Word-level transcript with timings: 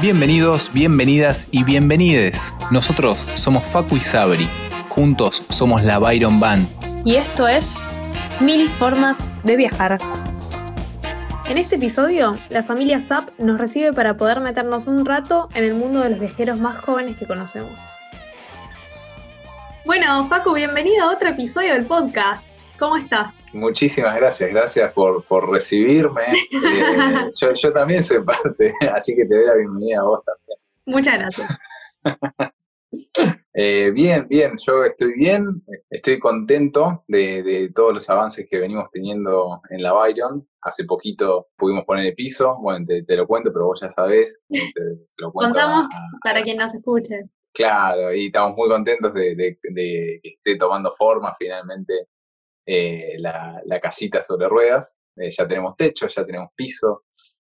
Bienvenidos, 0.00 0.72
bienvenidas 0.72 1.48
y 1.50 1.64
bienvenides. 1.64 2.54
Nosotros 2.70 3.18
somos 3.34 3.64
Facu 3.64 3.96
y 3.96 4.00
Sabri. 4.00 4.48
Juntos 4.90 5.44
somos 5.50 5.82
la 5.82 5.98
Byron 5.98 6.38
Band. 6.38 6.68
Y 7.04 7.16
esto 7.16 7.48
es 7.48 7.90
Mil 8.38 8.68
Formas 8.68 9.34
de 9.42 9.56
Viajar. 9.56 9.98
En 11.48 11.58
este 11.58 11.74
episodio, 11.74 12.36
la 12.48 12.62
familia 12.62 13.00
Zap 13.00 13.30
nos 13.38 13.58
recibe 13.58 13.92
para 13.92 14.16
poder 14.16 14.38
meternos 14.38 14.86
un 14.86 15.04
rato 15.04 15.48
en 15.54 15.64
el 15.64 15.74
mundo 15.74 16.00
de 16.00 16.10
los 16.10 16.20
viajeros 16.20 16.60
más 16.60 16.76
jóvenes 16.76 17.16
que 17.16 17.26
conocemos. 17.26 17.72
Bueno, 19.84 20.28
Facu, 20.28 20.54
bienvenido 20.54 21.06
a 21.06 21.12
otro 21.12 21.30
episodio 21.30 21.72
del 21.72 21.86
podcast. 21.86 22.44
¿Cómo 22.78 22.96
estás? 22.98 23.34
Muchísimas 23.52 24.16
gracias, 24.16 24.50
gracias 24.50 24.92
por, 24.92 25.24
por 25.24 25.50
recibirme. 25.50 26.22
Eh, 26.50 27.30
yo, 27.40 27.52
yo, 27.52 27.72
también 27.72 28.02
soy 28.02 28.22
parte, 28.22 28.72
así 28.94 29.14
que 29.14 29.24
te 29.24 29.34
doy 29.34 29.46
la 29.46 29.54
bienvenida 29.54 30.00
a 30.00 30.04
vos 30.04 30.20
también. 30.24 30.58
Muchas 30.86 31.18
gracias. 31.18 31.48
eh, 33.54 33.90
bien, 33.92 34.26
bien, 34.28 34.52
yo 34.66 34.84
estoy 34.84 35.14
bien, 35.14 35.62
estoy 35.90 36.18
contento 36.18 37.04
de, 37.06 37.42
de, 37.42 37.70
todos 37.72 37.94
los 37.94 38.10
avances 38.10 38.46
que 38.50 38.58
venimos 38.58 38.90
teniendo 38.90 39.60
en 39.70 39.82
la 39.82 39.92
Byron. 39.92 40.46
Hace 40.62 40.84
poquito 40.84 41.48
pudimos 41.56 41.84
poner 41.84 42.06
el 42.06 42.14
piso, 42.14 42.56
bueno, 42.60 42.84
te, 42.86 43.02
te 43.02 43.16
lo 43.16 43.26
cuento, 43.26 43.52
pero 43.52 43.66
vos 43.66 43.80
ya 43.80 43.88
sabés. 43.88 44.40
Te, 44.48 44.58
te 44.74 44.82
lo 45.18 45.32
Contamos 45.32 45.86
a, 45.94 46.18
para 46.22 46.42
quien 46.42 46.56
nos 46.58 46.74
escuche. 46.74 47.24
Claro, 47.52 48.12
y 48.14 48.26
estamos 48.26 48.56
muy 48.56 48.68
contentos 48.68 49.12
de, 49.14 49.34
de, 49.34 49.58
de, 49.62 50.20
que 50.22 50.28
esté 50.30 50.56
tomando 50.56 50.92
forma 50.92 51.32
finalmente 51.36 52.08
eh, 52.70 53.14
la, 53.16 53.62
la, 53.64 53.80
casita 53.80 54.22
sobre 54.22 54.46
ruedas. 54.46 54.94
Eh, 55.16 55.30
ya 55.30 55.48
tenemos 55.48 55.74
techo, 55.74 56.06
ya 56.06 56.22
tenemos 56.26 56.50
piso, 56.54 57.04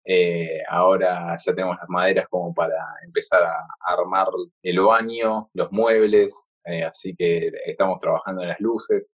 eh, 0.06 0.62
ahora 0.70 1.36
ya 1.36 1.54
tenemos 1.54 1.76
las 1.76 1.90
maderas 1.90 2.26
como 2.30 2.54
para 2.54 2.82
empezar 3.04 3.44
a, 3.44 3.68
armar 3.82 4.30
el 4.64 4.80
baño, 4.80 5.50
los 5.54 5.74
muebles, 5.74 6.50
así 6.88 7.14
que 7.18 7.52
estamos 7.66 8.00
trabajando 8.00 8.44
en 8.44 8.50
las 8.50 8.62
luces. 8.62 9.10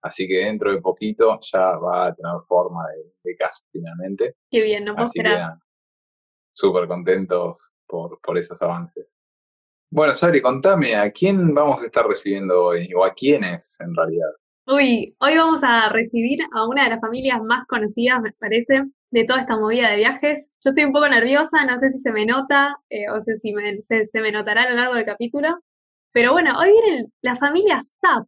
Así 0.00 0.28
que 0.28 0.44
dentro 0.44 0.70
de 0.70 0.80
poquito 0.80 1.36
ya 1.40 1.76
va 1.76 2.06
a 2.06 2.14
tener 2.14 2.34
forma 2.46 2.86
de, 2.90 3.12
de 3.24 3.36
casa 3.36 3.66
finalmente. 3.72 4.36
Qué 4.48 4.62
bien, 4.62 4.84
no 4.84 4.94
puedo. 4.94 5.10
Súper 6.52 6.86
contentos 6.86 7.72
por, 7.84 8.20
por 8.20 8.38
esos 8.38 8.62
avances. 8.62 9.12
Bueno, 9.90 10.12
Sabri, 10.12 10.40
contame, 10.40 10.94
¿a 10.94 11.10
quién 11.10 11.52
vamos 11.52 11.82
a 11.82 11.86
estar 11.86 12.06
recibiendo 12.06 12.66
hoy? 12.66 12.92
¿O 12.94 13.04
a 13.04 13.12
quiénes 13.12 13.80
en 13.80 13.92
realidad? 13.96 14.30
Uy, 14.70 15.16
hoy 15.20 15.36
vamos 15.38 15.62
a 15.64 15.88
recibir 15.88 16.40
a 16.52 16.66
una 16.66 16.84
de 16.84 16.90
las 16.90 17.00
familias 17.00 17.42
más 17.42 17.66
conocidas, 17.66 18.20
me 18.20 18.32
parece, 18.32 18.84
de 19.10 19.24
toda 19.24 19.40
esta 19.40 19.56
movida 19.56 19.88
de 19.88 19.96
viajes. 19.96 20.44
Yo 20.62 20.70
estoy 20.70 20.84
un 20.84 20.92
poco 20.92 21.08
nerviosa, 21.08 21.64
no 21.64 21.78
sé 21.78 21.88
si 21.88 22.00
se 22.00 22.12
me 22.12 22.26
nota, 22.26 22.76
eh, 22.90 23.08
o 23.08 23.18
sé 23.22 23.38
si 23.38 23.54
me, 23.54 23.80
se, 23.80 24.08
me 24.12 24.30
notará 24.30 24.64
a 24.64 24.68
lo 24.70 24.76
largo 24.76 24.94
del 24.94 25.06
capítulo. 25.06 25.58
Pero 26.12 26.32
bueno, 26.32 26.58
hoy 26.58 26.70
viene 26.70 27.06
la 27.22 27.34
familia 27.36 27.80
Zap. 28.02 28.26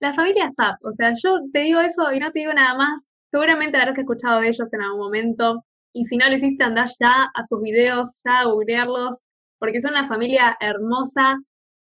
La 0.00 0.14
familia 0.14 0.50
Zap. 0.56 0.82
O 0.84 0.92
sea, 0.92 1.12
yo 1.22 1.36
te 1.52 1.60
digo 1.60 1.80
eso 1.80 2.10
y 2.12 2.18
no 2.20 2.32
te 2.32 2.38
digo 2.40 2.54
nada 2.54 2.74
más. 2.78 3.02
Seguramente 3.30 3.76
habrás 3.76 3.98
escuchado 3.98 4.40
de 4.40 4.48
ellos 4.48 4.72
en 4.72 4.80
algún 4.82 5.00
momento. 5.00 5.64
Y 5.92 6.06
si 6.06 6.16
no 6.16 6.26
lo 6.28 6.34
hiciste, 6.34 6.64
andar 6.64 6.88
ya 6.98 7.30
a 7.34 7.44
sus 7.44 7.60
videos, 7.60 8.10
ya 8.24 8.40
a 8.40 8.44
googlearlos, 8.46 9.22
porque 9.58 9.82
son 9.82 9.92
una 9.92 10.08
familia 10.08 10.56
hermosa, 10.60 11.36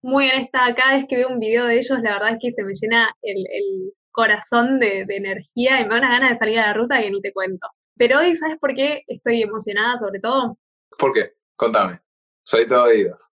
muy 0.02 0.30
honesta. 0.30 0.74
Cada 0.76 0.98
vez 0.98 1.06
que 1.08 1.18
veo 1.18 1.30
un 1.30 1.40
video 1.40 1.66
de 1.66 1.78
ellos, 1.78 2.00
la 2.02 2.14
verdad 2.14 2.34
es 2.34 2.38
que 2.42 2.52
se 2.52 2.64
me 2.64 2.74
llena 2.74 3.14
el, 3.22 3.38
el 3.38 3.94
corazón 4.12 4.80
de, 4.80 5.06
de, 5.06 5.18
energía 5.18 5.80
y 5.80 5.84
me 5.84 5.90
da 5.90 5.98
una 5.98 6.10
ganas 6.10 6.32
de 6.32 6.38
salir 6.38 6.60
a 6.60 6.68
la 6.68 6.74
ruta 6.74 7.02
que 7.02 7.12
ni 7.12 7.22
te 7.22 7.34
cuento. 7.34 7.68
Pero 7.98 8.20
hoy, 8.20 8.36
¿sabes 8.36 8.58
por 8.60 8.74
qué 8.74 9.04
estoy 9.08 9.42
emocionada 9.42 9.98
sobre 9.98 10.20
todo? 10.20 10.58
¿Por 10.98 11.14
qué? 11.14 11.34
Contame. 11.56 12.00
Soy 12.44 12.66
todo 12.66 12.86
oídos. 12.86 13.30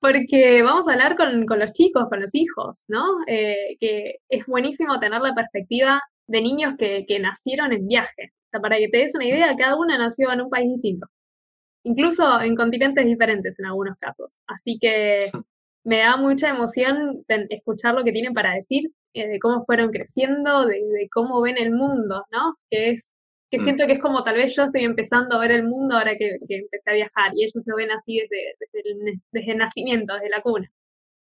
Porque 0.00 0.62
vamos 0.62 0.88
a 0.88 0.92
hablar 0.92 1.16
con, 1.16 1.46
con 1.46 1.58
los 1.58 1.72
chicos, 1.72 2.08
con 2.08 2.20
los 2.20 2.30
hijos, 2.34 2.82
¿no? 2.88 3.04
Eh, 3.26 3.76
que 3.78 4.16
es 4.28 4.46
buenísimo 4.46 4.98
tener 4.98 5.20
la 5.20 5.34
perspectiva 5.34 6.02
de 6.26 6.40
niños 6.40 6.74
que, 6.78 7.04
que 7.06 7.18
nacieron 7.18 7.72
en 7.72 7.86
viaje. 7.86 8.32
O 8.46 8.50
sea, 8.50 8.60
para 8.60 8.78
que 8.78 8.88
te 8.88 8.98
des 8.98 9.14
una 9.14 9.26
idea, 9.26 9.54
cada 9.56 9.76
uno 9.76 9.96
nació 9.98 10.32
en 10.32 10.40
un 10.42 10.50
país 10.50 10.70
distinto. 10.72 11.06
Incluso 11.82 12.40
en 12.40 12.56
continentes 12.56 13.04
diferentes 13.04 13.58
en 13.58 13.66
algunos 13.66 13.96
casos. 13.98 14.30
Así 14.46 14.78
que 14.80 15.18
me 15.84 15.98
da 15.98 16.16
mucha 16.16 16.50
emoción 16.50 17.24
escuchar 17.48 17.94
lo 17.94 18.04
que 18.04 18.12
tienen 18.12 18.34
para 18.34 18.54
decir, 18.54 18.90
eh, 19.14 19.28
de 19.28 19.38
cómo 19.40 19.64
fueron 19.64 19.90
creciendo, 19.90 20.66
de, 20.66 20.74
de, 20.74 21.08
cómo 21.12 21.40
ven 21.40 21.58
el 21.58 21.72
mundo, 21.72 22.24
¿no? 22.30 22.56
Que 22.70 22.90
es 22.90 23.08
que 23.50 23.58
mm. 23.58 23.64
siento 23.64 23.86
que 23.86 23.94
es 23.94 24.00
como 24.00 24.22
tal 24.22 24.36
vez 24.36 24.54
yo 24.54 24.64
estoy 24.64 24.84
empezando 24.84 25.36
a 25.36 25.40
ver 25.40 25.50
el 25.50 25.64
mundo 25.64 25.96
ahora 25.96 26.16
que, 26.16 26.38
que 26.46 26.56
empecé 26.58 26.90
a 26.90 26.94
viajar 26.94 27.32
y 27.34 27.44
ellos 27.44 27.62
lo 27.66 27.76
ven 27.76 27.90
así 27.90 28.20
desde, 28.20 28.54
desde, 28.60 28.90
el, 28.90 29.20
desde 29.32 29.52
el 29.52 29.58
nacimiento, 29.58 30.14
desde 30.14 30.28
la 30.30 30.42
cuna. 30.42 30.70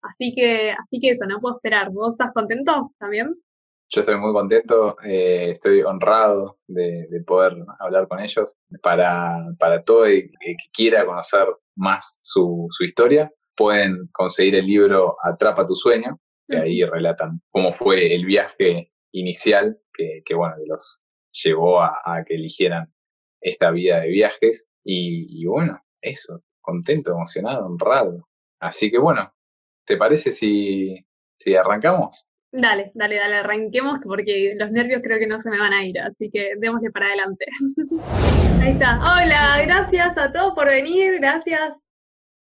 Así 0.02 0.34
que, 0.34 0.72
así 0.72 1.00
que 1.00 1.10
eso, 1.10 1.26
no 1.26 1.40
puedo 1.40 1.56
esperar. 1.56 1.90
¿Vos 1.90 2.12
estás 2.12 2.32
contento 2.32 2.92
también? 2.98 3.34
Yo 3.90 4.00
estoy 4.00 4.16
muy 4.18 4.32
contento, 4.32 4.96
eh, 5.02 5.50
estoy 5.52 5.82
honrado 5.82 6.58
de, 6.66 7.06
de, 7.08 7.22
poder 7.22 7.54
hablar 7.78 8.06
con 8.06 8.20
ellos 8.20 8.54
para, 8.82 9.46
para 9.58 9.82
todo 9.82 10.04
el 10.04 10.30
que 10.40 10.56
quiera 10.74 11.06
conocer 11.06 11.46
más 11.74 12.18
su, 12.20 12.66
su 12.68 12.84
historia 12.84 13.32
pueden 13.58 14.06
conseguir 14.12 14.54
el 14.54 14.66
libro 14.66 15.16
Atrapa 15.22 15.66
tu 15.66 15.74
sueño, 15.74 16.18
que 16.48 16.56
ahí 16.56 16.84
relatan 16.84 17.42
cómo 17.50 17.72
fue 17.72 18.14
el 18.14 18.24
viaje 18.24 18.92
inicial 19.12 19.76
que, 19.92 20.22
que 20.24 20.34
bueno, 20.34 20.54
que 20.56 20.66
los 20.66 21.00
llevó 21.32 21.82
a, 21.82 22.00
a, 22.04 22.24
que 22.24 22.36
eligieran 22.36 22.90
esta 23.40 23.70
vida 23.72 24.00
de 24.00 24.08
viajes. 24.08 24.68
Y, 24.84 25.42
y, 25.42 25.46
bueno, 25.46 25.78
eso, 26.00 26.40
contento, 26.60 27.10
emocionado, 27.10 27.66
honrado. 27.66 28.28
Así 28.60 28.90
que 28.90 28.98
bueno, 28.98 29.32
¿te 29.84 29.96
parece 29.96 30.30
si, 30.32 31.04
si 31.38 31.56
arrancamos? 31.56 32.26
Dale, 32.50 32.92
dale, 32.94 33.16
dale, 33.16 33.36
arranquemos 33.36 33.98
porque 34.04 34.54
los 34.56 34.70
nervios 34.70 35.02
creo 35.02 35.18
que 35.18 35.26
no 35.26 35.38
se 35.38 35.50
me 35.50 35.58
van 35.58 35.74
a 35.74 35.84
ir, 35.84 35.98
así 36.00 36.30
que 36.30 36.52
démosle 36.58 36.90
para 36.90 37.08
adelante. 37.08 37.44
Ahí 38.62 38.72
está. 38.72 38.98
Hola, 38.98 39.62
gracias 39.66 40.16
a 40.16 40.32
todos 40.32 40.54
por 40.54 40.66
venir, 40.66 41.18
gracias 41.18 41.74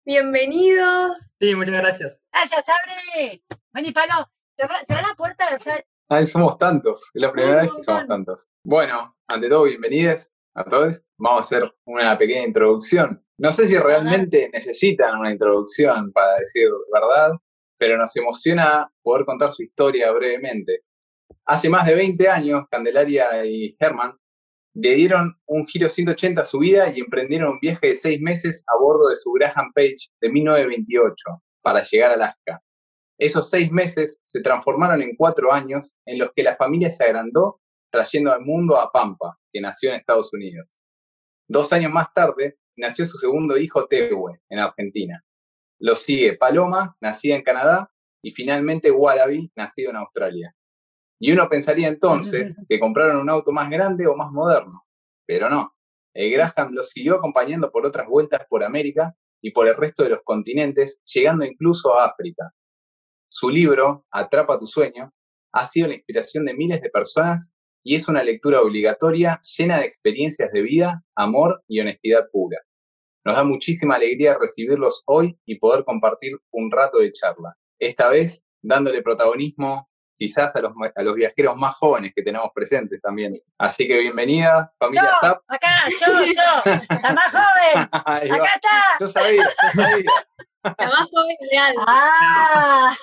Bienvenidos. 0.04 1.30
Sí, 1.38 1.54
muchas 1.54 1.76
gracias. 1.76 2.20
Gracias, 2.32 2.66
abre. 2.68 3.40
Vení, 3.72 3.92
Palo. 3.92 4.28
Cerrá, 4.58 4.74
cerrá 4.84 5.02
la 5.02 5.14
puerta. 5.14 5.44
O 5.54 5.58
sea... 5.60 5.80
Ay, 6.08 6.26
somos 6.26 6.58
tantos. 6.58 7.08
Es 7.14 7.22
la 7.22 7.30
primera 7.30 7.62
vez 7.62 7.72
que 7.72 7.82
somos 7.82 8.08
tantos. 8.08 8.48
Bueno, 8.64 9.16
ante 9.28 9.48
todo, 9.48 9.62
bienvenidos 9.62 10.32
a 10.56 10.64
todos. 10.64 11.04
Vamos 11.18 11.36
a 11.36 11.40
hacer 11.56 11.72
una 11.86 12.18
pequeña 12.18 12.44
introducción. 12.44 13.24
No 13.38 13.52
sé 13.52 13.68
si 13.68 13.78
realmente 13.78 14.50
necesitan 14.52 15.20
una 15.20 15.30
introducción 15.30 16.12
para 16.12 16.34
decir 16.36 16.68
verdad, 16.92 17.30
pero 17.78 17.96
nos 17.96 18.16
emociona 18.16 18.90
poder 19.02 19.24
contar 19.24 19.52
su 19.52 19.62
historia 19.62 20.10
brevemente. 20.10 20.80
Hace 21.44 21.70
más 21.70 21.86
de 21.86 21.94
20 21.94 22.28
años, 22.28 22.64
Candelaria 22.68 23.46
y 23.46 23.76
Herman 23.78 24.18
le 24.74 24.94
dieron 24.94 25.34
un 25.46 25.66
giro 25.66 25.88
180 25.88 26.40
a 26.40 26.44
su 26.44 26.58
vida 26.58 26.92
y 26.94 27.00
emprendieron 27.00 27.52
un 27.52 27.60
viaje 27.60 27.88
de 27.88 27.94
seis 27.94 28.20
meses 28.20 28.64
a 28.68 28.78
bordo 28.78 29.08
de 29.08 29.16
su 29.16 29.32
Graham 29.32 29.72
Page 29.74 30.08
de 30.20 30.30
1928 30.30 31.14
para 31.62 31.82
llegar 31.82 32.12
a 32.12 32.14
Alaska. 32.14 32.62
Esos 33.18 33.50
seis 33.50 33.70
meses 33.70 34.20
se 34.26 34.40
transformaron 34.40 35.02
en 35.02 35.14
cuatro 35.16 35.52
años 35.52 35.94
en 36.06 36.18
los 36.18 36.30
que 36.34 36.42
la 36.42 36.56
familia 36.56 36.90
se 36.90 37.04
agrandó 37.04 37.60
trayendo 37.90 38.32
al 38.32 38.40
mundo 38.40 38.80
a 38.80 38.90
Pampa, 38.90 39.38
que 39.52 39.60
nació 39.60 39.90
en 39.90 39.96
Estados 39.96 40.32
Unidos. 40.32 40.66
Dos 41.46 41.72
años 41.74 41.92
más 41.92 42.12
tarde 42.14 42.56
nació 42.76 43.04
su 43.04 43.18
segundo 43.18 43.58
hijo 43.58 43.86
Tewe, 43.86 44.40
en 44.48 44.58
Argentina. 44.58 45.22
Lo 45.78 45.94
sigue 45.94 46.38
Paloma, 46.38 46.96
nacida 47.00 47.36
en 47.36 47.42
Canadá, 47.42 47.90
y 48.22 48.30
finalmente 48.30 48.90
Wallaby, 48.90 49.52
nacido 49.54 49.90
en 49.90 49.96
Australia. 49.96 50.54
Y 51.24 51.30
uno 51.30 51.48
pensaría 51.48 51.86
entonces 51.86 52.56
que 52.68 52.80
compraron 52.80 53.18
un 53.18 53.30
auto 53.30 53.52
más 53.52 53.70
grande 53.70 54.08
o 54.08 54.16
más 54.16 54.32
moderno, 54.32 54.84
pero 55.24 55.48
no. 55.48 55.72
El 56.12 56.32
Graham 56.32 56.72
lo 56.72 56.82
siguió 56.82 57.14
acompañando 57.14 57.70
por 57.70 57.86
otras 57.86 58.08
vueltas 58.08 58.42
por 58.48 58.64
América 58.64 59.14
y 59.40 59.52
por 59.52 59.68
el 59.68 59.76
resto 59.76 60.02
de 60.02 60.08
los 60.08 60.22
continentes, 60.24 61.00
llegando 61.04 61.44
incluso 61.44 61.96
a 61.96 62.06
África. 62.06 62.52
Su 63.28 63.50
libro, 63.50 64.04
Atrapa 64.10 64.58
tu 64.58 64.66
sueño, 64.66 65.12
ha 65.52 65.64
sido 65.64 65.86
la 65.86 65.94
inspiración 65.94 66.44
de 66.44 66.54
miles 66.54 66.82
de 66.82 66.90
personas 66.90 67.54
y 67.84 67.94
es 67.94 68.08
una 68.08 68.24
lectura 68.24 68.60
obligatoria 68.60 69.40
llena 69.56 69.78
de 69.78 69.86
experiencias 69.86 70.50
de 70.50 70.60
vida, 70.60 71.04
amor 71.14 71.62
y 71.68 71.78
honestidad 71.78 72.28
pura. 72.32 72.58
Nos 73.24 73.36
da 73.36 73.44
muchísima 73.44 73.94
alegría 73.94 74.36
recibirlos 74.40 75.04
hoy 75.06 75.38
y 75.46 75.60
poder 75.60 75.84
compartir 75.84 76.32
un 76.50 76.72
rato 76.72 76.98
de 76.98 77.12
charla. 77.12 77.56
Esta 77.78 78.08
vez 78.08 78.44
dándole 78.60 79.02
protagonismo 79.02 79.88
quizás 80.22 80.54
a 80.54 80.60
los, 80.60 80.72
a 80.94 81.02
los 81.02 81.16
viajeros 81.16 81.56
más 81.56 81.74
jóvenes 81.74 82.12
que 82.14 82.22
tenemos 82.22 82.48
presentes 82.54 83.02
también. 83.02 83.42
Así 83.58 83.88
que 83.88 83.98
bienvenida, 83.98 84.72
familia 84.78 85.10
yo, 85.10 85.18
Zap. 85.20 85.42
Acá, 85.48 85.82
yo, 85.88 86.24
yo, 86.24 86.72
la 87.02 87.12
más 87.12 87.32
joven. 87.32 87.88
acá 87.92 88.50
está. 88.54 88.70
Yo 89.00 89.08
sabía, 89.08 89.42
yo 89.42 89.82
sabía. 89.82 90.10
La 90.62 90.88
más 90.88 91.08
joven 91.10 91.36
real. 91.50 91.74
Ah. 91.88 92.94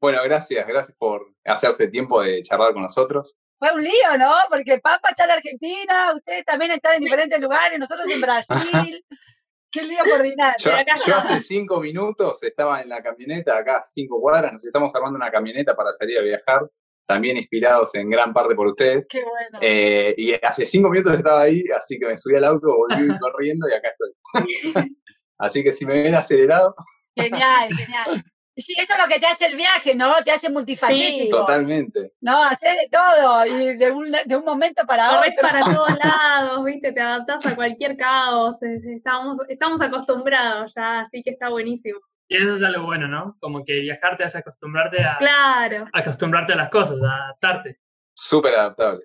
Bueno, 0.00 0.20
gracias, 0.24 0.66
gracias 0.66 0.96
por 0.96 1.34
hacerse 1.44 1.88
tiempo 1.88 2.22
de 2.22 2.40
charlar 2.42 2.72
con 2.72 2.82
nosotros. 2.82 3.36
Fue 3.58 3.70
un 3.74 3.84
lío, 3.84 4.16
¿no? 4.18 4.32
Porque 4.48 4.78
Papa 4.78 5.10
está 5.10 5.24
en 5.24 5.32
Argentina, 5.32 6.12
ustedes 6.14 6.46
también 6.46 6.70
están 6.70 6.94
en 6.94 7.00
diferentes 7.00 7.38
lugares, 7.40 7.78
nosotros 7.78 8.08
en 8.10 8.20
Brasil. 8.22 9.04
Qué 9.70 9.82
lío 9.82 9.98
coordinar. 10.08 10.54
Yo, 10.58 10.70
yo 11.06 11.16
hace 11.16 11.40
cinco 11.42 11.80
minutos 11.80 12.42
estaba 12.42 12.80
en 12.80 12.88
la 12.88 13.02
camioneta, 13.02 13.58
acá 13.58 13.82
cinco 13.82 14.20
cuadras, 14.20 14.52
nos 14.52 14.64
estamos 14.64 14.94
armando 14.94 15.16
una 15.16 15.30
camioneta 15.30 15.74
para 15.74 15.92
salir 15.92 16.18
a 16.18 16.22
viajar, 16.22 16.68
también 17.06 17.36
inspirados 17.36 17.94
en 17.94 18.08
gran 18.08 18.32
parte 18.32 18.54
por 18.54 18.68
ustedes. 18.68 19.06
Qué 19.08 19.22
bueno. 19.22 19.58
Eh, 19.60 20.14
y 20.16 20.32
hace 20.44 20.64
cinco 20.66 20.88
minutos 20.88 21.14
estaba 21.14 21.42
ahí, 21.42 21.64
así 21.76 21.98
que 21.98 22.06
me 22.06 22.16
subí 22.16 22.36
al 22.36 22.44
auto, 22.44 22.68
volví 22.68 22.96
corriendo 23.20 23.68
y 23.68 23.72
acá 23.72 23.88
estoy. 23.90 24.96
Así 25.38 25.62
que 25.62 25.70
si 25.70 25.86
me 25.86 26.02
ven 26.02 26.14
acelerado, 26.14 26.74
Genial, 27.18 27.68
genial. 27.74 28.24
Sí, 28.60 28.74
eso 28.76 28.94
es 28.94 28.98
lo 28.98 29.06
que 29.06 29.20
te 29.20 29.26
hace 29.26 29.46
el 29.46 29.54
viaje, 29.56 29.94
¿no? 29.94 30.14
Te 30.24 30.32
hace 30.32 30.50
multifacético. 30.50 31.38
totalmente. 31.38 32.12
No, 32.20 32.42
hacer 32.42 32.72
de 32.76 32.88
todo 32.90 33.46
y 33.46 33.76
de 33.76 33.90
un, 33.92 34.10
de 34.24 34.36
un 34.36 34.44
momento 34.44 34.84
para 34.86 35.08
Corres 35.10 35.32
otro. 35.38 35.48
para 35.48 35.60
todos 35.76 35.98
lados, 36.02 36.64
¿viste? 36.64 36.92
Te 36.92 37.00
adaptás 37.00 37.46
a 37.46 37.54
cualquier 37.54 37.96
caos. 37.96 38.56
es- 38.62 38.84
Estamos, 38.84 39.38
estamos 39.48 39.80
acostumbrados 39.80 40.72
ya, 40.76 41.00
así 41.02 41.22
que 41.22 41.30
está 41.30 41.48
buenísimo. 41.50 42.00
Y 42.30 42.36
eso 42.36 42.54
es 42.54 42.62
algo 42.62 42.84
bueno, 42.84 43.06
¿no? 43.08 43.36
Como 43.40 43.64
que 43.64 43.80
viajar 43.80 44.16
te 44.16 44.24
hace 44.24 44.38
acostumbrarte 44.38 45.02
a, 45.02 45.16
Claro. 45.18 45.86
acostumbrarte 45.92 46.52
a 46.52 46.56
las 46.56 46.68
cosas, 46.70 46.96
a 47.02 47.24
adaptarte. 47.26 47.78
Súper 48.14 48.54
adaptable. 48.54 49.04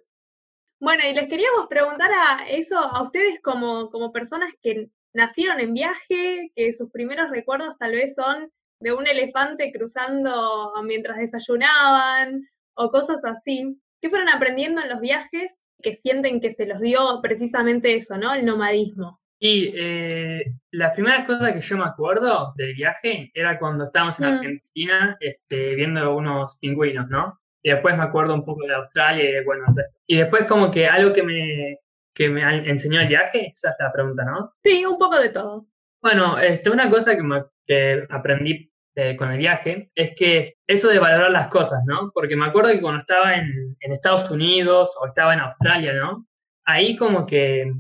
Bueno, 0.81 1.03
y 1.07 1.13
les 1.13 1.29
queríamos 1.29 1.67
preguntar 1.69 2.11
a 2.11 2.47
eso, 2.50 2.77
a 2.79 3.01
ustedes 3.03 3.39
como, 3.41 3.89
como 3.91 4.11
personas 4.11 4.51
que 4.61 4.89
nacieron 5.13 5.59
en 5.61 5.73
viaje, 5.73 6.51
que 6.55 6.73
sus 6.73 6.89
primeros 6.91 7.29
recuerdos 7.29 7.77
tal 7.79 7.91
vez 7.91 8.15
son 8.15 8.51
de 8.83 8.94
un 8.94 9.07
elefante 9.07 9.71
cruzando 9.71 10.74
mientras 10.83 11.18
desayunaban 11.18 12.47
o 12.75 12.89
cosas 12.91 13.18
así. 13.24 13.80
¿Qué 14.01 14.09
fueron 14.09 14.30
aprendiendo 14.30 14.81
en 14.81 14.89
los 14.89 15.00
viajes 15.00 15.51
que 15.81 15.95
sienten 15.95 16.41
que 16.41 16.53
se 16.53 16.65
los 16.65 16.80
dio 16.81 17.19
precisamente 17.21 17.95
eso, 17.95 18.18
¿no? 18.18 18.33
El 18.33 18.45
nomadismo. 18.45 19.19
Y 19.39 19.74
eh, 19.75 20.44
las 20.71 20.94
primeras 20.94 21.25
cosas 21.25 21.51
que 21.53 21.62
yo 21.62 21.77
me 21.77 21.83
acuerdo 21.83 22.53
del 22.56 22.74
viaje 22.75 23.31
era 23.33 23.59
cuando 23.59 23.83
estábamos 23.83 24.19
en 24.19 24.25
Mm. 24.30 24.33
Argentina 24.33 25.18
este, 25.19 25.75
viendo 25.75 26.15
unos 26.15 26.57
pingüinos, 26.57 27.09
¿no? 27.09 27.39
Y 27.62 27.71
después 27.71 27.95
me 27.97 28.03
acuerdo 28.03 28.33
un 28.33 28.45
poco 28.45 28.65
de 28.65 28.75
Australia 28.75 29.24
y 29.29 29.31
de, 29.33 29.44
bueno, 29.44 29.65
el 29.68 29.75
resto. 29.75 29.97
Y 30.07 30.18
después 30.18 30.45
como 30.45 30.69
que 30.71 30.88
algo 30.88 31.12
que 31.13 31.24
me, 31.24 31.79
que 32.13 32.29
me 32.29 32.41
enseñó 32.69 33.01
el 33.01 33.07
viaje, 33.07 33.51
esa 33.53 33.69
es 33.71 33.75
la 33.79 33.91
pregunta, 33.91 34.24
¿no? 34.25 34.53
Sí, 34.63 34.86
un 34.86 34.97
poco 34.97 35.18
de 35.19 35.29
todo. 35.29 35.65
Bueno, 36.01 36.38
este, 36.39 36.69
una 36.69 36.89
cosa 36.89 37.15
que, 37.15 37.24
me- 37.24 37.44
que 37.65 38.06
aprendí 38.09 38.69
con 39.17 39.31
el 39.31 39.37
viaje 39.37 39.91
es 39.95 40.13
que 40.15 40.53
eso 40.67 40.89
de 40.89 40.99
valorar 40.99 41.31
las 41.31 41.47
cosas, 41.47 41.81
¿no? 41.85 42.11
Porque 42.13 42.35
me 42.35 42.45
acuerdo 42.45 42.71
que 42.71 42.81
cuando 42.81 42.99
estaba 42.99 43.35
en, 43.35 43.75
en 43.79 43.91
Estados 43.91 44.29
Unidos 44.29 44.95
o 45.01 45.07
estaba 45.07 45.33
en 45.33 45.39
Australia, 45.39 45.93
¿no? 45.93 46.27
Ahí 46.65 46.95
como 46.95 47.25
que, 47.25 47.71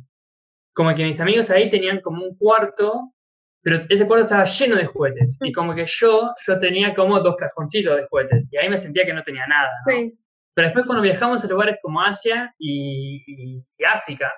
como 0.73 0.93
que 0.95 1.03
mis 1.03 1.19
amigos 1.19 1.49
ahí 1.51 1.69
tenían 1.69 2.01
como 2.01 2.25
un 2.25 2.35
cuarto, 2.37 3.13
pero 3.61 3.77
ese 3.89 4.07
cuarto 4.07 4.25
estaba 4.25 4.43
lleno 4.45 4.75
de 4.75 4.85
juguetes. 4.87 5.37
Y 5.41 5.51
como 5.51 5.73
que 5.75 5.85
yo, 5.85 6.31
yo 6.45 6.59
tenía 6.59 6.93
como 6.93 7.19
dos 7.19 7.35
cajoncitos 7.37 7.95
de 7.95 8.07
juguetes. 8.07 8.49
Y 8.51 8.57
ahí 8.57 8.67
me 8.69 8.77
sentía 8.77 9.05
que 9.05 9.13
no 9.13 9.23
tenía 9.23 9.45
nada, 9.47 9.69
¿no? 9.85 9.93
Sí. 9.93 10.19
Pero 10.55 10.67
después 10.67 10.85
cuando 10.85 11.01
viajamos 11.03 11.43
a 11.43 11.47
lugares 11.47 11.77
como 11.81 12.01
Asia 12.01 12.53
y, 12.59 13.23
y- 13.25 13.65
y 13.77 13.83
África, 13.85 14.31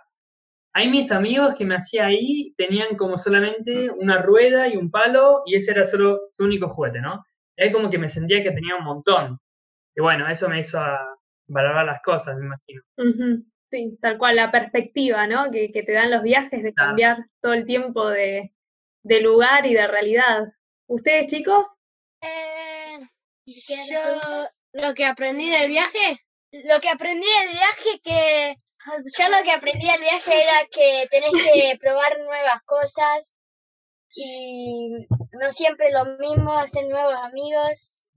ahí 0.75 0.89
mis 0.89 1.12
amigos 1.12 1.56
que 1.57 1.66
me 1.66 1.75
hacía 1.75 2.06
ahí 2.07 2.54
tenían 2.57 2.95
como 2.98 3.18
solamente 3.18 3.89
una 3.92 4.22
rueda 4.22 4.68
y 4.68 4.75
un 4.75 4.92
palo 4.92 5.42
y 5.45 5.56
ese 5.56 5.72
era 5.72 5.86
solo 5.86 6.19
su 6.38 6.44
único 6.44 6.68
juguete, 6.68 7.00
¿no? 7.00 7.24
Y 7.57 7.63
ahí 7.63 7.72
como 7.72 7.89
que 7.89 7.98
me 7.98 8.10
sentía 8.10 8.44
que 8.44 8.51
tenía 8.51 8.75
un 8.75 8.83
montón. 8.83 9.39
Y 9.95 10.01
bueno, 10.01 10.27
eso 10.27 10.50
me 10.50 10.60
hizo 10.60 10.77
a 10.80 11.00
valorar 11.48 11.86
las 11.86 12.01
cosas, 12.01 12.36
me 12.38 12.45
imagino. 12.45 12.81
Sí, 13.72 13.98
tal 14.01 14.18
cual, 14.18 14.36
la 14.36 14.51
perspectiva, 14.51 15.25
¿no? 15.27 15.50
Que, 15.50 15.72
que 15.72 15.83
te 15.83 15.94
dan 15.94 16.12
los 16.12 16.22
viajes 16.22 16.62
de 16.62 16.74
Claro. 16.74 16.89
cambiar 16.89 17.18
todo 17.42 17.54
el 17.54 17.66
tiempo 17.66 18.10
de, 18.10 18.54
de 19.04 19.22
lugar 19.22 19.66
y 19.66 19.74
de 19.74 19.88
realidad. 19.88 20.51
¿Ustedes, 20.88 21.27
chicos? 21.27 21.66
Eh, 22.22 23.00
yo 23.92 24.00
lo 24.74 24.94
que 24.94 25.06
aprendí 25.06 25.50
del 25.50 25.69
viaje, 25.69 26.19
lo 26.51 26.80
que 26.81 26.89
aprendí 26.89 27.25
del 27.42 27.51
viaje 27.54 28.00
que 28.04 28.56
yo 29.18 29.30
lo 29.30 29.44
que 29.44 29.52
aprendí 29.52 29.88
del 29.88 30.00
viaje 30.00 30.34
era 30.44 30.68
que 30.72 31.08
tenés 31.10 31.32
que 31.44 31.78
probar 31.82 32.18
nuevas 32.20 32.64
cosas 32.66 33.38
y 34.16 35.08
no 35.32 35.50
siempre 35.50 35.92
lo 35.92 36.06
mismo, 36.18 36.54
hacer 36.54 36.86
nuevos 36.86 37.20
amigos. 37.22 38.08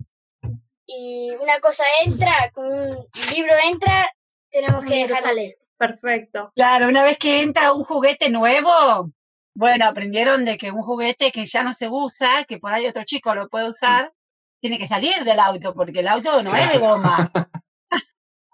Y 0.87 1.31
una 1.41 1.59
cosa 1.61 1.85
entra, 2.05 2.50
con 2.53 2.67
un 2.67 3.06
libro 3.35 3.53
entra, 3.65 4.09
tenemos 4.50 4.85
que 4.85 5.06
dejarlo. 5.06 5.43
Perfecto. 5.76 6.53
Claro, 6.56 6.88
una 6.88 7.05
vez 7.05 7.19
que 7.19 7.43
entra 7.43 7.73
un 7.73 7.85
juguete 7.85 8.31
nuevo, 8.31 9.11
bueno, 9.55 9.87
aprendieron 9.87 10.44
de 10.44 10.59
que 10.59 10.70
un 10.70 10.82
juguete 10.82 11.31
que 11.31 11.47
ya 11.47 11.62
no 11.62 11.73
se 11.73 11.88
usa, 11.88 12.44
que 12.47 12.59
por 12.59 12.73
ahí 12.73 12.87
otro 12.87 13.05
chico 13.05 13.35
lo 13.35 13.49
puede 13.49 13.69
usar, 13.69 14.12
tiene 14.61 14.79
que 14.79 14.87
salir 14.87 15.25
del 15.25 15.38
auto, 15.38 15.75
porque 15.75 16.00
el 16.00 16.09
auto 16.09 16.43
no 16.43 16.55
es 16.55 16.73
de 16.73 16.79
goma. 16.79 17.31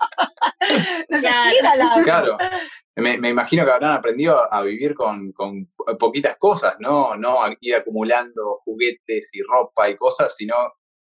no 1.09 1.19
se 1.19 1.29
Claro. 2.05 2.37
tira. 2.37 2.49
Me, 2.97 3.19
me 3.19 3.31
imagino 3.31 3.65
que 3.65 3.73
habrán 3.73 3.97
aprendido 3.97 4.53
a, 4.55 4.63
vivir 4.63 4.95
con, 4.95 5.33
con 5.33 5.69
poquitas 5.99 6.37
cosas, 6.37 6.77
¿no? 6.79 7.17
No 7.17 7.43
a 7.43 7.53
ir 7.61 7.75
acumulando 7.75 8.61
juguetes 8.65 9.35
y 9.35 9.43
ropa 9.43 9.91
y 9.91 9.97
cosas, 9.97 10.37
sino 10.37 10.55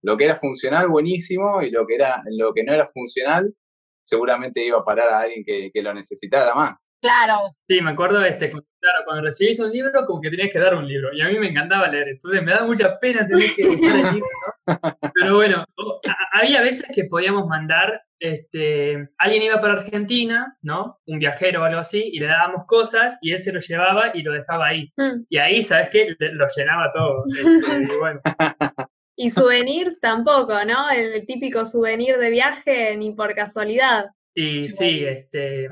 lo 0.01 0.15
que 0.15 0.23
era 0.23 0.37
funcional, 0.37 0.87
buenísimo, 0.87 1.61
y 1.61 1.69
lo 1.69 1.85
que, 1.85 1.95
era, 1.95 2.23
lo 2.29 2.53
que 2.53 2.63
no 2.63 2.71
era 2.73 2.85
funcional, 2.85 3.53
seguramente 4.05 4.65
iba 4.65 4.79
a 4.79 4.85
parar 4.85 5.09
a 5.09 5.19
alguien 5.19 5.43
que, 5.45 5.69
que 5.73 5.81
lo 5.81 5.93
necesitara 5.93 6.55
más. 6.55 6.81
Claro, 7.01 7.57
Sí, 7.67 7.81
me 7.81 7.91
acuerdo, 7.91 8.23
este, 8.23 8.49
cu- 8.51 8.63
claro, 8.79 8.99
cuando 9.03 9.23
recibís 9.23 9.59
un 9.59 9.69
libro, 9.71 10.05
como 10.05 10.21
que 10.21 10.29
tenías 10.29 10.49
que 10.49 10.59
dar 10.59 10.75
un 10.75 10.87
libro. 10.87 11.09
Y 11.13 11.19
a 11.21 11.27
mí 11.27 11.37
me 11.39 11.47
encantaba 11.49 11.89
leer, 11.89 12.07
entonces 12.07 12.41
me 12.41 12.53
da 12.53 12.63
mucha 12.63 12.97
pena 12.99 13.27
tener 13.27 13.53
que 13.53 13.63
dejar 13.67 13.99
el 13.99 14.13
libro, 14.13 14.29
¿no? 14.65 14.79
Pero 15.13 15.35
bueno, 15.35 15.65
había 16.31 16.61
veces 16.61 16.85
que 16.95 17.03
podíamos 17.03 17.47
mandar, 17.47 18.01
este, 18.21 19.09
alguien 19.17 19.41
iba 19.41 19.59
para 19.59 19.73
Argentina, 19.73 20.55
¿no? 20.61 20.99
Un 21.07 21.17
viajero 21.19 21.61
o 21.61 21.63
algo 21.65 21.79
así, 21.79 22.01
y 22.13 22.19
le 22.19 22.27
dábamos 22.27 22.65
cosas, 22.65 23.17
y 23.21 23.31
él 23.31 23.39
se 23.39 23.51
lo 23.51 23.59
llevaba 23.59 24.11
y 24.13 24.21
lo 24.21 24.31
dejaba 24.31 24.67
ahí. 24.67 24.93
Mm. 24.95 25.23
Y 25.27 25.37
ahí, 25.39 25.63
¿sabes 25.63 25.89
qué? 25.91 26.15
Le- 26.19 26.33
Lo 26.33 26.45
llenaba 26.55 26.91
todo. 26.91 27.23
este, 27.27 27.93
y 27.93 27.97
bueno, 27.99 28.21
Y 29.15 29.29
souvenirs 29.31 29.99
tampoco, 29.99 30.53
¿no? 30.65 30.89
El, 30.91 31.25
típico 31.25 31.65
souvenir 31.65 32.17
de 32.17 32.29
viaje 32.29 32.95
ni 32.95 33.13
por 33.13 33.33
casualidad. 33.35 34.05
y 34.35 34.63
Sí, 34.63 35.03
este, 35.03 35.69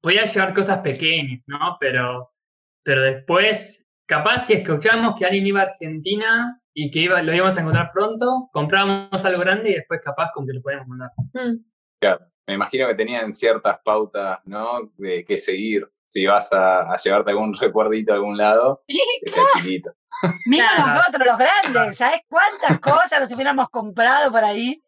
podía 0.00 0.24
llevar 0.24 0.52
cosas 0.52 0.80
pequeñas, 0.80 1.40
¿no? 1.46 1.76
Pero, 1.80 2.32
pero 2.84 3.02
después, 3.02 3.86
capaz 4.06 4.40
si 4.46 4.54
escuchábamos 4.54 5.14
que 5.18 5.24
alguien 5.24 5.46
iba 5.46 5.60
a 5.60 5.64
Argentina 5.64 6.60
y 6.74 6.90
que 6.90 7.00
iba, 7.00 7.22
lo 7.22 7.32
íbamos 7.34 7.56
a 7.56 7.60
encontrar 7.60 7.90
pronto, 7.92 8.48
comprábamos 8.52 9.24
algo 9.24 9.40
grande 9.40 9.70
y 9.70 9.74
después 9.74 10.00
capaz 10.02 10.30
con 10.34 10.46
que 10.46 10.52
lo 10.54 10.62
podíamos 10.62 10.88
mandar. 10.88 11.10
Mm. 11.34 11.64
Claro. 12.02 12.26
Me 12.48 12.54
imagino 12.54 12.88
que 12.88 12.94
tenían 12.96 13.32
ciertas 13.32 13.78
pautas, 13.84 14.40
¿no? 14.44 14.90
De 14.96 15.24
qué 15.24 15.38
seguir. 15.38 15.88
Si 16.08 16.26
vas 16.26 16.52
a, 16.52 16.92
a 16.92 16.96
llevarte 16.96 17.30
algún 17.30 17.54
recuerdito 17.60 18.12
a 18.12 18.16
algún 18.16 18.36
lado, 18.36 18.82
que 18.88 19.30
sea 19.30 19.44
chiquito. 19.56 19.92
mismo 20.46 20.66
Claro. 20.68 20.86
nosotros 20.88 21.26
los 21.26 21.38
grandes, 21.38 21.96
¿sabes 21.96 22.20
cuántas 22.28 22.80
cosas 22.80 23.20
nos 23.20 23.32
hubiéramos 23.32 23.68
comprado 23.70 24.30
por 24.32 24.42
ahí? 24.44 24.82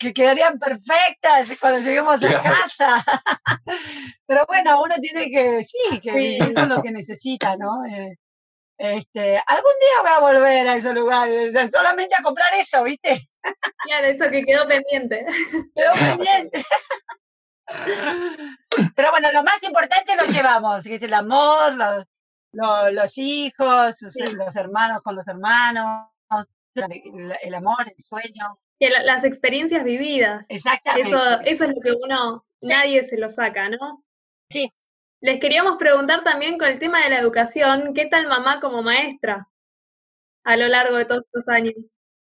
que 0.00 0.12
quedarían 0.12 0.60
perfectas 0.60 1.56
cuando 1.60 1.80
lleguemos 1.80 2.22
a 2.22 2.28
Claro. 2.28 2.42
casa. 2.44 3.04
Pero 4.28 4.44
bueno, 4.46 4.80
uno 4.80 4.94
tiene 5.00 5.28
que, 5.28 5.62
sí, 5.64 5.98
que 6.00 6.38
Sí. 6.40 6.54
con 6.54 6.68
lo 6.68 6.80
que 6.82 6.92
necesita, 6.92 7.56
¿no? 7.56 7.84
Eh, 7.84 8.14
este, 8.78 9.42
algún 9.44 9.72
día 9.80 10.02
voy 10.02 10.10
a 10.12 10.20
volver 10.38 10.68
a 10.68 10.76
esos 10.76 10.94
lugares, 10.94 11.52
solamente 11.72 12.14
a 12.16 12.22
comprar 12.22 12.54
eso, 12.54 12.84
¿viste? 12.84 13.28
Claro, 13.84 14.06
eso 14.06 14.30
que 14.30 14.42
quedó 14.44 14.66
pendiente. 14.66 15.24
Quedó 15.74 15.92
pendiente. 16.16 16.62
Pero 18.96 19.10
bueno, 19.10 19.30
lo 19.32 19.42
más 19.42 19.62
importante 19.64 20.16
lo 20.16 20.24
llevamos, 20.24 20.84
que 20.84 20.94
es 20.96 21.02
el 21.02 21.14
amor, 21.14 21.74
los, 21.74 22.04
los, 22.52 22.92
los 22.92 23.18
hijos, 23.18 23.96
Sí. 23.96 24.24
los 24.36 24.56
hermanos 24.56 25.02
con 25.02 25.16
los 25.16 25.26
hermanos, 25.28 26.08
el, 26.74 27.32
el 27.42 27.54
amor, 27.54 27.86
el 27.86 27.94
sueño. 27.98 28.58
Que 28.80 28.90
la- 28.90 29.02
las 29.02 29.24
experiencias 29.24 29.84
vividas. 29.84 30.46
Exactamente. 30.48 31.08
Eso, 31.08 31.22
eso 31.44 31.64
es 31.64 31.70
lo 31.74 31.80
que 31.82 31.92
uno, 31.92 32.44
Sí. 32.60 32.68
nadie 32.68 33.04
se 33.04 33.18
lo 33.18 33.28
saca, 33.30 33.68
¿no? 33.68 34.04
Sí. 34.50 34.72
Les 35.20 35.40
queríamos 35.40 35.78
preguntar 35.78 36.22
también 36.24 36.58
con 36.58 36.68
el 36.68 36.78
tema 36.78 37.02
de 37.02 37.10
la 37.10 37.18
educación, 37.18 37.92
¿qué 37.94 38.06
tal 38.06 38.28
mamá 38.28 38.60
como 38.60 38.82
maestra 38.82 39.48
a 40.44 40.56
lo 40.56 40.68
largo 40.68 40.96
de 40.96 41.04
todos 41.06 41.24
estos 41.24 41.48
años? 41.48 41.74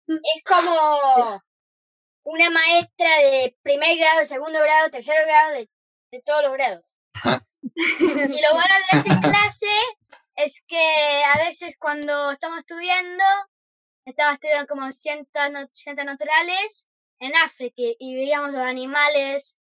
Es 0.06 0.42
como 0.44 1.42
una 2.24 2.50
maestra 2.50 3.18
de 3.18 3.56
primer 3.62 3.96
grado, 3.98 4.24
segundo 4.24 4.58
grado, 4.60 4.90
tercer 4.90 5.16
grado, 5.26 5.52
de, 5.52 5.70
de 6.12 6.22
todos 6.24 6.42
los 6.44 6.52
grados. 6.52 6.84
Y 7.66 8.42
lo 8.42 8.52
bueno 8.52 8.74
de 8.92 8.98
esta 8.98 9.20
clase 9.20 9.66
es 10.36 10.62
que 10.68 11.22
a 11.34 11.38
veces 11.46 11.76
cuando 11.78 12.30
estamos 12.32 12.58
estudiando, 12.58 13.24
estamos 14.04 14.34
estudiando 14.34 14.66
como 14.66 14.92
ciencias, 14.92 15.50
no- 15.50 15.66
ciencias 15.72 16.04
naturales 16.06 16.88
en 17.20 17.32
África 17.36 17.74
y 17.98 18.14
veíamos 18.14 18.52
los 18.52 18.60
animales, 18.62 19.56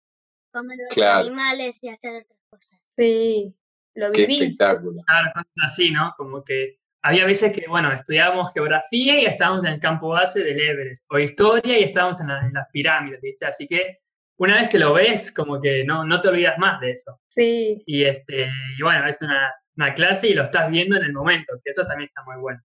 comer 0.52 0.78
los 0.80 0.90
Claro. 0.94 1.22
animales 1.22 1.80
y 1.82 1.90
hacer 1.90 2.16
otras 2.24 2.40
cosas. 2.50 2.80
Sí, 2.98 3.56
lo 3.96 4.12
Qué 4.12 4.26
vivís. 4.26 4.42
espectáculo. 4.42 5.02
Claro, 5.08 5.32
cosas 5.34 5.48
así, 5.64 5.92
¿no? 5.92 6.14
Como 6.18 6.44
que 6.44 6.82
había 7.04 7.26
veces 7.26 7.52
que, 7.52 7.66
bueno, 7.68 7.92
estudiábamos 7.92 8.54
geografía 8.54 9.20
y 9.20 9.26
estábamos 9.26 9.66
en 9.66 9.74
el 9.74 9.80
campo 9.80 10.10
base 10.10 10.42
del 10.44 10.60
Everest, 10.60 11.06
o 11.10 11.20
historia 11.20 11.78
y 11.78 11.84
estábamos 11.84 12.22
en, 12.22 12.28
las 12.28 12.68
pirámides, 12.72 13.20
¿viste? 13.22 13.46
Así 13.46 13.68
que 13.68 14.00
una 14.38 14.56
vez 14.56 14.70
que 14.70 14.80
lo 14.80 14.94
ves, 14.94 15.32
como 15.32 15.62
que 15.62 15.84
no, 15.84 16.06
no 16.06 16.22
te 16.22 16.30
olvidas 16.30 16.58
más 16.58 16.80
de 16.80 16.92
eso. 16.92 17.20
Sí. 17.28 17.84
Y, 17.86 18.04
este, 18.06 18.50
y 18.78 18.82
bueno, 18.82 19.06
es 19.06 19.22
una, 19.22 19.54
una 19.76 19.94
clase 19.94 20.30
y 20.30 20.34
lo 20.34 20.44
estás 20.44 20.72
viendo 20.72 20.96
en 20.96 21.04
el 21.04 21.14
momento, 21.14 21.54
que 21.64 21.72
eso 21.72 21.86
también 21.86 22.08
está 22.08 22.24
muy 22.24 22.38
bueno. 22.38 22.62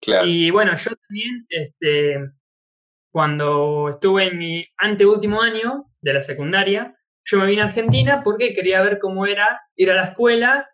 Claro. 0.00 0.26
Y 0.26 0.50
bueno, 0.50 0.76
yo 0.76 0.90
también, 0.94 1.46
este, 1.48 2.30
cuando 3.10 3.88
estuve 3.88 4.26
en 4.26 4.38
mi 4.38 4.66
anteúltimo 4.76 5.40
año 5.40 5.86
de 6.02 6.12
la 6.12 6.22
secundaria, 6.22 6.94
yo 7.24 7.38
me 7.38 7.46
vine 7.46 7.62
a 7.62 7.66
Argentina 7.66 8.22
porque 8.22 8.52
quería 8.52 8.82
ver 8.82 8.98
cómo 8.98 9.26
era 9.26 9.60
ir 9.76 9.90
a 9.90 9.94
la 9.94 10.04
escuela, 10.04 10.68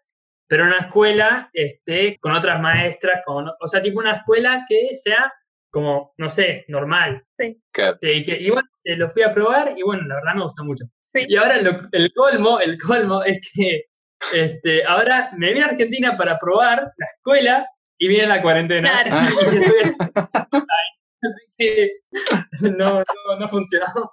pero 0.47 0.65
una 0.65 0.79
escuela 0.79 1.51
este, 1.53 2.19
con 2.21 2.33
otras 2.33 2.61
maestras, 2.61 3.23
con, 3.25 3.49
o 3.49 3.69
sea, 3.69 3.83
tipo 3.83 4.01
una 4.01 4.13
escuela 4.13 4.65
que 4.69 4.89
sea 4.93 5.33
como, 5.71 6.15
no 6.19 6.31
sé, 6.31 6.65
normal. 6.69 7.25
Sí. 7.39 7.61
y, 8.03 8.25
que, 8.25 8.37
y 8.41 8.51
bueno, 8.51 8.69
eh, 8.85 8.97
lo 8.97 9.11
fui 9.11 9.23
a 9.23 9.33
probar 9.33 9.75
y 9.77 9.83
bueno, 9.83 10.07
la 10.07 10.17
verdad 10.17 10.35
me 10.35 10.45
gustó 10.45 10.65
mucho. 10.65 10.85
Y 11.13 11.37
ahora 11.37 11.57
el 11.57 12.13
colmo, 12.13 12.61
el 12.61 12.79
colmo 12.79 13.23
es 13.23 13.53
que 13.55 13.85
este, 14.33 14.85
ahora 14.85 15.31
me 15.37 15.53
vine 15.53 15.65
a 15.65 15.69
Argentina 15.69 16.17
para 16.17 16.39
probar 16.39 16.93
la 16.97 17.07
escuela 17.07 17.69
y 17.99 18.09
viene 18.09 18.27
la 18.27 18.43
cuarentena. 18.43 19.05
Claro. 19.05 19.15
Así 21.23 21.47
que 21.57 21.93
no, 22.79 22.99
no, 22.99 23.39
no 23.39 23.49
funcionó. 23.49 24.13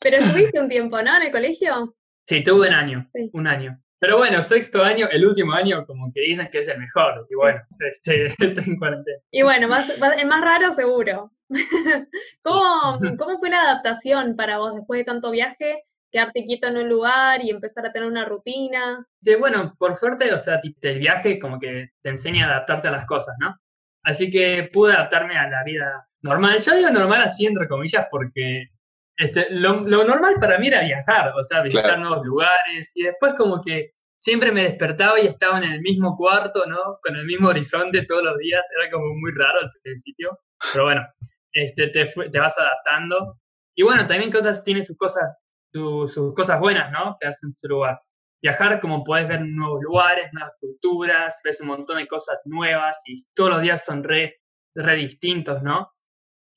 Pero 0.00 0.16
estuviste 0.16 0.60
un 0.60 0.68
tiempo, 0.68 1.02
¿no? 1.02 1.16
En 1.16 1.22
el 1.22 1.32
colegio. 1.32 1.96
Sí, 2.26 2.42
tuve 2.42 2.68
un 2.68 2.74
año, 2.74 3.10
un 3.32 3.46
año. 3.46 3.80
Pero 4.00 4.16
bueno, 4.16 4.42
sexto 4.42 4.82
año, 4.82 5.08
el 5.10 5.26
último 5.26 5.52
año, 5.52 5.84
como 5.86 6.12
que 6.12 6.20
dicen 6.20 6.48
que 6.50 6.60
es 6.60 6.68
el 6.68 6.78
mejor. 6.78 7.26
Y 7.28 7.34
bueno, 7.34 7.60
este, 7.92 8.26
estoy 8.26 8.64
en 8.66 8.78
cuarentena. 8.78 9.18
Y 9.30 9.42
bueno, 9.42 9.68
más, 9.68 9.90
el 9.90 10.26
más 10.26 10.40
raro 10.40 10.72
seguro. 10.72 11.32
¿Cómo, 12.42 12.96
¿Cómo 13.18 13.38
fue 13.38 13.50
la 13.50 13.62
adaptación 13.62 14.36
para 14.36 14.58
vos 14.58 14.74
después 14.74 14.98
de 14.98 15.04
tanto 15.04 15.30
viaje? 15.30 15.84
Quedarte 16.10 16.44
quieto 16.44 16.68
en 16.68 16.78
un 16.78 16.88
lugar 16.88 17.44
y 17.44 17.50
empezar 17.50 17.84
a 17.84 17.92
tener 17.92 18.08
una 18.08 18.24
rutina. 18.24 19.06
Sí, 19.22 19.34
bueno, 19.34 19.74
por 19.78 19.94
suerte, 19.94 20.32
o 20.32 20.38
sea, 20.38 20.60
el 20.82 20.98
viaje 20.98 21.38
como 21.38 21.58
que 21.58 21.90
te 22.02 22.10
enseña 22.10 22.46
a 22.46 22.50
adaptarte 22.50 22.88
a 22.88 22.92
las 22.92 23.04
cosas, 23.04 23.36
¿no? 23.40 23.56
Así 24.02 24.30
que 24.30 24.70
pude 24.72 24.94
adaptarme 24.94 25.36
a 25.36 25.50
la 25.50 25.62
vida 25.64 26.08
normal. 26.22 26.58
Yo 26.60 26.74
digo 26.74 26.90
normal 26.90 27.22
así 27.22 27.46
entre 27.46 27.68
comillas 27.68 28.06
porque 28.10 28.68
este, 29.18 29.48
lo, 29.50 29.80
normal 29.82 30.36
para 30.40 30.58
mí 30.58 30.68
era 30.68 30.82
viajar, 30.82 31.32
o 31.36 31.42
sea, 31.42 31.60
visitar 31.60 31.98
nuevos 31.98 32.24
lugares 32.24 32.92
y 32.94 33.02
después 33.02 33.34
como 33.36 33.60
que 33.60 33.90
siempre 34.16 34.52
me 34.52 34.62
despertaba 34.62 35.18
y 35.18 35.26
estaba 35.26 35.58
en 35.58 35.64
el 35.64 35.80
mismo 35.80 36.16
cuarto, 36.16 36.66
¿no? 36.66 36.98
Con 37.02 37.16
el 37.16 37.26
mismo 37.26 37.48
horizonte 37.48 38.06
todos 38.06 38.22
los 38.22 38.38
días, 38.38 38.64
era 38.78 38.88
como 38.92 39.06
muy 39.14 39.32
raro 39.32 39.58
al 39.60 39.70
principio, 39.82 40.38
pero 40.72 40.84
bueno, 40.84 41.02
este, 41.52 41.88
te, 41.88 42.04
te 42.04 42.38
vas 42.38 42.56
adaptando. 42.58 43.40
Y 43.74 43.82
bueno, 43.82 44.06
también 44.06 44.30
cosas, 44.30 44.62
tiene 44.62 44.84
sus 44.84 44.96
cosas, 44.96 45.36
sus 45.72 46.32
cosas 46.32 46.60
buenas, 46.60 46.92
¿no? 46.92 47.16
Que 47.20 47.26
hacen 47.26 47.52
su 47.52 47.66
lugar. 47.66 48.00
Viajar 48.40 48.78
como 48.78 49.02
puedes 49.02 49.26
ver 49.26 49.40
nuevos 49.44 49.80
lugares, 49.82 50.28
nuevas 50.32 50.52
culturas, 50.60 51.40
ves 51.42 51.60
un 51.60 51.66
montón 51.66 51.98
de 51.98 52.06
cosas 52.06 52.38
nuevas 52.44 53.02
y 53.04 53.16
todos 53.34 53.50
los 53.50 53.62
días 53.62 53.84
son 53.84 54.04
re, 54.04 54.36
re 54.76 54.94
distintos, 54.94 55.60
¿no? 55.64 55.90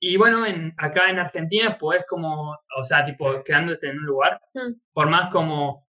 Y 0.03 0.17
bueno, 0.17 0.47
en, 0.47 0.73
acá 0.77 1.11
en 1.11 1.19
Argentina 1.19 1.77
puedes 1.77 2.05
como, 2.07 2.57
o 2.75 2.83
sea, 2.83 3.05
tipo, 3.05 3.43
quedándote 3.43 3.87
en 3.87 3.99
un 3.99 4.05
lugar, 4.05 4.41
mm. 4.55 4.73
por 4.93 5.07
más 5.07 5.29
como, 5.29 5.87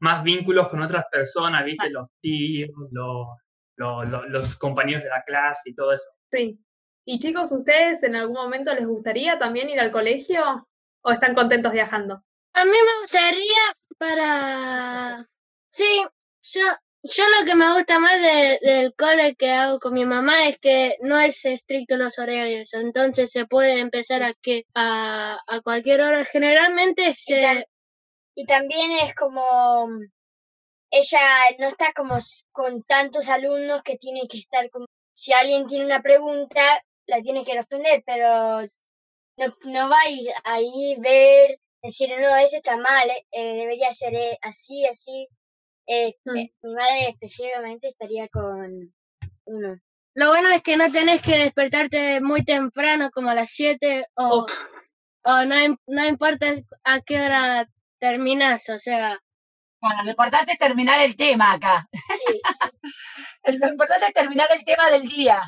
más 0.00 0.22
vínculos 0.22 0.68
con 0.68 0.82
otras 0.82 1.06
personas, 1.10 1.64
¿viste? 1.64 1.88
Los 1.88 2.10
tíos, 2.20 2.70
los, 2.90 3.26
los, 3.76 4.28
los, 4.28 4.56
compañeros 4.56 5.02
de 5.02 5.08
la 5.08 5.22
clase 5.22 5.70
y 5.70 5.74
todo 5.74 5.94
eso. 5.94 6.10
Sí. 6.30 6.60
Y 7.06 7.18
chicos, 7.18 7.52
¿ustedes 7.52 8.02
en 8.02 8.16
algún 8.16 8.36
momento 8.36 8.74
les 8.74 8.86
gustaría 8.86 9.38
también 9.38 9.70
ir 9.70 9.80
al 9.80 9.90
colegio 9.90 10.68
o 11.02 11.10
están 11.10 11.34
contentos 11.34 11.72
viajando? 11.72 12.22
A 12.52 12.64
mí 12.66 12.70
me 12.70 13.00
gustaría 13.02 13.62
para... 13.96 15.26
Sí, 15.70 16.04
yo 16.42 16.62
yo 17.04 17.24
lo 17.38 17.46
que 17.46 17.54
me 17.54 17.72
gusta 17.74 17.98
más 17.98 18.20
del 18.62 18.94
cole 18.96 19.34
que 19.36 19.50
hago 19.50 19.78
con 19.78 19.92
mi 19.92 20.04
mamá 20.04 20.48
es 20.48 20.58
que 20.58 20.96
no 21.00 21.20
es 21.20 21.44
estricto 21.44 21.96
los 21.96 22.18
horarios, 22.18 22.72
entonces 22.72 23.30
se 23.30 23.46
puede 23.46 23.78
empezar 23.78 24.22
a 24.22 24.32
que 24.34 24.64
a, 24.74 25.38
a 25.48 25.60
cualquier 25.60 26.00
hora. 26.00 26.24
Generalmente 26.24 27.14
se... 27.16 27.66
Y, 28.34 28.46
también 28.46 28.90
es 29.02 29.14
como 29.14 29.86
ella 30.90 31.20
no 31.58 31.68
está 31.68 31.92
como 31.92 32.16
con 32.52 32.82
tantos 32.82 33.28
alumnos 33.28 33.82
que 33.82 33.96
tiene 33.96 34.26
que 34.28 34.38
estar 34.38 34.68
como 34.70 34.86
si 35.12 35.32
alguien 35.32 35.66
tiene 35.66 35.84
una 35.84 36.02
pregunta 36.02 36.60
la 37.06 37.20
tiene 37.20 37.44
que 37.44 37.54
responder, 37.54 38.02
pero 38.06 38.62
no, 39.36 39.56
no 39.66 39.88
va 39.88 40.00
a 40.00 40.10
ir 40.10 40.28
ahí 40.44 40.96
ver 40.98 41.58
decir 41.82 42.08
no, 42.18 42.36
eso 42.36 42.56
está 42.56 42.76
mal, 42.76 43.10
eh, 43.30 43.56
debería 43.56 43.92
ser 43.92 44.14
eh, 44.14 44.38
así, 44.42 44.86
así. 44.86 45.28
Eh, 45.86 46.14
mm. 46.24 46.36
eh, 46.36 46.52
mi 46.62 46.74
madre 46.74 47.08
específicamente 47.10 47.88
estaría 47.88 48.28
con 48.28 48.92
uno. 49.44 49.80
Lo 50.16 50.28
bueno 50.28 50.48
es 50.50 50.62
que 50.62 50.76
no 50.76 50.90
tenés 50.90 51.20
que 51.22 51.38
despertarte 51.38 52.20
muy 52.20 52.44
temprano, 52.44 53.10
como 53.12 53.30
a 53.30 53.34
las 53.34 53.50
7, 53.50 54.06
o, 54.14 54.46
o 55.24 55.44
no, 55.44 55.78
no 55.88 56.06
importa 56.06 56.46
a 56.84 57.00
qué 57.00 57.20
hora 57.20 57.68
terminas, 57.98 58.68
o 58.68 58.78
sea. 58.78 59.18
Bueno, 59.80 60.04
lo 60.04 60.10
importante 60.10 60.52
es 60.52 60.58
terminar 60.58 61.00
el 61.00 61.16
tema 61.16 61.52
acá. 61.52 61.88
Sí. 61.92 62.40
lo 63.58 63.68
importante 63.68 64.06
es 64.06 64.14
terminar 64.14 64.48
el 64.56 64.64
tema 64.64 64.88
del 64.90 65.08
día. 65.08 65.40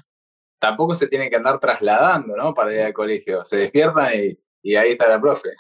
Tampoco 0.59 0.95
se 0.95 1.07
tiene 1.07 1.31
que 1.31 1.37
andar 1.37 1.61
trasladando, 1.61 2.37
¿no? 2.37 2.53
Para 2.53 2.75
ir 2.75 2.81
al 2.81 2.93
colegio. 2.93 3.45
Se 3.45 3.57
despiertan 3.59 4.15
y 4.15 4.39
y 4.67 4.75
ahí 4.75 4.91
está 4.93 5.09
la 5.09 5.21
profe. 5.21 5.51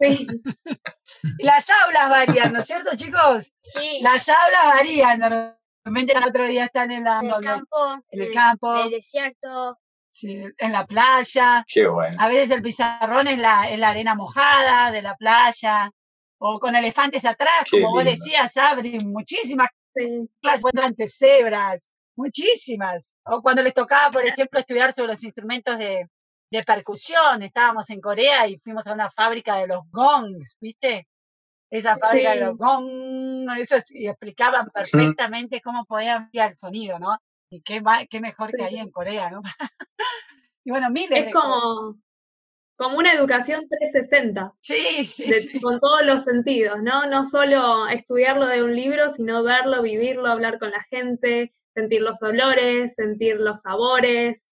Sí. 0.00 0.26
Las 1.38 1.68
aulas 1.68 2.08
varían, 2.08 2.50
¿no 2.54 2.60
es 2.60 2.66
cierto, 2.66 2.96
chicos? 2.96 3.52
Sí. 3.60 4.00
Las 4.00 4.26
aulas 4.26 4.64
varían. 4.74 5.18
Normalmente 5.18 6.16
el 6.16 6.24
otro 6.24 6.46
día 6.46 6.64
están 6.64 6.90
en, 6.90 7.04
la, 7.04 7.20
en 7.20 7.26
el 7.26 7.42
campo. 7.42 7.76
En 8.08 8.22
el 8.22 8.30
campo. 8.30 8.74
En 8.74 8.84
el 8.86 8.90
desierto. 8.90 9.78
Sí, 10.10 10.44
en 10.56 10.72
la 10.72 10.86
playa. 10.86 11.62
Qué 11.68 11.86
bueno. 11.86 12.16
A 12.18 12.28
veces 12.28 12.52
el 12.52 12.62
pizarrón 12.62 13.28
es 13.28 13.38
la, 13.38 13.68
la 13.76 13.90
arena 13.90 14.14
mojada 14.14 14.90
de 14.90 15.02
la 15.02 15.14
playa. 15.14 15.90
O 16.38 16.58
con 16.58 16.74
elefantes 16.74 17.26
atrás, 17.26 17.66
como 17.70 17.90
vos 17.90 18.04
decías, 18.04 18.56
Abri, 18.56 18.98
muchísimas 19.06 19.68
clases 20.40 20.64
antes 20.82 21.18
cebras, 21.18 21.86
muchísimas. 22.16 23.12
O 23.24 23.42
cuando 23.42 23.62
les 23.62 23.74
tocaba, 23.74 24.10
por 24.10 24.26
ejemplo, 24.26 24.58
estudiar 24.58 24.94
sobre 24.94 25.12
los 25.12 25.22
instrumentos 25.22 25.78
de, 25.78 26.08
de 26.54 26.62
percusión. 26.62 27.42
Estábamos 27.42 27.90
en 27.90 28.00
Corea 28.00 28.46
y 28.46 28.58
fuimos 28.58 28.86
a 28.86 28.92
una 28.92 29.10
fábrica 29.10 29.56
de 29.56 29.66
los 29.66 29.80
gongs, 29.90 30.56
¿viste? 30.60 31.08
Esa 31.68 31.98
fábrica 31.98 32.34
de 32.34 32.40
los 32.40 32.56
gongs, 32.56 33.58
eso, 33.58 33.76
y 33.90 34.06
explicaban 34.06 34.68
perfectamente 34.72 35.60
cómo 35.60 35.84
podían 35.84 36.24
enviar 36.24 36.50
el 36.50 36.56
sonido, 36.56 36.98
¿no? 37.00 37.18
Y 37.50 37.60
qué, 37.62 37.82
qué 38.08 38.20
mejor 38.20 38.52
que 38.52 38.64
ahí 38.64 38.78
en 38.78 38.90
Corea, 38.90 39.30
¿no? 39.30 39.42
y 40.64 40.70
bueno, 40.70 40.90
miles. 40.90 41.26
Es 41.26 41.32
como, 41.32 41.98
como 42.76 42.98
una 42.98 43.12
educación 43.12 43.66
360. 43.68 44.54
Sí, 44.60 45.04
sí, 45.04 45.60
Con 45.60 45.80
todos 45.80 46.04
los 46.04 46.22
sentidos, 46.22 46.80
¿no? 46.82 47.06
No 47.06 47.24
solo 47.24 47.88
estudiarlo 47.88 48.46
de 48.46 48.62
un 48.62 48.76
libro, 48.76 49.10
sino 49.10 49.42
verlo, 49.42 49.82
vivirlo, 49.82 50.28
hablar 50.28 50.60
con 50.60 50.70
la 50.70 50.84
gente, 50.84 51.52
sentir 51.74 52.02
los 52.02 52.22
olores, 52.22 52.94
sentir 52.94 53.36
los 53.40 53.62
sabores, 53.62 54.44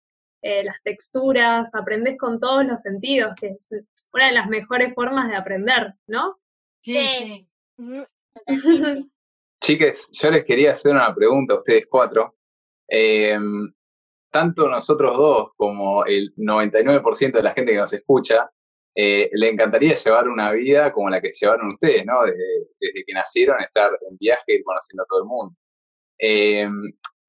eh, 0.42 0.64
las 0.64 0.82
texturas, 0.82 1.72
aprendes 1.72 2.18
con 2.18 2.40
todos 2.40 2.64
los 2.66 2.80
sentidos, 2.80 3.34
que 3.40 3.48
es 3.48 3.84
una 4.12 4.26
de 4.26 4.32
las 4.32 4.48
mejores 4.48 4.92
formas 4.94 5.30
de 5.30 5.36
aprender, 5.36 5.94
¿no? 6.08 6.40
Sí. 6.82 7.48
Chiques, 9.62 10.10
yo 10.12 10.30
les 10.30 10.44
quería 10.44 10.72
hacer 10.72 10.92
una 10.92 11.14
pregunta 11.14 11.54
a 11.54 11.58
ustedes 11.58 11.86
cuatro. 11.88 12.36
Em, 12.88 13.72
tanto 14.30 14.68
nosotros 14.68 15.16
dos 15.16 15.50
como 15.56 16.04
el 16.04 16.34
99% 16.34 17.32
de 17.32 17.42
la 17.42 17.54
gente 17.54 17.72
que 17.72 17.78
nos 17.78 17.92
escucha, 17.92 18.50
eh, 18.94 19.30
le 19.32 19.48
encantaría 19.48 19.94
llevar 19.94 20.28
una 20.28 20.50
vida 20.52 20.92
como 20.92 21.08
la 21.08 21.20
que 21.20 21.30
llevaron 21.32 21.68
ustedes, 21.68 22.04
¿no? 22.04 22.24
Desde, 22.24 22.66
desde 22.80 23.04
que 23.06 23.12
nacieron, 23.14 23.60
estar 23.60 23.90
en 24.10 24.16
viaje 24.18 24.54
y 24.54 24.62
conociendo 24.62 25.04
a 25.04 25.06
todo 25.06 25.20
el 25.20 25.26
mundo. 25.26 25.56
Em, 26.18 26.82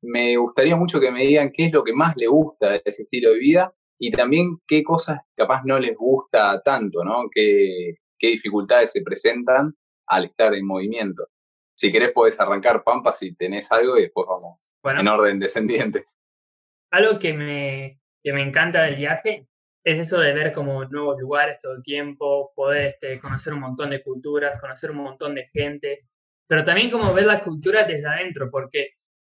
me 0.03 0.37
gustaría 0.37 0.75
mucho 0.75 0.99
que 0.99 1.11
me 1.11 1.21
digan 1.21 1.51
qué 1.51 1.65
es 1.65 1.73
lo 1.73 1.83
que 1.83 1.93
más 1.93 2.15
le 2.17 2.27
gusta 2.27 2.71
de 2.71 2.81
ese 2.85 3.03
estilo 3.03 3.31
de 3.31 3.39
vida 3.39 3.73
y 3.99 4.11
también 4.11 4.57
qué 4.67 4.83
cosas 4.83 5.19
capaz 5.35 5.63
no 5.65 5.79
les 5.79 5.95
gusta 5.95 6.61
tanto, 6.63 7.03
¿no? 7.03 7.29
Qué, 7.31 7.95
qué 8.17 8.27
dificultades 8.27 8.91
se 8.91 9.01
presentan 9.01 9.75
al 10.07 10.25
estar 10.25 10.53
en 10.53 10.65
movimiento. 10.65 11.27
Si 11.75 11.91
querés 11.91 12.11
podés 12.11 12.39
arrancar, 12.39 12.83
Pampa, 12.83 13.13
si 13.13 13.33
tenés 13.35 13.71
algo 13.71 13.97
y 13.97 14.03
después 14.03 14.27
vamos 14.27 14.59
en 14.83 15.07
orden 15.07 15.39
descendiente. 15.39 16.05
Algo 16.91 17.17
que 17.17 17.33
me, 17.33 17.99
que 18.21 18.33
me 18.33 18.43
encanta 18.43 18.83
del 18.83 18.97
viaje 18.97 19.47
es 19.83 19.99
eso 19.99 20.19
de 20.19 20.33
ver 20.33 20.53
como 20.53 20.85
nuevos 20.85 21.19
lugares 21.19 21.59
todo 21.61 21.73
el 21.73 21.83
tiempo, 21.83 22.53
poder 22.55 22.85
este, 22.93 23.19
conocer 23.19 23.53
un 23.53 23.61
montón 23.61 23.89
de 23.89 24.01
culturas, 24.01 24.59
conocer 24.61 24.91
un 24.91 24.97
montón 24.97 25.35
de 25.35 25.49
gente, 25.51 26.07
pero 26.47 26.63
también 26.63 26.89
como 26.89 27.13
ver 27.13 27.25
la 27.25 27.41
cultura 27.41 27.83
desde 27.83 28.07
adentro, 28.07 28.49
porque 28.49 28.91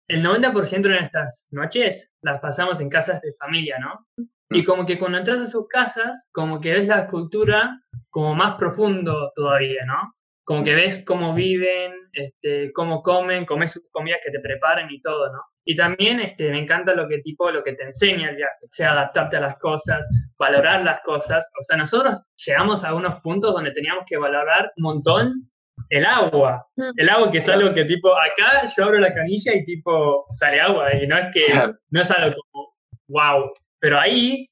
el 0.07 0.23
90% 0.23 0.81
de 0.81 0.99
nuestras 0.99 1.45
noches 1.49 2.11
las 2.21 2.39
pasamos 2.39 2.79
en 2.81 2.89
casas 2.89 3.21
de 3.21 3.33
familia, 3.39 3.77
¿no? 3.79 4.07
Y 4.49 4.61
mm. 4.61 4.65
como 4.65 4.85
que 4.85 4.99
cuando 4.99 5.17
entras 5.17 5.39
a 5.39 5.47
sus 5.47 5.67
casas, 5.67 6.27
como 6.31 6.61
que 6.61 6.71
ves 6.71 6.87
la 6.87 7.07
cultura 7.07 7.81
como 8.09 8.35
más 8.35 8.55
profundo 8.55 9.31
todavía, 9.35 9.85
¿no? 9.85 10.13
Como 10.43 10.63
que 10.63 10.75
ves 10.75 11.03
cómo 11.05 11.33
viven, 11.33 11.93
este, 12.13 12.71
cómo 12.71 13.01
comen, 13.01 13.45
comes 13.45 13.71
sus 13.71 13.89
comidas 13.91 14.19
que 14.23 14.31
te 14.31 14.39
preparan 14.39 14.91
y 14.91 15.01
todo, 15.01 15.31
¿no? 15.31 15.41
Y 15.67 15.75
también 15.75 16.19
este, 16.19 16.51
me 16.51 16.59
encanta 16.59 16.93
lo 16.93 17.07
que 17.07 17.17
tipo, 17.21 17.49
lo 17.49 17.63
que 17.63 17.73
te 17.73 17.83
enseña 17.83 18.29
el 18.29 18.35
viaje, 18.35 18.53
o 18.63 18.67
sea, 18.69 18.91
adaptarte 18.91 19.37
a 19.37 19.41
las 19.41 19.57
cosas, 19.57 20.05
valorar 20.37 20.83
las 20.83 21.01
cosas. 21.01 21.49
O 21.59 21.63
sea, 21.63 21.75
nosotros 21.75 22.21
llegamos 22.45 22.83
a 22.83 22.93
unos 22.93 23.19
puntos 23.21 23.51
donde 23.51 23.71
teníamos 23.71 24.03
que 24.05 24.17
valorar 24.17 24.71
un 24.77 24.83
montón 24.83 25.49
el 25.89 26.05
agua. 26.05 26.67
Mm. 26.75 26.91
El 26.97 27.09
agua 27.09 27.31
que 27.31 27.37
es 27.37 27.49
algo 27.49 27.73
que 27.73 27.85
tipo, 27.85 28.09
acá 28.13 28.65
yo 28.75 28.83
abro 28.85 28.99
la 28.99 29.13
canilla 29.13 29.53
y 29.53 29.63
tipo 29.63 30.25
sale 30.31 30.61
agua 30.61 30.93
y 30.95 31.07
no 31.07 31.17
es 31.17 31.27
que, 31.33 31.73
no 31.89 32.01
es 32.01 32.11
algo 32.11 32.35
como, 32.51 32.73
wow. 33.07 33.51
Pero 33.79 33.99
ahí 33.99 34.47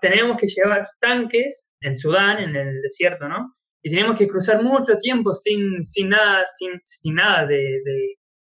tenemos 0.00 0.36
que 0.36 0.46
llevar 0.46 0.88
tanques 1.00 1.70
en 1.80 1.96
Sudán, 1.96 2.38
en 2.38 2.54
el 2.54 2.82
desierto, 2.82 3.28
¿no? 3.28 3.54
Y 3.82 3.90
tenemos 3.90 4.16
que 4.16 4.26
cruzar 4.26 4.62
mucho 4.62 4.96
tiempo 4.98 5.34
sin, 5.34 5.82
sin 5.82 6.10
nada, 6.10 6.44
sin, 6.56 6.80
sin 6.84 7.14
nada 7.14 7.46
de, 7.46 7.80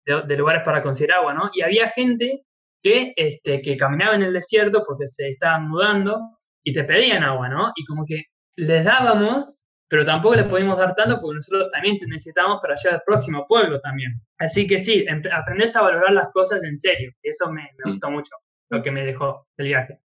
de, 0.04 0.36
lugares 0.36 0.62
para 0.64 0.82
conseguir 0.82 1.12
agua, 1.12 1.34
¿no? 1.34 1.50
Y 1.52 1.62
había 1.62 1.88
gente 1.90 2.42
que, 2.82 3.12
este, 3.16 3.60
que 3.60 3.76
caminaba 3.76 4.16
en 4.16 4.22
el 4.22 4.32
desierto 4.32 4.82
porque 4.86 5.06
se 5.06 5.28
estaban 5.28 5.68
mudando 5.68 6.18
y 6.64 6.72
te 6.72 6.84
pedían 6.84 7.22
agua, 7.22 7.48
¿no? 7.48 7.72
Y 7.76 7.84
como 7.84 8.04
que 8.04 8.24
les 8.56 8.84
dábamos, 8.84 9.62
pero 9.92 10.06
tampoco 10.06 10.36
les 10.36 10.46
podíamos 10.46 10.78
dar 10.78 10.94
tanto 10.94 11.20
porque 11.20 11.34
nosotros 11.34 11.70
también 11.70 11.98
te 11.98 12.06
necesitamos 12.06 12.60
para 12.62 12.76
llegar 12.76 12.94
al 12.94 13.02
próximo 13.04 13.46
pueblo 13.46 13.78
también. 13.78 14.22
Así 14.38 14.66
que 14.66 14.78
sí, 14.78 15.04
aprendes 15.30 15.76
a 15.76 15.82
valorar 15.82 16.12
las 16.12 16.32
cosas 16.32 16.64
en 16.64 16.78
serio. 16.78 17.12
Y 17.22 17.28
eso 17.28 17.52
me, 17.52 17.60
me 17.76 17.90
mm. 17.90 17.92
gustó 17.92 18.10
mucho, 18.10 18.34
lo 18.70 18.82
que 18.82 18.90
me 18.90 19.04
dejó 19.04 19.46
el 19.58 19.66
viaje. 19.66 20.00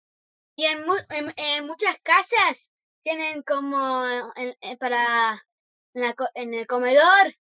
Y 0.56 0.64
en, 0.64 0.86
en, 1.36 1.66
muchas 1.66 1.98
casas 2.02 2.70
tienen 3.02 3.42
como 3.42 4.06
para 4.80 5.44
en 6.34 6.54
el 6.54 6.66
comedor 6.66 7.34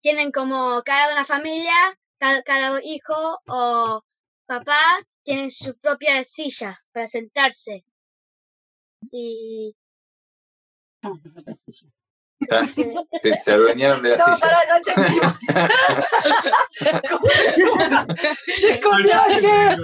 tienen 0.00 0.30
como 0.30 0.82
cada 0.84 1.14
una 1.14 1.24
familia, 1.24 1.74
cada, 2.20 2.78
hijo 2.84 3.40
o 3.48 4.02
papá 4.46 4.78
tienen 5.24 5.50
su 5.50 5.76
propia 5.78 6.22
silla 6.22 6.78
para 6.92 7.08
sentarse. 7.08 7.84
Y 9.10 9.74
se, 12.66 12.92
se 13.38 13.52
adueñaron 13.52 14.02
de 14.02 14.10
la 14.10 14.16
no, 14.16 14.24
silla. 14.24 14.36
Para, 14.40 14.58
no 14.68 14.76
entendimos. 14.76 15.38
se 18.56 18.72
escondió, 18.72 19.22
che. 19.38 19.76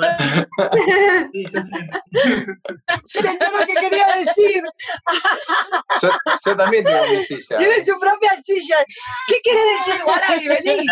Se 3.05 3.23
le 3.23 3.33
lo 3.33 3.67
que 3.67 3.75
quería 3.75 4.07
decir. 4.17 4.65
Yo, 6.03 6.09
yo, 6.47 6.57
también 6.57 6.85
tengo 6.85 7.05
mi 7.11 7.25
silla. 7.25 7.57
Tiene 7.57 7.85
su 7.85 7.97
propia 7.99 8.31
silla. 8.43 8.77
¿Qué 9.29 9.41
quiere 9.43 9.61
decir, 9.61 10.03
Wally? 10.05 10.49
Vení. 10.49 10.85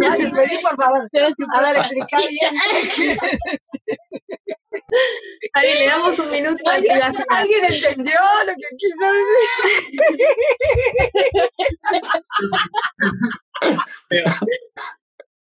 Wally, 0.00 0.30
vení, 0.32 0.56
por 0.62 0.76
favor. 0.76 1.06
A 1.54 1.60
ver, 1.60 1.76
explicar 1.76 2.22
bien 2.28 2.54
qué 2.70 2.88
quiere 2.94 3.14
decir. 3.14 3.98
Ahí 5.54 5.78
le 5.78 5.86
damos 5.86 6.18
un 6.18 6.30
minuto. 6.32 6.62
¿Alguien, 6.70 7.00
¿Alguien 7.28 7.64
entendió 7.64 8.20
lo 8.46 8.52
que 8.54 8.76
quiso 8.76 9.06
decir? 9.62 10.00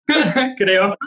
Creo. 0.57 0.97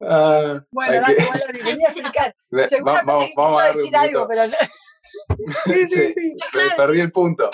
Uh, 0.00 0.60
bueno, 0.70 1.00
dale, 1.00 1.26
bueno, 1.26 1.44
venía 1.52 1.88
a 1.88 1.90
explicar. 1.90 2.34
Seguramente 2.66 3.06
vamos, 3.06 3.30
vamos 3.36 3.62
a 3.62 3.66
decir 3.66 3.96
algo, 3.96 4.26
pero 4.28 4.42
sí, 4.46 5.84
sí, 5.86 6.14
sí. 6.14 6.38
Perdí 6.76 7.00
el 7.00 7.12
punto. 7.12 7.50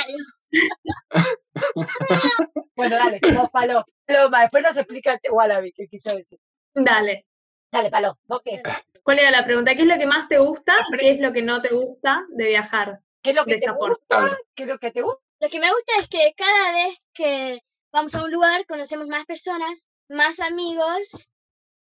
bueno, 2.77 2.97
dale, 2.97 3.21
vos, 3.35 3.51
Palo. 3.51 3.85
Paloma, 4.07 4.43
después 4.43 4.63
nos 4.63 4.77
explica 4.77 5.19
Wallaby 5.31 5.73
qué 5.73 5.87
quiso 5.87 6.17
decir. 6.17 6.39
Dale. 6.75 7.27
Dale, 7.73 7.91
Palo, 7.91 8.19
¿vos 8.27 8.41
qué? 8.45 8.63
¿Cuál 9.03 9.19
era 9.19 9.31
la 9.31 9.45
pregunta? 9.45 9.75
¿Qué 9.75 9.83
es 9.83 9.89
lo 9.89 9.99
que 9.99 10.07
más 10.07 10.29
te 10.29 10.39
gusta? 10.39 10.75
¿Qué 10.99 11.13
es 11.13 11.21
lo 11.21 11.33
que 11.33 11.43
no 11.43 11.61
te 11.61 11.75
gusta 11.75 12.25
de 12.31 12.47
viajar? 12.47 13.01
¿Qué 13.23 13.31
es 13.31 13.37
lo 13.37 13.45
que 13.45 13.59
te 13.59 13.71
gusta? 13.71 14.39
¿Qué 14.55 14.65
es 14.65 14.69
lo 14.69 14.79
que 14.79 14.91
te 14.91 15.03
gusta? 15.03 15.23
Lo 15.41 15.49
que 15.49 15.59
me 15.59 15.73
gusta 15.73 15.93
es 15.99 16.09
que 16.09 16.35
cada 16.37 16.73
vez 16.73 16.99
que 17.13 17.61
vamos 17.93 18.15
a 18.15 18.25
un 18.25 18.31
lugar 18.31 18.67
conocemos 18.67 19.09
más 19.09 19.25
personas, 19.25 19.89
más 20.09 20.41
amigos 20.41 21.29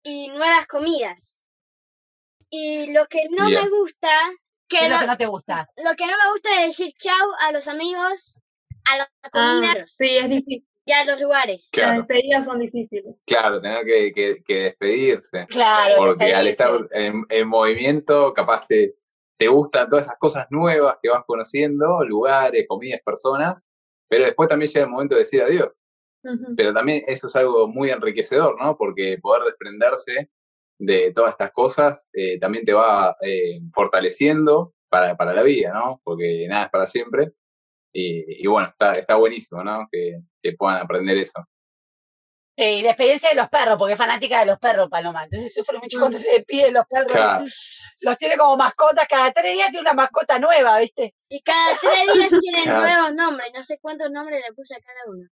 y 0.04 0.30
nuevas 0.30 0.68
comidas. 0.68 1.44
Y 2.50 2.92
lo 2.92 3.06
que 3.08 3.28
no 3.30 3.50
me 3.50 3.70
gusta... 3.70 4.10
Que 4.70 4.80
¿Qué 4.80 4.86
es 4.86 4.92
lo 4.92 5.00
que 5.00 5.08
no 5.08 5.18
te 5.18 5.26
gusta? 5.28 5.70
Lo 5.78 5.96
que 5.96 6.08
no 6.08 6.18
me 6.18 6.32
gusta 6.32 6.62
es 6.62 6.78
decir 6.78 6.94
chau 6.98 7.32
a 7.40 7.54
los 7.54 7.70
amigos, 7.70 8.42
a 8.92 8.98
la 8.98 9.10
comida 9.32 9.82
ah, 9.82 9.86
sí, 9.86 10.18
es 10.18 10.30
difícil. 10.30 10.68
y 10.86 10.92
a 10.92 11.06
los 11.06 11.22
lugares. 11.22 11.70
Las 11.76 11.98
despedidas 11.98 12.46
son 12.46 12.60
difíciles. 12.60 13.16
Claro, 13.26 13.62
tener 13.62 13.86
que, 13.86 14.44
que, 14.46 14.56
despedirse. 14.56 15.46
Claro, 15.48 15.96
Porque 15.98 16.34
al 16.34 16.48
estar 16.48 16.88
en, 16.92 17.48
movimiento, 17.48 18.34
capaz 18.34 18.68
te, 18.68 18.96
te 19.38 19.48
gustan 19.48 19.90
todas 19.90 20.06
esas 20.06 20.18
cosas 20.18 20.48
nuevas 20.50 20.98
que 21.02 21.10
vas 21.10 21.24
conociendo, 21.26 22.04
lugares, 22.04 22.66
comidas, 22.68 23.02
personas, 23.06 23.68
pero 24.08 24.26
después 24.26 24.50
también 24.50 24.72
llega 24.72 24.86
el 24.86 24.92
momento 24.92 25.16
de 25.16 25.20
decir 25.20 25.42
adiós. 25.42 25.82
Pero 26.58 26.74
también 26.74 27.04
eso 27.08 27.28
es 27.28 27.36
algo 27.38 27.68
muy 27.70 27.90
enriquecedor, 27.90 28.62
¿no? 28.62 28.76
Porque 28.76 29.18
poder 29.22 29.44
desprenderse 29.44 30.30
de 30.80 31.12
todas 31.14 31.32
estas 31.32 31.52
cosas 31.52 32.06
eh, 32.14 32.38
también 32.40 32.66
te 32.66 32.74
va 32.74 33.16
eh, 33.22 33.60
fortaleciendo 33.74 34.74
para, 34.90 35.16
para, 35.16 35.34
la 35.34 35.44
vida, 35.44 35.72
¿no? 35.74 36.02
Porque 36.04 36.46
nada 36.50 36.66
es 36.66 36.70
para 36.70 36.86
siempre. 36.86 37.32
Y, 38.00 38.46
bueno, 38.46 38.70
está, 38.70 38.92
está 38.92 39.16
buenísimo, 39.16 39.64
¿no? 39.64 39.88
Que, 39.92 40.20
que 40.40 40.54
puedan 40.54 40.78
aprender 40.78 41.18
eso. 41.18 41.44
y 42.56 42.84
despedirse 42.84 43.30
de 43.30 43.36
los 43.36 43.50
perros, 43.50 43.76
porque 43.80 43.94
es 43.94 43.98
fanática 43.98 44.42
de 44.42 44.46
los 44.46 44.60
perros, 44.60 44.88
Paloma. 44.88 45.24
Entonces 45.24 45.52
sufre 45.52 45.80
mucho 45.80 45.98
cuando 45.98 46.20
se 46.20 46.30
despide 46.32 46.66
de 46.66 46.74
los 46.74 46.86
perros. 46.86 47.84
Los 48.02 48.20
tiene 48.20 48.38
como 48.38 48.56
mascotas, 48.56 49.08
cada 49.08 49.32
tres 49.32 49.54
días 49.54 49.72
tiene 49.72 49.82
una 49.82 49.94
mascota 49.94 50.38
nueva, 50.38 50.78
¿viste? 50.78 51.16
Y 51.28 51.42
cada 51.42 51.76
tres 51.82 52.14
días 52.14 52.30
tienen 52.40 52.66
nuevos 52.70 53.16
nombres, 53.16 53.50
no 53.56 53.64
sé 53.64 53.80
cuántos 53.82 54.12
nombres 54.12 54.44
le 54.48 54.54
puse 54.54 54.76
a 54.76 54.80
cada 54.80 55.00
uno. 55.08 55.28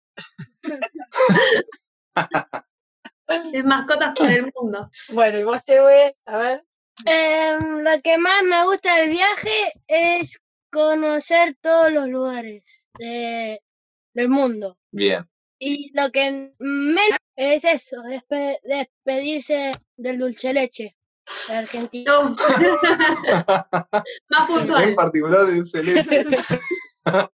es 3.55 3.65
mascotas 3.65 4.13
por 4.15 4.31
el 4.31 4.53
mundo. 4.55 4.87
Bueno, 5.15 5.39
y 5.39 5.45
vos 5.45 5.65
te 5.65 5.81
ves, 5.81 6.21
a 6.27 6.37
ver. 6.37 6.63
Em, 7.07 7.79
lo 7.79 8.03
que 8.03 8.19
más 8.19 8.43
me 8.43 8.67
gusta 8.67 8.97
del 8.97 9.09
viaje 9.09 9.73
es 9.87 10.39
conocer 10.71 11.57
todos 11.61 11.93
los 11.93 12.09
lugares 12.09 12.89
del 12.99 14.29
mundo. 14.29 14.79
Bien. 14.91 15.29
Y 15.59 15.91
lo 15.95 16.11
que 16.11 16.53
menos 16.59 17.19
es 17.37 17.65
eso, 17.65 17.97
despedirse 18.65 19.73
del 19.97 20.19
dulce 20.19 20.53
leche 20.55 20.97
de 21.49 21.57
Argentina. 21.57 22.37
Más 24.29 24.49
puntual. 24.49 24.89
En 24.89 24.95
particular 24.95 25.47
de 25.47 25.57
dulce 25.57 25.83
leche. 25.85 26.59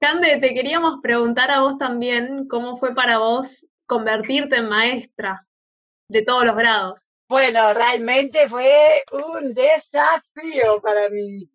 Cande, 0.00 0.38
te 0.40 0.54
queríamos 0.54 1.00
preguntar 1.02 1.50
a 1.50 1.60
vos 1.60 1.78
también 1.78 2.46
cómo 2.48 2.76
fue 2.76 2.94
para 2.94 3.18
vos 3.18 3.66
convertirte 3.86 4.56
en 4.56 4.68
maestra 4.68 5.46
de 6.08 6.22
todos 6.22 6.44
los 6.44 6.56
grados. 6.56 7.00
Bueno, 7.30 7.72
realmente 7.72 8.48
fue 8.48 9.04
un 9.12 9.52
desafío 9.52 10.80
para 10.82 11.08
mí. 11.10 11.48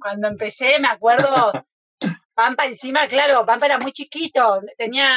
Cuando 0.00 0.28
empecé, 0.28 0.78
me 0.78 0.86
acuerdo, 0.86 1.50
Pampa 2.32 2.64
encima, 2.66 3.08
claro, 3.08 3.44
Pampa 3.44 3.66
era 3.66 3.78
muy 3.78 3.90
chiquito, 3.90 4.60
tenía 4.78 5.10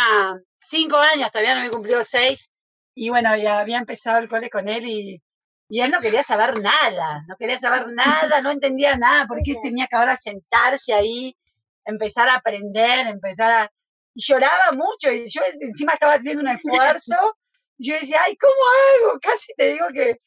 cinco 0.58 0.98
años, 0.98 1.32
todavía 1.32 1.54
no 1.54 1.62
me 1.62 1.70
cumplió 1.70 2.04
seis, 2.04 2.50
y 2.96 3.10
bueno, 3.10 3.38
ya 3.38 3.60
había 3.60 3.78
empezado 3.78 4.18
el 4.18 4.28
cole 4.28 4.50
con 4.50 4.68
él 4.68 4.84
y, 4.88 5.22
y 5.70 5.82
él 5.82 5.92
no 5.92 6.00
quería 6.00 6.24
saber 6.24 6.60
nada, 6.60 7.24
no 7.28 7.36
quería 7.38 7.60
saber 7.60 7.90
nada, 7.90 8.42
no 8.42 8.50
entendía 8.50 8.98
nada, 8.98 9.28
porque 9.28 9.58
tenía 9.62 9.86
que 9.86 9.96
ahora 9.96 10.18
sentarse 10.18 10.92
ahí, 10.92 11.38
empezar 11.86 12.30
a 12.30 12.38
aprender, 12.38 13.06
empezar 13.06 13.52
a... 13.52 13.72
Y 14.16 14.24
lloraba 14.24 14.72
mucho, 14.74 15.12
y 15.12 15.30
yo 15.30 15.42
encima 15.62 15.94
estaba 15.94 16.14
haciendo 16.14 16.42
un 16.42 16.48
esfuerzo 16.48 17.16
yo 17.80 17.96
decía, 17.96 18.20
ay, 18.26 18.36
¿cómo 18.38 18.54
hago? 18.54 19.20
Casi 19.22 19.54
te 19.56 19.74
digo 19.74 19.88
que, 19.94 20.18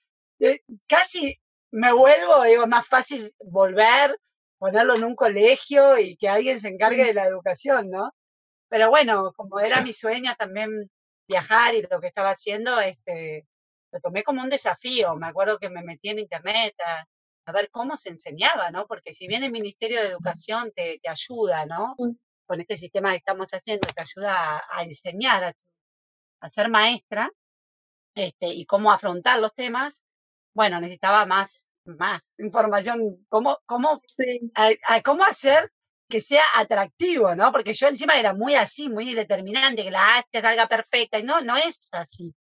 casi 0.89 1.39
me 1.71 1.93
vuelvo, 1.93 2.43
digo, 2.45 2.67
más 2.67 2.87
fácil 2.87 3.31
volver, 3.45 4.19
ponerlo 4.59 4.97
en 4.97 5.05
un 5.05 5.17
colegio 5.17 5.99
y 5.99 6.17
que 6.17 6.29
alguien 6.29 6.59
se 6.61 6.69
encargue 6.69 7.05
de 7.05 7.15
la 7.15 7.27
educación, 7.27 7.91
¿no? 7.91 8.13
Pero 8.69 8.91
bueno, 8.91 9.33
como 9.37 9.61
era 9.61 9.83
mi 9.83 9.93
sueño 9.93 10.35
también 10.39 10.91
viajar 11.29 11.75
y 11.75 11.83
lo 11.83 12.01
que 12.01 12.09
estaba 12.09 12.31
haciendo, 12.31 12.81
este, 12.81 13.47
lo 13.93 14.01
tomé 14.01 14.23
como 14.23 14.43
un 14.43 14.49
desafío. 14.51 15.15
Me 15.17 15.27
acuerdo 15.27 15.59
que 15.59 15.71
me 15.71 15.83
metí 15.83 16.09
en 16.11 16.19
internet 16.21 16.75
a, 16.85 17.07
a 17.47 17.53
ver 17.53 17.71
cómo 17.71 17.97
se 17.97 18.11
enseñaba, 18.11 18.71
¿no? 18.71 18.87
Porque 18.87 19.13
si 19.13 19.27
bien 19.29 19.45
el 19.45 19.53
Ministerio 19.53 20.01
de 20.01 20.09
Educación 20.09 20.73
te, 20.75 20.99
te 21.03 21.09
ayuda, 21.11 21.67
¿no? 21.67 21.97
Con 22.47 22.61
este 22.61 22.77
sistema 22.77 23.11
que 23.11 23.19
estamos 23.19 23.51
haciendo, 23.51 23.87
te 23.95 24.03
ayuda 24.03 24.63
a, 24.71 24.83
enseñar, 24.85 25.45
a, 25.45 25.53
a, 26.41 26.49
ser 26.49 26.69
maestra, 26.71 27.31
este, 28.15 28.49
y 28.49 28.67
cómo 28.67 28.93
afrontar 28.93 29.41
los 29.41 29.55
temas, 29.55 30.03
bueno, 30.55 30.81
necesitaba 30.81 31.27
más, 31.27 31.69
más 31.85 32.23
información, 32.39 33.25
cómo, 33.29 33.59
cómo, 33.67 34.01
a, 34.55 35.01
cómo 35.03 35.25
hacer 35.25 35.71
que 36.09 36.21
sea 36.21 36.45
atractivo, 36.57 37.35
¿no? 37.35 37.51
Porque 37.53 37.73
yo 37.73 37.89
encima 37.89 38.19
era 38.19 38.35
muy 38.35 38.55
así, 38.55 38.91
muy 38.91 39.15
determinante, 39.15 39.83
que 39.83 39.91
la 39.91 40.19
A 40.19 40.23
te 40.31 40.43
salga 40.43 40.69
perfecta, 40.69 41.19
y 41.19 41.23
no, 41.23 41.41
no 41.41 41.57
es 41.57 41.89
así. 41.93 42.35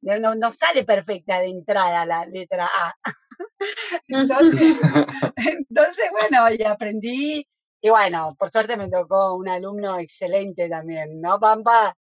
No, 0.00 0.34
no 0.34 0.50
sale 0.50 0.84
perfecta 0.84 1.40
de 1.40 1.48
entrada 1.48 2.06
la 2.06 2.24
letra 2.24 2.64
A. 2.66 2.94
entonces, 4.08 4.78
entonces, 5.36 6.10
bueno, 6.12 6.50
y 6.54 6.62
aprendí, 6.64 7.46
y 7.82 7.90
bueno, 7.90 8.34
por 8.38 8.50
suerte 8.50 8.76
me 8.76 8.88
tocó 8.88 9.34
un 9.34 9.48
alumno 9.48 9.98
excelente 9.98 10.68
también, 10.68 11.20
¿no, 11.20 11.38
Pampa? 11.38 11.94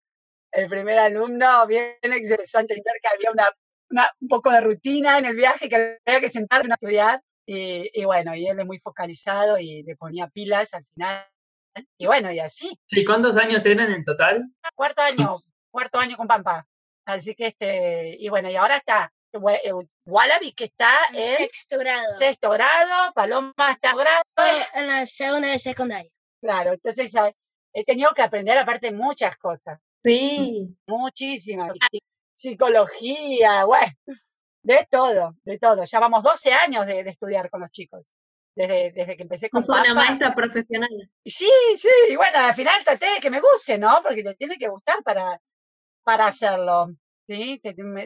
El 0.52 0.68
primer 0.68 0.98
alumno, 0.98 1.66
bien 1.66 1.96
interesante 2.02 2.74
entender 2.74 3.00
que 3.02 3.08
había 3.08 3.30
una, 3.30 3.50
una, 3.90 4.10
un 4.20 4.28
poco 4.28 4.50
de 4.50 4.60
rutina 4.60 5.18
en 5.18 5.26
el 5.26 5.36
viaje, 5.36 5.68
que 5.68 5.98
había 6.04 6.20
que 6.20 6.28
sentarse 6.28 6.70
a 6.70 6.74
estudiar, 6.74 7.20
y, 7.48 8.04
bueno, 8.04 8.34
y 8.34 8.48
él 8.48 8.58
es 8.58 8.66
muy 8.66 8.78
focalizado 8.80 9.58
y 9.58 9.82
le 9.84 9.96
ponía 9.96 10.28
pilas 10.28 10.74
al 10.74 10.84
final. 10.94 11.26
Y 11.98 12.06
bueno, 12.06 12.32
y 12.32 12.40
así. 12.40 12.78
Sí, 12.86 13.04
¿cuántos 13.04 13.36
años 13.36 13.64
eran 13.64 13.92
en 13.92 14.02
total? 14.02 14.44
Cuarto 14.74 15.02
año, 15.30 15.36
cuarto 15.70 15.98
año 15.98 16.16
con 16.16 16.26
Pampa. 16.26 16.66
Así 17.04 17.34
que 17.34 17.48
este, 17.48 18.16
y 18.18 18.28
bueno, 18.28 18.50
y 18.50 18.56
ahora 18.56 18.76
está 18.76 19.12
eh, 19.32 19.72
Wallaby 20.06 20.52
que 20.52 20.64
está 20.64 20.98
en 21.12 21.36
sexto 21.36 21.78
grado. 21.78 22.08
Sexto 22.18 22.50
grado, 22.50 23.12
Paloma 23.14 23.54
está 23.72 23.94
grado. 23.94 24.22
En 24.74 24.88
la 24.88 25.06
segunda 25.06 25.48
de 25.48 25.58
secundaria. 25.58 26.10
Claro, 26.40 26.72
entonces 26.72 27.14
he 27.72 27.84
tenido 27.84 28.10
que 28.14 28.22
aprender 28.22 28.58
aparte 28.58 28.92
muchas 28.92 29.36
cosas. 29.36 29.78
Sí. 30.02 30.76
Muchísimas. 30.86 31.72
Psicología, 32.34 33.64
bueno, 33.64 33.92
de 34.62 34.86
todo, 34.90 35.36
de 35.44 35.58
todo. 35.58 35.84
Ya 35.84 36.00
vamos 36.00 36.22
12 36.22 36.52
años 36.52 36.86
de, 36.86 37.00
estudiar 37.00 37.48
con 37.50 37.60
los 37.60 37.70
chicos. 37.70 38.04
Desde, 38.54 38.90
desde 38.92 39.16
que 39.16 39.22
empecé 39.22 39.50
con 39.50 39.62
una 39.68 39.94
maestra 39.94 40.34
profesional. 40.34 40.88
Sí, 41.24 41.50
sí, 41.76 41.88
y 42.08 42.16
bueno, 42.16 42.38
al 42.38 42.54
final 42.54 42.74
traté 42.84 43.06
de 43.06 43.20
que 43.20 43.30
me 43.30 43.40
guste, 43.40 43.78
¿no? 43.78 43.98
Porque 44.02 44.22
te 44.22 44.34
tiene 44.34 44.56
que 44.56 44.68
gustar 44.68 45.02
para, 45.02 45.40
para 46.02 46.26
hacerlo, 46.26 46.88
¿sí? 47.26 47.60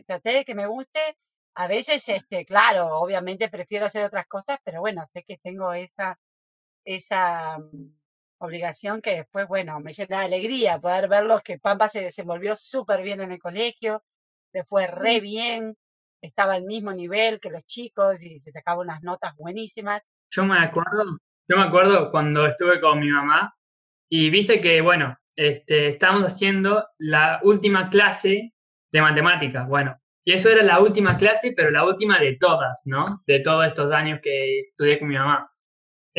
Traté 0.07 0.33
de 0.33 0.45
que 0.45 0.55
me 0.55 0.67
guste. 0.67 1.17
A 1.55 1.67
veces, 1.67 2.09
este, 2.09 2.45
claro, 2.45 2.99
obviamente 2.99 3.49
prefiero 3.49 3.87
hacer 3.87 4.05
otras 4.05 4.27
cosas, 4.27 4.59
pero 4.65 4.81
bueno, 4.81 5.05
sé 5.13 5.23
que 5.23 5.39
tengo 5.39 5.73
esa, 5.73 6.19
esa 6.85 7.59
mm, 7.59 8.00
obligación 8.41 9.01
que 9.01 9.17
después, 9.17 9.47
bueno, 9.47 9.79
me 9.81 9.93
llena 9.93 10.21
de 10.21 10.25
alegría 10.25 10.79
poder 10.79 11.09
verlos 11.09 11.43
que 11.43 11.59
Pampa 11.59 11.89
se 11.89 12.03
desenvolvió 12.03 12.57
súper 12.57 13.03
bien 13.03 13.21
en 13.21 13.33
el 13.33 13.39
colegio, 13.39 14.03
le 14.53 14.65
fue 14.65 14.87
re 14.87 15.21
bien, 15.21 15.77
estaba 16.23 16.55
al 16.55 16.65
mismo 16.65 16.93
nivel 16.93 17.39
que 17.39 17.51
los 17.51 17.65
chicos 17.65 18.23
y 18.23 18.39
se 18.39 18.51
sacaba 18.51 18.81
unas 18.81 19.03
notas 19.03 19.35
buenísimas. 19.37 20.03
Yo 20.31 20.45
me 20.45 20.59
acuerdo, 20.59 21.19
yo 21.49 21.57
me 21.57 21.63
acuerdo 21.63 22.11
cuando 22.11 22.47
estuve 22.47 22.81
con 22.81 23.01
mi 23.01 23.11
mamá 23.11 23.55
y 24.09 24.31
viste 24.31 24.61
que, 24.61 24.81
bueno, 24.81 25.17
este, 25.37 25.89
estábamos 25.89 26.25
haciendo 26.25 26.87
la 26.99 27.41
última 27.43 27.91
clase 27.91 28.53
de 28.93 29.03
matemáticas, 29.03 29.69
bueno, 29.69 30.01
y 30.25 30.33
eso 30.33 30.49
era 30.49 30.63
la 30.63 30.81
última 30.81 31.17
clase, 31.17 31.53
pero 31.57 31.71
la 31.71 31.85
última 31.85 32.19
de 32.19 32.37
todas, 32.37 32.83
¿no? 32.85 33.23
De 33.27 33.41
todos 33.41 33.67
estos 33.67 33.93
años 33.93 34.21
que 34.23 34.61
estudié 34.61 34.99
con 34.99 35.09
mi 35.09 35.17
mamá. 35.17 35.50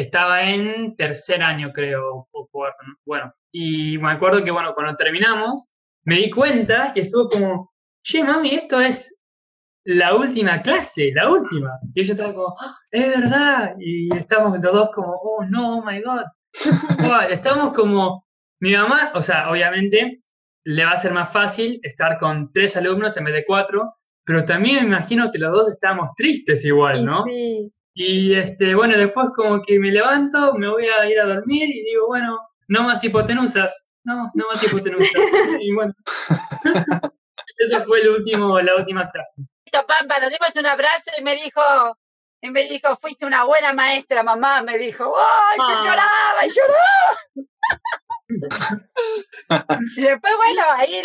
Estaba 0.02 0.50
en 0.50 0.96
tercer 0.96 1.44
año, 1.44 1.72
creo, 1.72 2.28
o 2.32 2.48
cuarto, 2.52 2.84
bueno, 3.06 3.32
y 3.52 4.00
me 4.00 4.12
acuerdo 4.12 4.44
que, 4.44 4.50
bueno, 4.50 4.74
cuando 4.74 4.96
terminamos, 4.96 5.70
me 6.06 6.16
di 6.16 6.32
cuenta 6.32 6.92
y 6.96 7.02
estuvo 7.02 7.30
como, 7.30 7.74
che, 8.04 8.24
mami, 8.24 8.56
esto 8.56 8.82
es 8.82 9.16
la 9.86 10.16
última 10.16 10.60
clase, 10.64 11.12
la 11.14 11.30
última. 11.30 11.80
Y 11.94 12.02
ella 12.02 12.14
estaba 12.14 12.34
como, 12.34 12.56
¡Ah, 12.60 12.76
es 12.90 13.08
verdad. 13.08 13.76
Y 13.80 14.16
estábamos 14.18 14.54
los 14.64 14.74
dos 14.74 14.90
como, 14.90 15.12
oh 15.12 15.46
no, 15.46 15.78
oh 15.78 15.86
my 15.86 16.02
god. 16.02 16.24
estábamos 17.30 17.72
como, 17.74 18.26
mi 18.60 18.76
mamá, 18.76 19.12
o 19.14 19.22
sea, 19.22 19.52
obviamente 19.52 20.24
le 20.66 20.84
va 20.84 20.94
a 20.94 20.98
ser 20.98 21.14
más 21.14 21.32
fácil 21.32 21.80
estar 21.84 22.18
con 22.18 22.52
tres 22.52 22.76
alumnos 22.76 23.16
en 23.18 23.26
vez 23.26 23.36
de 23.36 23.46
cuatro, 23.46 23.98
pero 24.26 24.46
también 24.46 24.78
me 24.78 24.96
imagino 24.96 25.30
que 25.32 25.38
los 25.38 25.52
dos 25.52 25.70
estábamos 25.70 26.10
tristes 26.16 26.66
igual, 26.66 27.06
¿no? 27.06 27.24
Sí. 27.26 27.72
Y 27.94 28.34
este, 28.36 28.74
bueno, 28.76 28.98
después 28.98 29.28
como 29.36 29.62
que 29.62 29.80
me 29.80 29.92
levanto, 29.92 30.54
me 30.54 30.70
voy 30.70 30.88
a 30.88 31.10
ir 31.10 31.20
a 31.20 31.26
dormir 31.26 31.70
y 31.70 31.84
digo, 31.84 32.08
bueno, 32.08 32.40
no 32.68 32.84
más 32.84 33.04
hipotenusas. 33.04 33.90
No, 34.04 34.32
no 34.34 34.46
más 34.48 34.64
hipotenusas. 34.64 35.12
y 35.62 35.74
bueno. 35.74 35.94
Esa 37.58 37.84
fue 37.84 38.02
el 38.02 38.10
último, 38.10 38.60
la 38.60 38.76
última 38.76 39.10
clase. 39.12 39.44
Pampa, 39.72 40.20
nos 40.20 40.32
dimos 40.32 40.56
un 40.56 40.66
abrazo 40.66 41.12
y 41.18 41.24
me 41.24 41.36
dijo, 41.36 41.62
y 42.42 42.50
me 42.50 42.64
dijo, 42.64 42.96
fuiste 42.98 43.26
una 43.26 43.44
buena 43.46 43.74
maestra, 43.74 44.24
mamá, 44.24 44.62
me 44.64 44.78
dijo, 44.78 45.14
¡ay, 45.18 45.58
yo 45.60 45.76
ah. 45.78 45.84
lloraba 45.86 46.46
y 46.46 46.50
lloraba! 46.50 47.18
y 49.98 50.02
después, 50.02 50.34
bueno, 50.36 50.64
ahí 50.78 51.02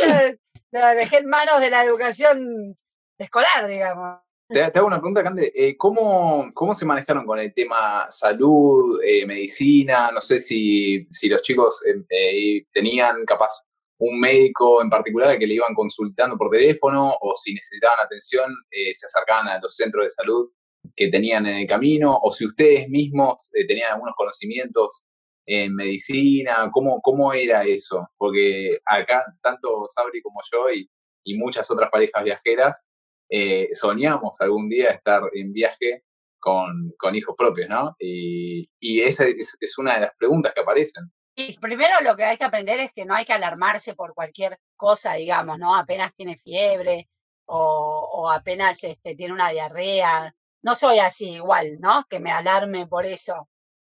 lo, 0.73 0.81
dejé 0.97 1.19
en 1.19 1.29
manos 1.29 1.61
de 1.61 1.71
la 1.71 1.85
educación 1.85 2.77
escolar, 3.19 3.67
digamos. 3.67 4.21
Te, 4.49 4.63
hago 4.63 4.87
una 4.87 4.99
pregunta, 4.99 5.23
Cande. 5.23 5.53
Eh, 5.55 5.77
¿cómo, 5.77 6.51
¿Cómo 6.55 6.73
se 6.73 6.87
manejaron 6.87 7.27
con 7.27 7.39
el 7.39 7.53
tema 7.53 8.07
salud, 8.11 9.01
eh, 9.03 9.27
medicina? 9.27 10.11
No 10.13 10.21
sé 10.21 10.39
si, 10.39 11.07
si 11.11 11.29
los 11.29 11.43
chicos 11.43 11.83
eh, 11.87 12.65
tenían 12.73 13.25
capaz 13.25 13.67
un 13.99 14.21
médico 14.21 14.83
en 14.83 14.91
particular 14.91 15.31
al 15.31 15.39
que 15.39 15.47
le 15.47 15.55
iban 15.55 15.75
consultando 15.75 16.37
por 16.37 16.51
teléfono 16.51 17.17
o 17.21 17.35
si 17.35 17.55
necesitaban 17.55 18.01
atención 18.05 18.53
eh, 18.71 18.95
se 18.95 19.07
acercaban 19.07 19.49
a 19.49 19.61
los 19.61 19.75
centros 19.75 20.05
de 20.05 20.11
salud 20.11 20.51
que 20.95 21.09
tenían 21.09 21.47
en 21.47 21.57
el 21.57 21.67
camino 21.67 22.19
o 22.23 22.31
si 22.31 22.47
ustedes 22.47 22.89
mismos 22.89 23.51
eh, 23.55 23.67
tenían 23.67 23.93
algunos 23.93 24.15
conocimientos 24.17 25.05
en 25.49 25.75
medicina, 25.75 26.69
¿cómo, 26.73 27.01
cómo 27.01 27.33
era 27.33 27.65
eso? 27.65 28.09
Porque 28.19 28.71
acá, 28.85 29.25
tanto 29.41 29.87
Sabri 29.87 30.21
como 30.21 30.41
yo 30.53 30.71
y, 30.73 30.89
muchas 31.37 31.69
otras 31.73 31.91
parejas 31.91 32.23
viajeras, 32.23 32.85
eh, 33.29 33.69
soñamos 33.73 34.41
algún 34.41 34.69
día 34.69 34.91
estar 34.91 35.23
en 35.35 35.53
viaje 35.53 36.05
con, 36.39 36.95
hijos 37.15 37.35
propios, 37.37 37.69
¿no? 37.69 37.97
Y, 37.99 38.69
esa 39.01 39.25
es 39.27 39.79
una 39.79 39.95
de 39.95 40.01
las 40.03 40.15
preguntas 40.17 40.53
que 40.55 40.61
aparecen. 40.61 41.11
Y 41.39 41.55
primero 41.59 41.95
lo 42.03 42.17
que 42.17 42.25
hay 42.25 42.39
que 42.39 42.45
aprender 42.45 42.81
es 42.81 42.93
que 42.93 43.05
no 43.05 43.15
hay 43.15 43.27
que 43.27 43.35
alarmarse 43.35 43.95
por 43.95 44.15
cualquier 44.15 44.59
cosa, 44.75 45.15
digamos, 45.15 45.59
¿no? 45.59 45.77
Apenas 45.77 46.15
tiene 46.15 46.39
fiebre 46.39 47.09
o, 47.47 48.31
apenas 48.35 48.83
este, 48.85 49.15
tiene 49.15 49.35
una 49.35 49.51
diarrea. 49.51 50.35
No 50.63 50.75
soy 50.75 50.99
así 50.99 51.33
igual, 51.33 51.79
¿no? 51.79 52.05
Que 52.09 52.21
me 52.21 52.31
alarme 52.31 52.87
por 52.87 53.05
eso. 53.05 53.49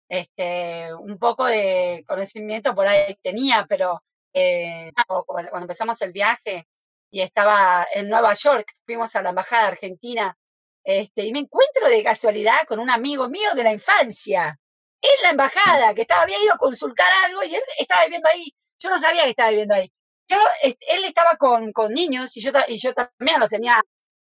Este, 0.09 0.93
un 0.95 1.19
poco 1.19 1.47
de 1.47 2.05
conocimiento 2.07 2.75
por 2.75 2.87
ahí 2.87 3.15
tenía, 3.23 3.65
pero 3.69 4.03
eh, 4.35 4.93
cuando 5.07 5.61
empezamos 5.61 6.03
el 6.03 6.13
viaje 6.13 6.67
y 7.11 7.21
estaba 7.21 7.87
en 7.95 8.09
Nueva 8.09 8.33
York, 8.35 8.73
fuimos 8.87 9.15
a 9.17 9.23
la 9.23 9.31
Embajada 9.31 9.69
Argentina, 9.69 10.37
este, 10.85 11.25
y 11.25 11.33
me 11.33 11.41
encuentro 11.41 11.89
de 11.89 12.03
casualidad 12.03 12.67
con 12.67 12.79
un 12.79 12.91
amigo 12.91 13.29
mío 13.29 13.51
de 13.55 13.65
la 13.65 13.73
infancia, 13.73 14.59
en 15.01 15.23
la 15.23 15.31
embajada, 15.31 15.95
que 15.95 16.03
estaba, 16.03 16.23
había 16.23 16.43
ido 16.43 16.55
a 16.55 16.59
consultar 16.59 17.09
algo 17.25 17.43
y 17.43 17.55
él 17.55 17.63
estaba 17.79 18.05
viviendo 18.05 18.29
ahí. 18.33 18.53
Yo 18.79 18.91
no 18.91 18.99
sabía 18.99 19.25
que 19.25 19.31
estaba 19.31 19.51
viviendo 19.51 19.75
ahí. 19.75 19.91
Yo, 20.29 20.39
él 20.63 21.05
estaba 21.05 21.37
con, 21.37 21.73
con 21.73 21.93
niños 21.93 22.37
y 22.37 22.41
yo, 22.41 22.53
y 22.69 22.79
yo 22.79 22.93
también 22.95 23.41
los 23.41 23.51
tenía. 23.51 23.83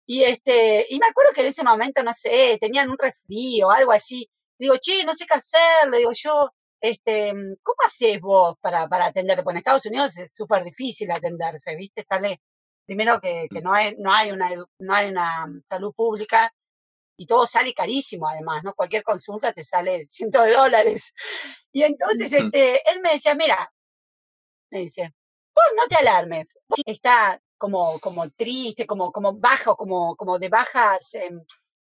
Y, 0.06 0.24
este, 0.24 0.86
y 0.90 0.98
me 0.98 1.06
acuerdo 1.06 1.32
que 1.32 1.42
en 1.42 1.46
ese 1.48 1.64
momento, 1.64 2.02
no 2.02 2.12
sé, 2.12 2.58
tenían 2.60 2.90
un 2.90 2.98
resfrío 2.98 3.70
algo 3.70 3.92
así. 3.92 4.28
Digo, 4.58 4.76
che, 4.78 5.04
no 5.04 5.14
sé 5.14 5.26
qué 5.26 5.34
hacer. 5.34 5.88
Le 5.90 5.98
digo 5.98 6.12
yo, 6.14 6.50
este, 6.80 7.32
¿cómo 7.62 7.76
haces 7.84 8.20
vos 8.20 8.56
para, 8.60 8.88
para 8.88 9.06
atenderte? 9.06 9.42
Porque 9.42 9.54
en 9.54 9.58
Estados 9.58 9.86
Unidos 9.86 10.18
es 10.18 10.32
súper 10.34 10.64
difícil 10.64 11.10
atenderse, 11.10 11.76
¿viste? 11.76 12.04
Primero 12.86 13.20
que, 13.20 13.48
que 13.50 13.60
no, 13.60 13.72
hay, 13.72 13.94
no, 13.98 14.12
hay 14.12 14.30
una, 14.30 14.50
no 14.78 14.94
hay 14.94 15.08
una 15.10 15.46
salud 15.68 15.92
pública 15.94 16.52
y 17.16 17.26
todo 17.26 17.46
sale 17.46 17.72
carísimo 17.74 18.28
además, 18.28 18.64
¿no? 18.64 18.74
Cualquier 18.74 19.02
consulta 19.02 19.52
te 19.52 19.62
sale 19.62 20.04
cientos 20.08 20.44
de 20.44 20.52
dólares. 20.52 21.12
Y 21.72 21.82
entonces 21.82 22.32
este, 22.32 22.82
él 22.90 23.00
me 23.02 23.12
decía, 23.12 23.34
mira, 23.34 23.72
me 24.70 24.80
dice, 24.80 25.12
vos 25.54 25.64
no 25.76 25.86
te 25.86 25.96
alarmes, 25.96 26.58
está 26.84 27.40
como, 27.58 27.98
como 28.00 28.28
triste, 28.30 28.86
como, 28.86 29.12
como 29.12 29.34
bajo, 29.34 29.76
como, 29.76 30.16
como 30.16 30.38
de 30.38 30.48
bajas, 30.48 31.14
em, 31.14 31.40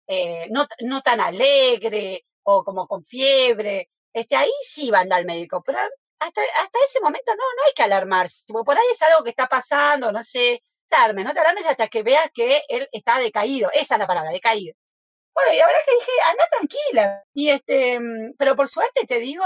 eh, 0.06 0.48
no, 0.50 0.66
no 0.80 1.02
tan 1.02 1.20
alegre 1.20 2.24
o 2.42 2.64
como 2.64 2.86
con 2.86 3.02
fiebre, 3.02 3.90
este, 4.12 4.36
ahí 4.36 4.50
sí 4.62 4.90
va 4.90 4.98
a 4.98 5.00
andar 5.02 5.20
al 5.20 5.26
médico, 5.26 5.62
pero 5.64 5.78
hasta, 6.18 6.40
hasta 6.62 6.78
ese 6.84 7.00
momento 7.00 7.32
no, 7.32 7.42
no 7.42 7.62
hay 7.66 7.72
que 7.76 7.82
alarmarse, 7.82 8.44
por 8.52 8.76
ahí 8.76 8.86
es 8.90 9.02
algo 9.02 9.22
que 9.22 9.30
está 9.30 9.46
pasando, 9.46 10.10
no 10.10 10.22
sé, 10.22 10.62
alarmes, 10.96 11.24
no 11.24 11.32
te 11.32 11.40
alarmes 11.40 11.66
hasta 11.66 11.88
que 11.88 12.02
veas 12.02 12.30
que 12.32 12.62
él 12.68 12.88
está 12.92 13.18
decaído, 13.18 13.70
esa 13.72 13.94
es 13.94 13.98
la 13.98 14.06
palabra, 14.06 14.30
decaído 14.30 14.74
Bueno, 15.34 15.52
y 15.54 15.58
la 15.58 15.66
verdad 15.66 15.80
que 15.86 15.94
dije, 15.94 16.12
anda 16.30 16.44
tranquila. 16.50 17.24
Y 17.34 17.48
este, 17.50 18.00
mm, 18.00 18.34
pero 18.38 18.56
por 18.56 18.68
suerte 18.68 19.06
te 19.06 19.18
digo, 19.20 19.44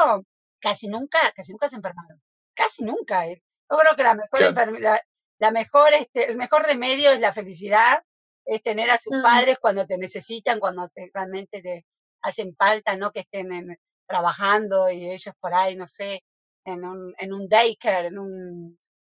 casi 0.61 0.89
nunca, 0.89 1.33
casi 1.35 1.53
nunca 1.53 1.69
se 1.69 1.77
enfermaron. 1.77 2.23
Casi 2.55 2.85
nunca. 2.85 3.27
¿eh? 3.27 3.43
Yo 3.71 3.77
creo 3.79 3.97
que 3.97 4.03
la 4.03 4.15
mejor, 4.15 5.01
la, 5.39 5.51
mejor 5.51 5.95
este, 5.95 6.31
el 6.31 6.37
mejor 6.37 6.63
remedio 6.63 7.11
es 7.13 7.21
la 7.21 7.33
felicidad, 7.33 8.03
es 8.45 8.63
tener 8.63 8.91
a 8.91 8.99
sus 8.99 9.17
mm. 9.17 9.23
padres 9.23 9.59
cuando 9.61 9.87
te 9.87 9.99
necesitan, 9.99 10.61
cuando 10.61 10.89
realmente 11.13 11.63
te 11.63 11.87
hacen 12.23 12.55
falta, 12.57 12.97
no 12.97 13.11
que 13.11 13.21
estén 13.21 13.77
trabajando 14.07 14.91
y 14.91 15.11
ellos 15.11 15.35
por 15.41 15.55
ahí, 15.55 15.77
no 15.77 15.87
sé, 15.87 16.23
en 16.65 16.85
un, 16.85 17.15
en 17.19 17.33
un 17.33 17.49
daycare, 17.49 18.09
en 18.09 18.19
un 18.19 18.79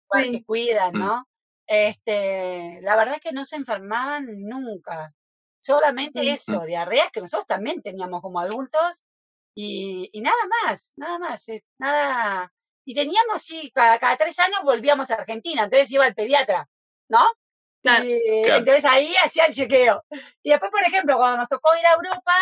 lugar 0.09 0.31
que 0.31 0.43
cuidan, 0.43 0.93
mm. 0.93 1.23
Este, 1.67 2.79
la 2.81 2.95
verdad 2.95 3.15
es 3.15 3.21
que 3.21 3.31
no 3.31 3.45
se 3.45 3.55
enfermaban 3.55 4.27
nunca. 4.29 5.13
Solamente 5.59 6.29
eso, 6.29 6.61
diarreas 6.65 7.11
que 7.11 7.21
nosotros 7.21 7.45
también 7.45 7.81
teníamos 7.81 8.21
como 8.21 8.39
adultos 8.39 9.03
y, 9.55 10.09
y 10.11 10.21
nada 10.21 10.35
más, 10.65 10.91
nada 10.95 11.19
más, 11.19 11.47
nada. 11.77 12.53
Y 12.85 12.93
teníamos, 12.93 13.41
sí, 13.41 13.71
cada, 13.73 13.97
cada, 13.97 14.17
tres 14.17 14.37
años 14.39 14.59
volvíamos 14.63 15.09
a 15.09 15.15
Argentina, 15.15 15.63
entonces 15.63 15.91
iba 15.91 16.05
al 16.05 16.15
pediatra, 16.15 16.69
¿no? 17.07 17.23
Y, 17.83 18.21
Entonces 18.45 18.85
ahí 18.85 19.13
hacía 19.23 19.45
el 19.45 19.53
chequeo. 19.53 20.03
Y 20.41 20.49
después, 20.49 20.71
por 20.71 20.81
ejemplo, 20.81 21.17
cuando 21.17 21.37
nos 21.37 21.49
tocó 21.49 21.75
ir 21.75 21.85
a 21.85 21.93
Europa 21.93 22.33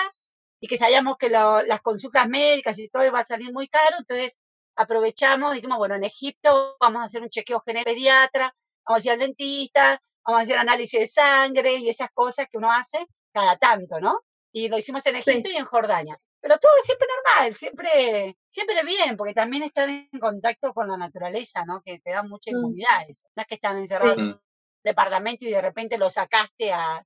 y 0.59 0.67
que 0.67 0.77
sabíamos 0.77 1.17
que 1.17 1.29
las 1.29 1.81
consultas 1.81 2.27
médicas 2.29 2.77
y 2.79 2.89
todo 2.89 3.05
iba 3.05 3.19
a 3.19 3.25
salir 3.25 3.51
muy 3.51 3.67
caro, 3.67 3.97
entonces 3.99 4.39
aprovechamos, 4.75 5.55
dijimos, 5.55 5.77
bueno, 5.77 5.95
en 5.95 6.03
Egipto 6.03 6.77
vamos 6.79 7.01
a 7.01 7.05
hacer 7.05 7.21
un 7.23 7.29
chequeo 7.29 7.61
general 7.61 7.85
pediatra, 7.85 8.55
vamos 8.85 9.05
a 9.05 9.07
ir 9.07 9.11
al 9.13 9.19
dentista, 9.19 10.01
vamos 10.25 10.41
a 10.41 10.43
hacer 10.43 10.57
análisis 10.57 10.99
de 10.99 11.07
sangre 11.07 11.75
y 11.75 11.89
esas 11.89 12.09
cosas 12.11 12.47
que 12.49 12.57
uno 12.57 12.71
hace 12.71 13.05
cada 13.33 13.57
tanto, 13.57 13.99
¿no? 13.99 14.21
Y 14.51 14.69
lo 14.69 14.77
hicimos 14.77 15.05
en 15.05 15.15
Egipto 15.15 15.49
y 15.49 15.57
en 15.57 15.65
Jordania. 15.65 16.19
Pero 16.41 16.57
todo 16.57 16.71
es 16.79 16.85
siempre 16.85 17.07
normal, 17.07 17.55
siempre, 17.55 18.35
siempre 18.49 18.83
bien, 18.83 19.15
porque 19.15 19.35
también 19.35 19.63
están 19.63 19.89
en 20.11 20.19
contacto 20.19 20.73
con 20.73 20.87
la 20.87 20.97
naturaleza, 20.97 21.65
¿no? 21.65 21.81
Que 21.85 21.99
te 21.99 22.11
da 22.11 22.23
mucha 22.23 22.51
mm. 22.51 22.55
inmunidad. 22.55 23.05
No 23.35 23.41
es 23.41 23.47
que 23.47 23.55
están 23.55 23.77
encerrados 23.77 24.17
en 24.17 24.25
un 24.25 24.41
departamento 24.83 25.45
y 25.45 25.51
de 25.51 25.61
repente 25.61 25.99
lo 25.99 26.09
sacaste 26.09 26.73
a, 26.73 27.05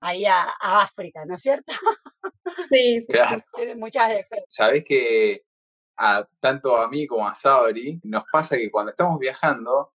ahí 0.00 0.26
a, 0.26 0.44
África, 0.60 1.24
¿no 1.24 1.34
es 1.34 1.42
cierto? 1.42 1.72
Sí, 2.70 3.06
claro. 3.08 3.42
Tiene 3.56 3.74
muchas 3.74 4.10
defensas. 4.10 4.46
Sabes 4.50 4.84
que 4.84 5.44
a, 5.96 6.28
tanto 6.38 6.76
a 6.76 6.88
mí 6.88 7.06
como 7.06 7.26
a 7.26 7.34
Sabri 7.34 8.00
nos 8.04 8.24
pasa 8.30 8.56
que 8.56 8.70
cuando 8.70 8.90
estamos 8.90 9.18
viajando 9.18 9.94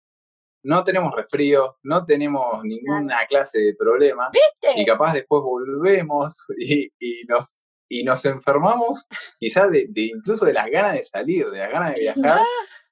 no 0.64 0.84
tenemos 0.84 1.14
resfrío, 1.16 1.78
no 1.84 2.06
tenemos 2.06 2.64
ninguna 2.64 3.26
clase 3.28 3.60
de 3.60 3.76
problema. 3.76 4.30
¿Viste? 4.32 4.80
Y 4.80 4.86
capaz 4.86 5.14
después 5.14 5.42
volvemos 5.44 6.46
y, 6.58 6.92
nos, 7.28 7.60
y 7.90 8.04
nos 8.04 8.26
enfermamos, 8.26 9.08
quizás 9.40 9.70
de, 9.72 9.90
incluso 9.96 10.46
de 10.46 10.54
las 10.54 10.68
ganas 10.68 10.94
de 10.94 11.04
salir, 11.04 11.50
de 11.50 11.60
las 11.60 11.72
ganas 11.72 11.96
de 11.96 12.02
viajar, 12.02 12.42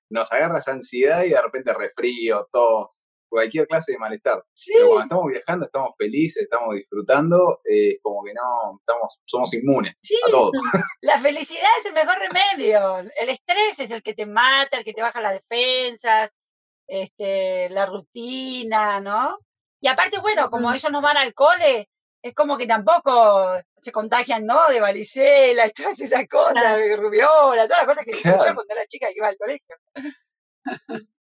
nos 0.10 0.32
agarra 0.32 0.60
esa 0.60 0.72
ansiedad 0.72 1.24
y 1.24 1.30
de 1.30 1.42
repente 1.42 1.74
resfrío, 1.74 2.48
tos, 2.52 3.02
cualquier 3.30 3.68
clase 3.68 3.94
de 3.94 3.98
malestar. 3.98 4.44
Pero 4.74 4.88
cuando 4.88 5.04
estamos 5.04 5.26
viajando, 5.32 5.66
estamos 5.66 5.90
felices, 5.98 6.44
estamos 6.44 6.76
disfrutando, 6.76 7.60
eh, 7.66 8.00
como 8.02 8.24
que 8.24 8.34
no, 8.34 8.80
estamos, 8.80 9.22
somos 9.26 9.54
inmunes 9.54 9.94
a 10.28 10.32
todo. 10.32 10.52
La 11.02 11.18
felicidad 11.20 11.70
es 11.80 11.88
el 11.88 11.94
mejor 11.94 12.16
remedio. 12.20 13.00
El 13.16 13.30
estrés 13.30 13.80
es 13.80 13.92
el 13.92 14.02
que 14.02 14.14
te 14.14 14.26
mata, 14.26 14.78
el 14.78 14.86
que 14.86 14.94
te 14.94 15.02
baja 15.02 15.22
las 15.22 15.34
defensas, 15.34 16.32
este, 16.88 17.70
la 17.70 17.86
rutina, 17.86 19.00
¿no? 19.00 19.38
Y 19.82 19.88
aparte, 19.88 20.20
bueno, 20.20 20.50
como 20.50 20.72
ellos 20.72 20.92
no 20.92 21.02
van 21.02 21.18
al 21.18 21.34
cole, 21.34 21.90
es 22.22 22.34
como 22.34 22.58
que 22.58 22.66
tampoco 22.66 23.54
se 23.80 23.92
contagian, 23.92 24.46
¿no? 24.46 24.68
De 24.70 24.80
varicela 24.80 25.68
y 25.68 25.72
todas 25.76 26.00
esas 26.02 26.28
cosas, 26.28 26.78
de 26.78 26.96
rubiola, 26.96 27.68
todas 27.68 27.86
las 27.86 27.88
cosas 27.88 28.06
que 28.06 28.12
claro. 28.22 28.38
yo 28.38 28.56
cuando 28.56 28.74
era 28.74 28.86
chica 28.88 29.08
que 29.08 29.18
iba 29.18 29.28
al 29.28 29.38
colegio. 29.38 29.76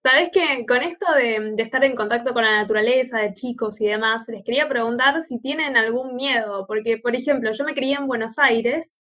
Sabes 0.02 0.30
que 0.32 0.64
con 0.66 0.82
esto 0.82 1.06
de, 1.14 1.52
de, 1.54 1.62
estar 1.62 1.82
en 1.84 1.96
contacto 1.96 2.32
con 2.32 2.44
la 2.44 2.56
naturaleza, 2.56 3.18
de 3.18 3.32
chicos 3.32 3.80
y 3.80 3.86
demás, 3.86 4.24
les 4.28 4.44
quería 4.44 4.68
preguntar 4.68 5.22
si 5.22 5.38
tienen 5.38 5.76
algún 5.76 6.14
miedo, 6.14 6.66
porque, 6.66 6.98
por 6.98 7.14
ejemplo, 7.14 7.52
yo 7.52 7.64
me 7.64 7.74
crié 7.74 7.94
en 7.94 8.06
Buenos 8.06 8.38
Aires 8.38 8.93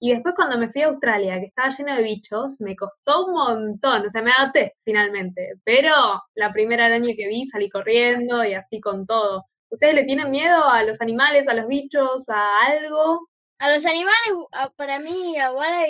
y 0.00 0.12
después 0.12 0.34
cuando 0.36 0.58
me 0.58 0.70
fui 0.70 0.82
a 0.82 0.86
Australia, 0.86 1.40
que 1.40 1.46
estaba 1.46 1.70
lleno 1.70 1.96
de 1.96 2.02
bichos, 2.02 2.60
me 2.60 2.76
costó 2.76 3.26
un 3.26 3.32
montón, 3.32 4.06
o 4.06 4.10
sea, 4.10 4.22
me 4.22 4.32
adapté 4.32 4.76
finalmente, 4.84 5.54
pero 5.64 5.92
la 6.34 6.52
primera 6.52 6.86
araña 6.86 7.14
que 7.16 7.26
vi 7.26 7.46
salí 7.46 7.68
corriendo 7.68 8.44
y 8.44 8.54
así 8.54 8.80
con 8.80 9.06
todo. 9.06 9.46
¿Ustedes 9.70 9.94
le 9.94 10.04
tienen 10.04 10.30
miedo 10.30 10.64
a 10.64 10.82
los 10.82 11.00
animales, 11.00 11.48
a 11.48 11.54
los 11.54 11.66
bichos, 11.66 12.28
a 12.28 12.66
algo? 12.66 13.28
A 13.58 13.70
los 13.70 13.84
animales, 13.84 14.46
para 14.76 14.98
mí, 14.98 15.36
ahora 15.38 15.84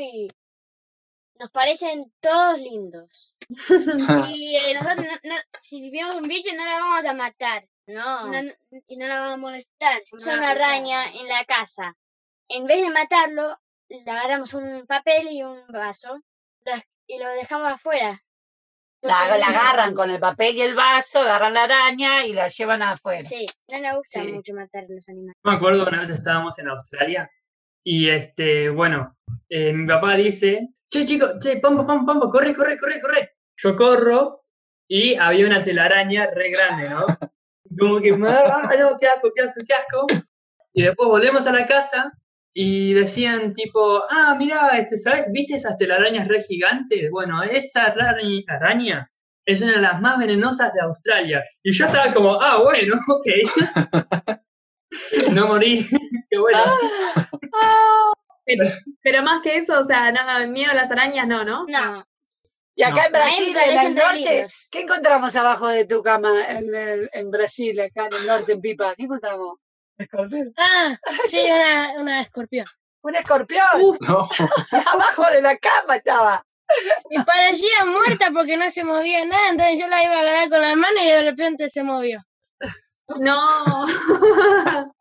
nos 1.39 1.53
parecen 1.53 2.13
todos 2.21 2.59
lindos. 2.59 3.37
y 4.29 4.57
eh, 4.57 4.75
nosotros, 4.75 5.07
si 5.61 5.91
vemos 5.91 6.17
un 6.17 6.23
bicho, 6.23 6.51
no 6.57 6.65
la 6.65 6.77
vamos 6.77 7.05
a 7.05 7.15
matar. 7.15 7.69
No. 7.87 8.31
y 8.87 8.97
no 8.97 9.07
la 9.07 9.21
vamos 9.21 9.35
a 9.35 9.37
molestar. 9.39 10.03
Es 10.03 10.27
una 10.27 10.51
araña 10.51 11.11
en 11.11 11.27
la 11.29 11.45
casa. 11.45 11.97
En 12.49 12.67
vez 12.67 12.83
de 12.83 12.91
matarlo, 12.91 13.55
le 13.89 14.11
agarramos 14.11 14.55
un 14.55 14.87
papel 14.87 15.29
y 15.31 15.43
un 15.43 15.67
vaso 15.69 16.21
y 17.07 17.19
lo 17.19 17.29
dejamos 17.31 17.73
afuera. 17.73 18.23
La, 19.01 19.27
agarran 19.27 19.95
con 19.95 20.11
el 20.11 20.19
papel 20.19 20.57
y 20.57 20.63
el 20.63 20.75
vaso, 20.75 21.21
agarran 21.21 21.55
la 21.55 21.65
araña 21.65 22.27
y 22.27 22.33
la 22.33 22.49
llevan 22.49 22.83
afuera. 22.83 23.23
Sí, 23.23 23.47
no 23.71 23.81
me 23.81 23.97
gusta 23.97 24.25
mucho 24.25 24.55
matar 24.55 24.85
a 24.85 24.87
los 24.89 25.09
animales. 25.09 25.37
Me 25.45 25.55
acuerdo 25.55 25.87
una 25.87 26.01
vez 26.01 26.11
estábamos 26.11 26.59
en 26.59 26.69
Australia 26.69 27.31
y 27.85 28.11
este, 28.11 28.69
bueno, 28.69 29.17
eh, 29.49 29.73
mi 29.73 29.87
papá 29.87 30.17
dice, 30.17 30.71
che 30.91 31.07
chico, 31.07 31.39
che, 31.39 31.61
pampa, 31.61 31.87
pampa, 31.87 32.13
pampa, 32.13 32.29
corre, 32.29 32.55
corre, 32.55 32.77
corre, 32.77 33.01
corre. 33.01 33.37
Yo 33.57 33.77
corro 33.77 34.45
y 34.89 35.15
había 35.15 35.47
una 35.47 35.63
telaraña 35.63 36.27
re 36.27 36.51
grande, 36.51 36.89
¿no? 36.91 37.07
Como 37.79 38.01
que, 38.01 38.11
ah, 38.11 38.71
no, 38.79 38.97
qué 38.99 39.07
asco, 39.07 39.31
qué 39.35 39.43
asco, 39.43 39.61
qué 39.67 39.75
asco. 39.75 40.07
Y 40.73 40.83
después 40.83 41.09
volvemos 41.09 41.47
a 41.47 41.53
la 41.53 41.67
casa 41.67 42.13
y 42.61 42.93
decían 42.93 43.55
tipo, 43.55 44.03
ah, 44.11 44.35
mira, 44.37 44.77
este, 44.77 44.97
¿sabes? 44.97 45.27
¿Viste 45.31 45.55
esas 45.55 45.77
telarañas 45.77 46.27
re 46.27 46.43
gigantes? 46.43 47.09
Bueno, 47.09 47.41
esa 47.45 47.85
araña 47.85 49.13
es 49.47 49.63
una 49.63 49.75
de 49.75 49.81
las 49.81 50.01
más 50.01 50.19
venenosas 50.19 50.73
de 50.73 50.81
Australia. 50.81 51.45
Y 51.63 51.71
yo 51.71 51.87
estaba 51.87 52.13
como, 52.13 52.35
ah, 52.43 52.61
bueno, 52.61 52.97
ok. 53.09 53.27
no 55.31 55.47
morí, 55.47 55.87
qué 56.31 56.37
bueno. 56.37 56.59
Pero, 59.05 59.23
más 59.23 59.41
que 59.45 59.59
eso, 59.59 59.79
o 59.79 59.85
sea, 59.85 60.11
nada, 60.11 60.45
miedo 60.49 60.73
a 60.73 60.75
las 60.75 60.91
arañas 60.91 61.29
no, 61.29 61.45
¿no? 61.45 61.65
No. 61.69 62.05
Y 62.75 62.83
acá 62.83 63.07
en 63.07 63.13
Brasil, 63.13 63.57
en 63.57 63.87
el 63.87 63.95
norte, 63.95 64.47
¿qué 64.73 64.81
encontramos 64.81 65.37
abajo 65.37 65.69
de 65.69 65.87
tu 65.87 66.03
cama 66.03 66.33
en, 66.49 66.65
en 67.13 67.31
Brasil, 67.31 67.79
acá 67.79 68.07
en 68.07 68.21
el 68.21 68.27
norte, 68.27 68.51
en 68.51 68.61
Pipa? 68.61 68.97
¿Qué 68.97 69.05
encontramos? 69.05 69.59
¿Escorpión? 69.99 70.53
Ah, 70.57 70.97
sí, 71.29 71.41
una, 71.45 72.01
una 72.01 72.21
escorpión. 72.21 72.67
¿Un 73.03 73.17
escorpión? 73.17 73.67
no. 74.01 74.29
Abajo 74.93 75.25
de 75.33 75.43
la 75.43 75.57
cama 75.57 75.97
estaba. 75.97 76.45
Y 77.11 77.19
parecía 77.23 77.85
muerta 77.87 78.31
porque 78.33 78.57
no 78.57 78.69
se 78.69 78.85
movía 78.85 79.25
nada, 79.25 79.49
entonces 79.51 79.81
yo 79.81 79.89
la 79.89 80.05
iba 80.05 80.15
a 80.15 80.21
agarrar 80.21 80.51
con 80.51 80.61
la 80.61 80.77
mano 80.77 80.97
y 81.03 81.09
de 81.09 81.23
repente 81.23 81.69
se 81.69 81.83
movió. 81.83 82.23
No. 83.21 83.87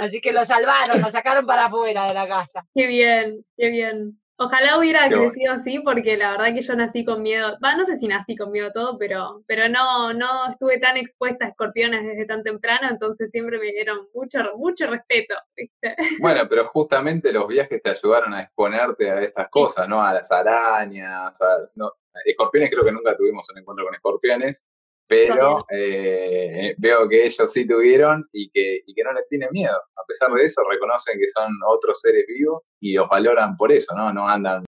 Así 0.00 0.20
que 0.20 0.32
lo 0.32 0.44
salvaron, 0.44 1.00
lo 1.00 1.08
sacaron 1.08 1.46
para 1.46 1.64
afuera 1.64 2.06
de 2.06 2.14
la 2.14 2.28
casa. 2.28 2.64
Qué 2.74 2.86
bien, 2.86 3.44
qué 3.56 3.70
bien. 3.70 4.20
Ojalá 4.36 4.78
hubiera 4.78 5.08
crecido 5.08 5.52
así, 5.52 5.78
porque 5.78 6.16
la 6.16 6.32
verdad 6.32 6.54
que 6.54 6.62
yo 6.62 6.74
nací 6.74 7.04
con 7.04 7.22
miedo. 7.22 7.56
Va, 7.62 7.76
no 7.76 7.84
sé 7.84 7.98
si 7.98 8.08
nací 8.08 8.36
con 8.36 8.50
miedo 8.50 8.72
todo, 8.72 8.98
pero, 8.98 9.44
pero 9.46 9.68
no, 9.68 10.12
no 10.12 10.50
estuve 10.50 10.78
tan 10.78 10.96
expuesta 10.96 11.44
a 11.44 11.48
escorpiones 11.48 12.04
desde 12.04 12.26
tan 12.26 12.42
temprano, 12.42 12.88
entonces 12.90 13.30
siempre 13.30 13.58
me 13.58 13.70
dieron 13.70 14.08
mucho, 14.12 14.38
mucho 14.56 14.86
respeto. 14.88 15.34
Bueno, 16.20 16.42
pero 16.48 16.66
justamente 16.66 17.32
los 17.32 17.46
viajes 17.46 17.82
te 17.82 17.90
ayudaron 17.90 18.34
a 18.34 18.42
exponerte 18.42 19.10
a 19.10 19.20
estas 19.20 19.48
cosas, 19.48 19.88
¿no? 19.88 20.02
A 20.02 20.14
las 20.14 20.30
arañas, 20.32 21.38
no, 21.74 21.92
escorpiones 22.24 22.70
creo 22.70 22.84
que 22.84 22.92
nunca 22.92 23.14
tuvimos 23.14 23.46
un 23.50 23.58
encuentro 23.58 23.84
con 23.84 23.94
escorpiones, 23.94 24.66
pero 25.06 25.66
eh, 25.70 26.74
veo 26.78 27.08
que 27.08 27.26
ellos 27.26 27.52
sí 27.52 27.66
tuvieron 27.66 28.26
y 28.32 28.50
que, 28.50 28.78
y 28.86 28.94
que 28.94 29.02
no 29.02 29.12
les 29.12 29.28
tienen 29.28 29.50
miedo. 29.52 29.76
A 29.76 30.04
pesar 30.06 30.30
de 30.32 30.44
eso, 30.44 30.62
reconocen 30.68 31.18
que 31.18 31.28
son 31.28 31.50
otros 31.66 32.00
seres 32.00 32.24
vivos 32.26 32.66
y 32.80 32.94
los 32.94 33.08
valoran 33.08 33.56
por 33.56 33.70
eso, 33.72 33.94
¿no? 33.94 34.12
No 34.12 34.28
andan 34.28 34.64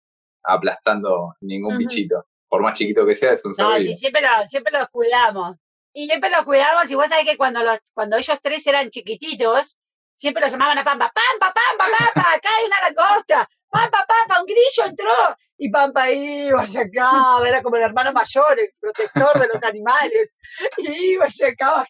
aplastando 0.44 1.35
ningún 1.40 1.79
bichito. 1.79 2.25
Por 2.49 2.62
más 2.62 2.77
chiquito 2.79 3.07
que 3.07 3.14
sea, 3.14 3.33
es 3.33 3.44
un 3.44 3.55
ser 3.55 3.64
No, 3.64 3.79
sí, 3.79 3.94
siempre, 3.94 4.23
siempre 4.47 4.79
los 4.79 4.88
cuidamos. 4.90 5.57
Y 5.92 6.07
siempre 6.07 6.31
los 6.31 6.44
cuidamos 6.44 6.90
y 6.90 6.97
vos 6.97 7.09
sabés 7.09 7.25
que 7.25 7.37
cuando, 7.37 7.62
los, 7.62 7.79
cuando 7.92 8.16
ellos 8.16 8.38
tres 8.42 8.66
eran 8.66 8.90
chiquititos, 8.90 9.79
siempre 10.16 10.42
los 10.42 10.53
llamaban 10.53 10.79
a 10.79 10.85
Pampa, 10.85 11.12
Pampa, 11.12 11.55
Pampa, 11.55 11.85
Pampa, 11.99 12.35
acá 12.35 12.49
hay 12.59 12.66
una 12.66 12.81
langosta, 12.83 13.49
Pampa, 13.75 14.07
Pampa, 14.07 14.41
un 14.41 14.47
grillo 14.47 14.85
entró. 14.87 15.37
Y 15.59 15.69
Pampa 15.69 16.11
iba, 16.11 16.63
y 16.63 16.67
sacaba, 16.69 17.49
era 17.49 17.61
como 17.63 17.77
el 17.77 17.83
hermano 17.83 18.13
mayor, 18.13 18.59
el 18.59 18.73
protector 18.79 19.41
de 19.41 19.49
los 19.53 19.65
animales. 19.65 20.39
Y 20.79 21.13
iba 21.13 21.27
y 21.27 21.31
sacaba 21.31 21.87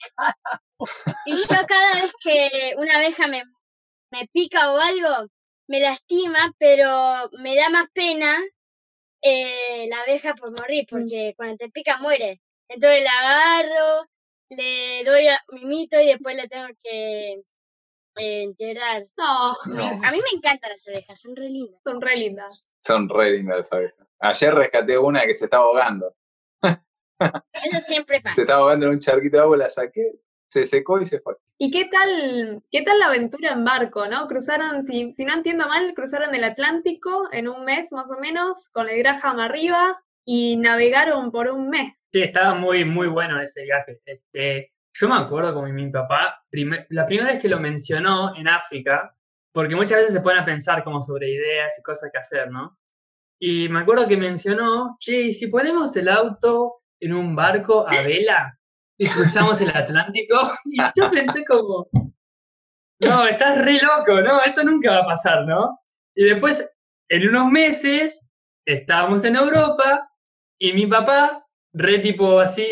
Y 1.27 1.37
yo 1.37 1.47
cada 1.47 2.01
vez 2.01 2.13
que 2.23 2.75
una 2.79 2.97
abeja 2.97 3.27
me, 3.27 3.45
me 4.11 4.27
pica 4.33 4.73
o 4.73 4.79
algo, 4.79 5.29
me 5.69 5.81
lastima, 5.81 6.53
pero 6.59 6.89
me 7.43 7.55
da 7.55 7.69
más 7.69 7.87
pena 7.93 8.43
eh, 9.21 9.87
la 9.89 10.01
abeja 10.03 10.35
por 10.35 10.51
morir, 10.59 10.85
mm. 10.85 10.87
porque 10.91 11.35
cuando 11.37 11.57
te 11.57 11.71
pica 11.71 11.99
muere. 11.99 12.41
Entonces 12.69 13.03
la 13.05 13.21
agarro, 13.21 14.07
le 14.49 15.05
doy 15.05 15.29
a 15.29 15.39
mi 15.49 15.67
mito 15.67 16.01
y 16.01 16.07
después 16.07 16.35
le 16.35 16.49
tengo 16.49 16.69
que 16.83 17.43
enterar. 18.17 19.05
No. 19.17 19.53
A 19.65 20.11
mí 20.11 20.19
me 20.33 20.37
encantan 20.37 20.71
las 20.71 20.87
abejas, 20.89 21.21
son 21.21 21.37
re 21.37 21.49
lindas. 21.49 21.81
Son 21.85 21.97
re 22.01 22.17
lindas. 22.17 22.75
Son 22.85 23.09
re 23.09 23.33
lindas 23.33 23.59
las 23.59 23.73
abejas. 23.73 24.09
Ayer 24.21 24.55
rescaté 24.55 24.99
una 24.99 25.23
que 25.23 25.35
se 25.35 25.45
estaba 25.45 25.65
ahogando. 25.65 26.15
Eso 27.21 27.81
siempre 27.81 28.21
pasa. 28.21 28.35
Se 28.37 28.41
estaba 28.43 28.61
ahogando 28.61 28.87
en 28.87 28.93
un 28.93 28.99
charquito 28.99 29.37
de 29.37 29.43
agua, 29.43 29.57
la 29.57 29.69
saqué, 29.69 30.21
se 30.49 30.65
secó 30.65 31.01
y 31.01 31.05
se 31.05 31.21
fue. 31.21 31.35
¿Y 31.59 31.71
qué 31.71 31.85
tal, 31.87 32.63
qué 32.71 32.83
tal 32.83 32.99
la 32.99 33.07
aventura 33.07 33.53
en 33.53 33.65
barco, 33.65 34.07
no? 34.09 34.27
Cruzaron, 34.27 34.83
si, 34.83 35.13
si 35.13 35.25
no 35.25 35.35
entiendo 35.35 35.69
mal, 35.69 35.95
cruzaron 35.95 36.35
el 36.35 36.45
Atlántico 36.45 37.29
en 37.33 37.49
un 37.49 37.65
mes 37.65 37.93
más 37.93 38.11
o 38.11 38.19
menos, 38.19 38.69
con 38.71 38.89
el 38.89 38.99
Graham 38.99 39.39
arriba, 39.39 40.03
y 40.25 40.57
navegaron 40.57 41.31
por 41.31 41.49
un 41.49 41.69
mes. 41.69 41.95
Sí, 42.13 42.23
estaba 42.23 42.55
muy, 42.55 42.85
muy 42.85 43.09
bueno 43.09 43.41
ese 43.41 43.63
viaje. 43.63 44.01
Este, 44.05 44.73
yo 44.95 45.09
me 45.09 45.17
acuerdo 45.17 45.53
con 45.55 45.75
mi, 45.75 45.91
papá, 45.91 46.45
la 46.91 47.05
primera 47.05 47.33
vez 47.33 47.43
que 47.43 47.49
lo 47.49 47.59
mencionó 47.59 48.35
en 48.37 48.47
África, 48.47 49.15
porque 49.53 49.75
muchas 49.75 49.99
veces 49.99 50.13
se 50.13 50.21
ponen 50.21 50.43
a 50.43 50.45
pensar 50.45 50.85
como 50.85 51.03
sobre 51.03 51.31
ideas 51.31 51.77
y 51.79 51.83
cosas 51.83 52.11
que 52.13 52.19
hacer, 52.19 52.51
¿no? 52.51 52.79
Y 53.41 53.69
me 53.69 53.81
acuerdo 53.81 54.07
que 54.07 54.17
mencionó, 54.17 54.97
che, 55.01 55.33
si 55.33 55.49
ponemos 55.49 55.95
el 55.97 56.09
auto 56.09 56.83
en 57.01 57.13
un 57.13 57.35
barco 57.35 57.87
a 57.89 58.03
vela 58.03 58.57
y 58.97 59.09
cruzamos 59.09 59.61
el 59.61 59.71
Atlántico, 59.71 60.37
y 60.67 60.79
yo 60.95 61.11
pensé 61.11 61.45
como, 61.45 61.89
no, 63.01 63.27
estás 63.27 63.65
re 63.65 63.81
loco, 63.81 64.21
¿no? 64.21 64.41
Eso 64.43 64.63
nunca 64.63 64.93
va 64.93 64.99
a 64.99 65.07
pasar, 65.07 65.45
¿no? 65.45 65.81
Y 66.15 66.25
después, 66.25 66.71
en 67.09 67.29
unos 67.29 67.49
meses, 67.51 68.25
estábamos 68.65 69.25
en 69.25 69.35
Europa 69.35 70.09
y 70.57 70.73
mi 70.73 70.87
papá, 70.87 71.45
re 71.73 71.99
tipo 71.99 72.39
así, 72.39 72.67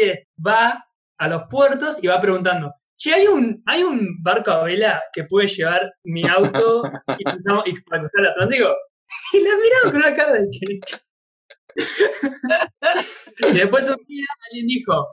va 0.45 0.85
a 1.23 1.29
los 1.29 1.43
puertos 1.49 2.03
y 2.03 2.09
va 2.09 2.21
preguntando, 2.21 2.75
che, 2.99 3.15
¿hay 3.15 3.29
un, 3.29 3.63
¿hay 3.67 3.85
un 3.85 4.21
barco 4.23 4.51
a 4.51 4.65
vela 4.65 5.01
que 5.13 5.23
puede 5.25 5.47
llevar 5.47 5.93
mi 6.05 6.27
auto 6.27 6.83
y, 7.19 7.23
y 7.23 7.81
para 7.83 8.03
cruzar 8.03 8.21
el 8.21 8.27
Atlántico? 8.27 8.75
Y 9.33 9.41
la 9.41 9.51
miraba 9.57 9.93
con 9.93 9.97
una 9.97 10.15
cara 10.15 10.33
de 10.33 10.49
que... 10.51 10.81
y 13.49 13.53
después 13.53 13.89
un 13.89 14.05
día 14.07 14.27
alguien 14.49 14.67
dijo, 14.67 15.07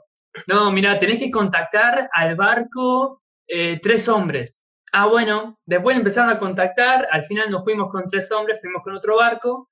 no, 0.48 0.72
mira, 0.72 0.98
tenés 0.98 1.20
que 1.20 1.30
contactar 1.30 2.10
al 2.12 2.34
barco 2.34 3.22
eh, 3.46 3.78
tres 3.80 4.08
hombres. 4.08 4.62
Ah, 4.92 5.06
bueno, 5.06 5.60
después 5.64 5.96
empezaron 5.96 6.30
a 6.30 6.40
contactar, 6.40 7.06
al 7.10 7.22
final 7.22 7.50
no 7.50 7.60
fuimos 7.60 7.88
con 7.88 8.04
tres 8.08 8.30
hombres, 8.32 8.60
fuimos 8.60 8.82
con 8.82 8.96
otro 8.96 9.16
barco. 9.16 9.69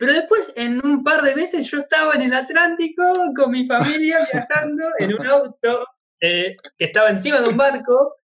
Pero 0.00 0.14
después, 0.14 0.50
en 0.56 0.80
un 0.82 1.04
par 1.04 1.20
de 1.20 1.34
veces, 1.34 1.70
yo 1.70 1.76
estaba 1.76 2.14
en 2.14 2.22
el 2.22 2.32
Atlántico 2.32 3.04
con 3.36 3.50
mi 3.50 3.66
familia 3.66 4.18
viajando 4.32 4.84
en 4.98 5.12
un 5.12 5.26
auto 5.26 5.86
eh, 6.22 6.56
que 6.78 6.86
estaba 6.86 7.10
encima 7.10 7.42
de 7.42 7.50
un 7.50 7.56
barco, 7.58 8.16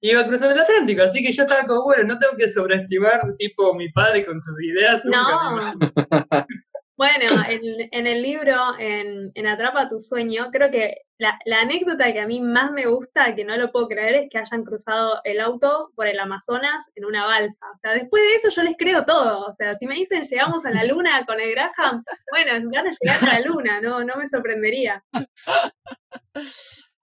iba 0.00 0.26
cruzando 0.26 0.56
el 0.56 0.60
Atlántico. 0.60 1.04
Así 1.04 1.22
que 1.22 1.30
yo 1.30 1.44
estaba 1.44 1.64
como, 1.68 1.84
bueno, 1.84 2.02
no 2.02 2.18
tengo 2.18 2.36
que 2.36 2.48
sobreestimar, 2.48 3.20
tipo, 3.38 3.74
mi 3.74 3.92
padre 3.92 4.26
con 4.26 4.40
sus 4.40 4.60
ideas. 4.60 5.04
No. 5.04 5.56
Bueno, 6.96 7.26
en, 7.48 8.06
el 8.06 8.22
libro, 8.22 8.78
en, 8.78 9.46
Atrapa 9.48 9.88
tu 9.88 9.98
sueño, 9.98 10.50
creo 10.52 10.70
que 10.70 10.98
la, 11.18 11.38
anécdota 11.60 12.12
que 12.12 12.20
a 12.20 12.26
mí 12.26 12.40
más 12.40 12.70
me 12.70 12.86
gusta, 12.86 13.34
que 13.34 13.44
no 13.44 13.56
lo 13.56 13.72
puedo 13.72 13.88
creer, 13.88 14.14
es 14.14 14.30
que 14.30 14.38
hayan 14.38 14.62
cruzado 14.62 15.20
el 15.24 15.40
auto 15.40 15.90
por 15.96 16.06
el 16.06 16.20
Amazonas 16.20 16.92
en 16.94 17.04
una 17.04 17.26
balsa. 17.26 17.66
O 17.74 17.78
sea, 17.78 17.94
después 17.94 18.22
de 18.22 18.34
eso 18.34 18.48
yo 18.50 18.62
les 18.62 18.76
creo 18.76 19.04
todo. 19.04 19.44
O 19.44 19.52
sea, 19.52 19.74
si 19.74 19.86
me 19.86 19.96
dicen 19.96 20.22
llegamos 20.22 20.64
a 20.66 20.70
la 20.70 20.84
luna 20.84 21.24
con 21.26 21.40
el 21.40 21.50
Graham, 21.50 22.04
bueno, 22.30 22.70
van 22.70 22.86
a 22.86 22.90
llegar 22.90 23.28
a 23.28 23.40
la 23.40 23.40
luna, 23.40 23.80
no, 23.80 24.04
no 24.04 24.14
me 24.14 24.28
sorprendería. 24.28 25.04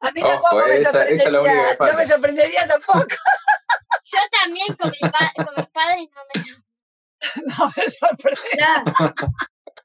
A 0.04 0.12
mí 0.12 0.22
tampoco 0.22 0.68
me 0.68 0.78
sorprendería, 0.78 1.78
no 1.80 1.94
me 1.94 2.06
sorprendería 2.06 2.68
tampoco. 2.68 3.08
Yo 4.04 4.20
también 4.42 4.76
con, 4.76 4.90
mi 4.90 5.00
con 5.00 5.54
mis 5.58 5.68
padres 5.68 6.08
no 6.16 6.22
me 6.34 6.42
No 7.58 7.72
me 7.76 7.88
sorprendería. 7.88 8.84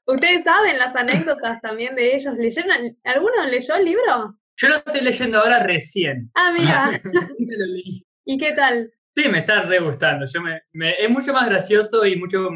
¿Ustedes 0.07 0.45
saben 0.45 0.77
las 0.77 0.95
anécdotas 0.95 1.61
también 1.61 1.93
de 1.93 2.15
ellos? 2.15 2.33
¿Leyeron, 2.37 2.97
¿Alguno 3.03 3.45
leyó 3.45 3.75
el 3.75 3.85
libro? 3.85 4.39
Yo 4.55 4.69
lo 4.69 4.75
estoy 4.77 5.01
leyendo 5.01 5.39
ahora 5.39 5.61
recién. 5.61 6.31
Ah, 6.33 6.51
mira. 6.51 7.01
¿Y 8.25 8.37
qué 8.37 8.53
tal? 8.53 8.91
Sí, 9.13 9.27
me 9.27 9.39
está 9.39 9.63
re 9.63 9.79
gustando. 9.79 10.25
Yo 10.25 10.41
me, 10.41 10.95
es 10.97 11.09
mucho 11.09 11.33
más 11.33 11.49
gracioso 11.49 12.05
y 12.05 12.15
mucho, 12.15 12.49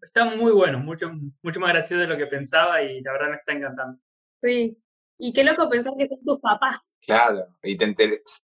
está 0.00 0.26
muy 0.26 0.52
bueno, 0.52 0.78
mucho, 0.78 1.10
mucho 1.42 1.58
más 1.58 1.70
gracioso 1.70 2.02
de 2.02 2.06
lo 2.06 2.16
que 2.16 2.26
pensaba 2.26 2.82
y 2.82 3.00
la 3.00 3.12
verdad 3.12 3.30
me 3.30 3.36
está 3.36 3.52
encantando. 3.52 3.98
Sí. 4.40 4.78
Y 5.18 5.32
qué 5.32 5.42
loco 5.42 5.68
pensar 5.68 5.94
que 5.98 6.06
son 6.06 6.22
tus 6.24 6.38
papás. 6.38 6.78
Claro. 7.00 7.48
¿Y 7.62 7.76
te, 7.76 7.94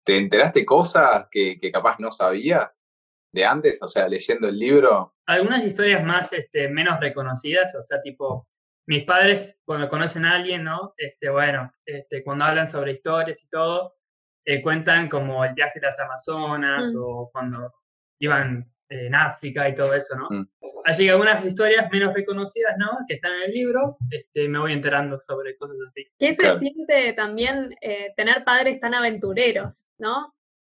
te 0.04 0.16
enteraste 0.16 0.64
cosas 0.64 1.26
que, 1.30 1.58
que 1.60 1.70
capaz 1.70 1.96
no 1.98 2.10
sabías? 2.10 2.77
De 3.32 3.44
antes, 3.44 3.82
o 3.82 3.88
sea, 3.88 4.08
leyendo 4.08 4.48
el 4.48 4.58
libro? 4.58 5.14
Algunas 5.26 5.64
historias 5.64 6.04
más, 6.04 6.32
este, 6.32 6.68
menos 6.68 6.98
reconocidas, 7.00 7.74
o 7.74 7.82
sea, 7.82 8.00
tipo, 8.00 8.48
mis 8.86 9.04
padres 9.04 9.58
cuando 9.64 9.88
conocen 9.88 10.24
a 10.24 10.36
alguien, 10.36 10.64
¿no? 10.64 10.94
Este, 10.96 11.28
bueno, 11.28 11.72
este, 11.84 12.24
cuando 12.24 12.46
hablan 12.46 12.68
sobre 12.68 12.92
historias 12.92 13.44
y 13.44 13.48
todo, 13.48 13.96
eh, 14.46 14.62
cuentan 14.62 15.08
como 15.08 15.44
el 15.44 15.52
viaje 15.52 15.78
de 15.78 15.86
las 15.86 16.00
Amazonas 16.00 16.94
mm. 16.94 16.98
o 16.98 17.30
cuando 17.30 17.74
iban 18.18 18.72
en 18.88 19.14
África 19.14 19.68
y 19.68 19.74
todo 19.74 19.92
eso, 19.92 20.16
¿no? 20.16 20.28
Mm. 20.30 20.48
Así 20.86 21.04
que 21.04 21.10
algunas 21.10 21.44
historias 21.44 21.90
menos 21.92 22.14
reconocidas, 22.14 22.76
¿no? 22.78 22.88
Que 23.06 23.16
están 23.16 23.32
en 23.34 23.42
el 23.42 23.52
libro, 23.52 23.98
este, 24.10 24.48
me 24.48 24.58
voy 24.58 24.72
enterando 24.72 25.20
sobre 25.20 25.54
cosas 25.58 25.76
así. 25.86 26.06
¿Qué 26.18 26.34
se 26.34 26.58
siente 26.58 27.12
también 27.12 27.74
eh, 27.82 28.14
tener 28.16 28.42
padres 28.44 28.80
tan 28.80 28.94
aventureros, 28.94 29.84
¿no? 29.98 30.34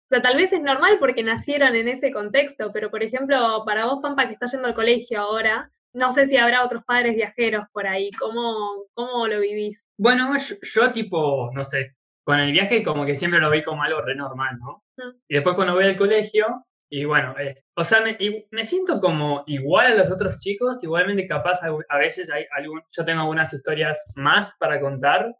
O 0.09 0.15
sea, 0.15 0.23
tal 0.23 0.37
vez 0.37 0.53
es 0.55 0.63
normal 0.63 0.97
porque 0.99 1.23
nacieron 1.23 1.75
en 1.75 1.87
ese 1.87 2.11
contexto, 2.13 2.71
pero 2.73 2.91
por 2.91 3.03
ejemplo, 3.03 3.63
para 3.67 3.85
vos, 3.85 3.99
Pampa, 4.01 4.27
que 4.27 4.33
estás 4.33 4.53
yendo 4.53 4.67
al 4.67 4.75
colegio 4.75 5.21
ahora, 5.21 5.71
no 5.93 6.13
sé 6.13 6.27
si 6.27 6.39
habrá 6.39 6.65
otros 6.65 6.83
padres 6.85 7.15
viajeros 7.15 7.67
por 7.73 7.87
ahí. 7.87 8.11
¿Cómo, 8.13 8.87
cómo 8.95 9.27
lo 9.27 9.41
vivís? 9.41 9.87
Bueno, 9.99 10.31
yo, 10.63 10.93
tipo, 10.93 11.51
no 11.53 11.63
sé, 11.63 11.97
con 12.25 12.39
el 12.39 12.53
viaje 12.53 12.83
como 12.83 13.05
que 13.05 13.15
siempre 13.15 13.39
lo 13.41 13.51
vi 13.51 13.63
como 13.63 13.83
algo 13.83 14.01
re 14.01 14.15
normal, 14.15 14.59
¿no? 14.59 14.83
Mm. 14.97 15.17
Y 15.29 15.35
después 15.35 15.55
cuando 15.55 15.75
voy 15.75 15.85
al 15.85 15.97
colegio, 15.97 16.65
y 16.91 17.05
bueno, 17.05 17.35
eh, 17.39 17.55
o 17.77 17.85
sea, 17.85 18.01
me, 18.01 18.17
me, 18.51 18.65
siento 18.65 19.01
como 19.01 19.45
igual 19.47 19.89
a 19.89 19.95
los 19.95 20.11
otros 20.11 20.39
chicos, 20.39 20.83
igualmente 20.83 21.27
capaz 21.27 21.61
a, 21.63 21.99
veces 21.99 22.31
hay 22.31 22.47
algún, 22.51 22.83
yo 22.91 23.05
tengo 23.05 23.21
algunas 23.21 23.53
historias 23.53 24.07
más 24.15 24.57
para 24.59 24.81
contar, 24.81 25.37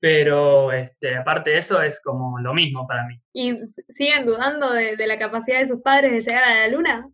pero 0.00 0.72
este, 0.72 1.16
aparte 1.16 1.50
de 1.50 1.58
eso 1.58 1.80
es 1.80 2.00
como 2.00 2.38
lo 2.38 2.52
mismo 2.54 2.86
para 2.86 3.04
mí. 3.04 3.20
¿Y 3.32 3.58
siguen 3.88 4.26
dudando 4.26 4.72
de, 4.72 4.96
la 5.06 5.18
capacidad 5.18 5.60
de 5.60 5.68
sus 5.68 5.80
padres 5.82 6.12
de 6.12 6.20
llegar 6.20 6.44
a 6.44 6.54
la 6.60 6.68
luna? 6.68 7.08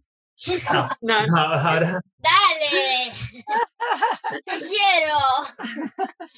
No, 0.73 0.89
no, 1.01 1.37
ahora. 1.39 2.01
¡Dale! 2.19 3.13
¡Quiero! 4.47 6.29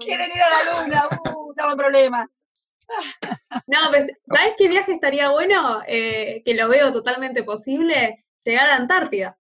Quieren 0.00 0.30
ir 0.30 0.42
a 0.42 0.48
la 0.50 0.82
luna, 0.82 1.02
uh, 1.08 1.50
estamos 1.50 1.72
en 1.72 1.78
problema. 1.78 2.28
No, 3.66 3.78
pero 3.90 4.06
¿sabes 4.26 4.54
qué 4.58 4.68
viaje 4.68 4.92
estaría 4.92 5.30
bueno? 5.30 5.80
Eh, 5.86 6.42
que 6.44 6.54
lo 6.54 6.68
veo 6.68 6.92
totalmente 6.92 7.42
posible, 7.44 8.24
llegar 8.44 8.68
a 8.68 8.76
Antártida. 8.76 9.38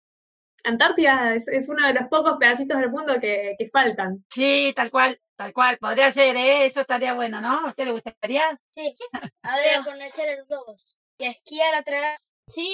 Antártida 0.65 1.35
es, 1.35 1.69
uno 1.69 1.87
de 1.87 1.93
los 1.93 2.09
pocos 2.09 2.37
pedacitos 2.37 2.79
del 2.79 2.89
mundo 2.89 3.19
que, 3.21 3.55
que 3.57 3.69
faltan. 3.69 4.25
Sí, 4.29 4.73
tal 4.75 4.91
cual. 4.91 5.19
Tal 5.39 5.53
cual, 5.53 5.77
podría 5.77 6.11
ser, 6.11 6.35
¿eh? 6.35 6.65
eso 6.65 6.81
estaría 6.81 7.13
bueno, 7.13 7.39
¿no? 7.39 7.59
¿A 7.59 7.67
usted 7.67 7.85
le 7.85 7.91
gustaría? 7.93 8.41
Sí, 8.71 8.91
a 9.41 9.55
ver, 9.55 9.85
conocer 9.85 10.37
los 10.37 10.45
globos 10.49 10.99
y 11.17 11.27
esquiar 11.27 11.75
atrás. 11.75 12.27
Sí. 12.45 12.69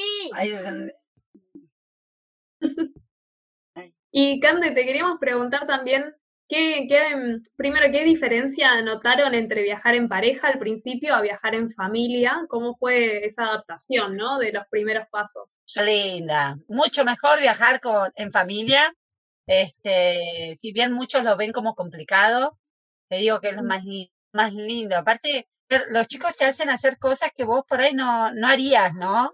y 4.10 4.40
Cande, 4.40 4.72
te 4.72 4.84
queríamos 4.84 5.20
preguntar 5.20 5.68
también, 5.68 6.16
¿qué, 6.50 6.88
qué, 6.90 7.16
mm, 7.16 7.44
primero, 7.56 7.92
¿qué 7.92 8.04
diferencia 8.04 8.82
notaron 8.82 9.36
entre 9.36 9.62
viajar 9.62 9.94
en 9.94 10.10
pareja 10.10 10.48
al 10.48 10.58
principio 10.58 11.14
a 11.14 11.22
viajar 11.22 11.54
en 11.54 11.70
familia? 11.70 12.48
¿Cómo 12.50 12.74
fue 12.74 13.28
esa 13.28 13.44
adaptación, 13.44 14.18
¿no? 14.18 14.40
De 14.40 14.52
los 14.52 14.66
primeros 14.72 15.08
pasos. 15.12 15.50
Linda, 15.86 16.58
mucho 16.68 17.06
mejor 17.06 17.40
viajar 17.40 17.80
con, 17.80 18.12
en 18.16 18.32
familia 18.32 18.92
este, 19.48 20.56
si 20.60 20.72
bien 20.72 20.92
muchos 20.92 21.24
lo 21.24 21.38
ven 21.38 21.52
como 21.52 21.76
complicado, 21.76 22.58
te 23.10 23.18
digo 23.18 23.40
que 23.40 23.50
es 23.50 23.56
lo 23.56 23.64
más, 23.64 23.84
más 24.34 24.54
lindo. 24.54 24.98
Aparte, 24.98 25.48
los 25.90 26.08
chicos 26.08 26.36
te 26.36 26.46
hacen 26.46 26.70
hacer 26.70 26.98
cosas 26.98 27.32
que 27.36 27.44
vos 27.44 27.64
por 27.68 27.82
ahí 27.82 27.94
no, 27.94 28.32
no 28.34 28.48
harías, 28.48 28.94
¿no? 28.94 29.32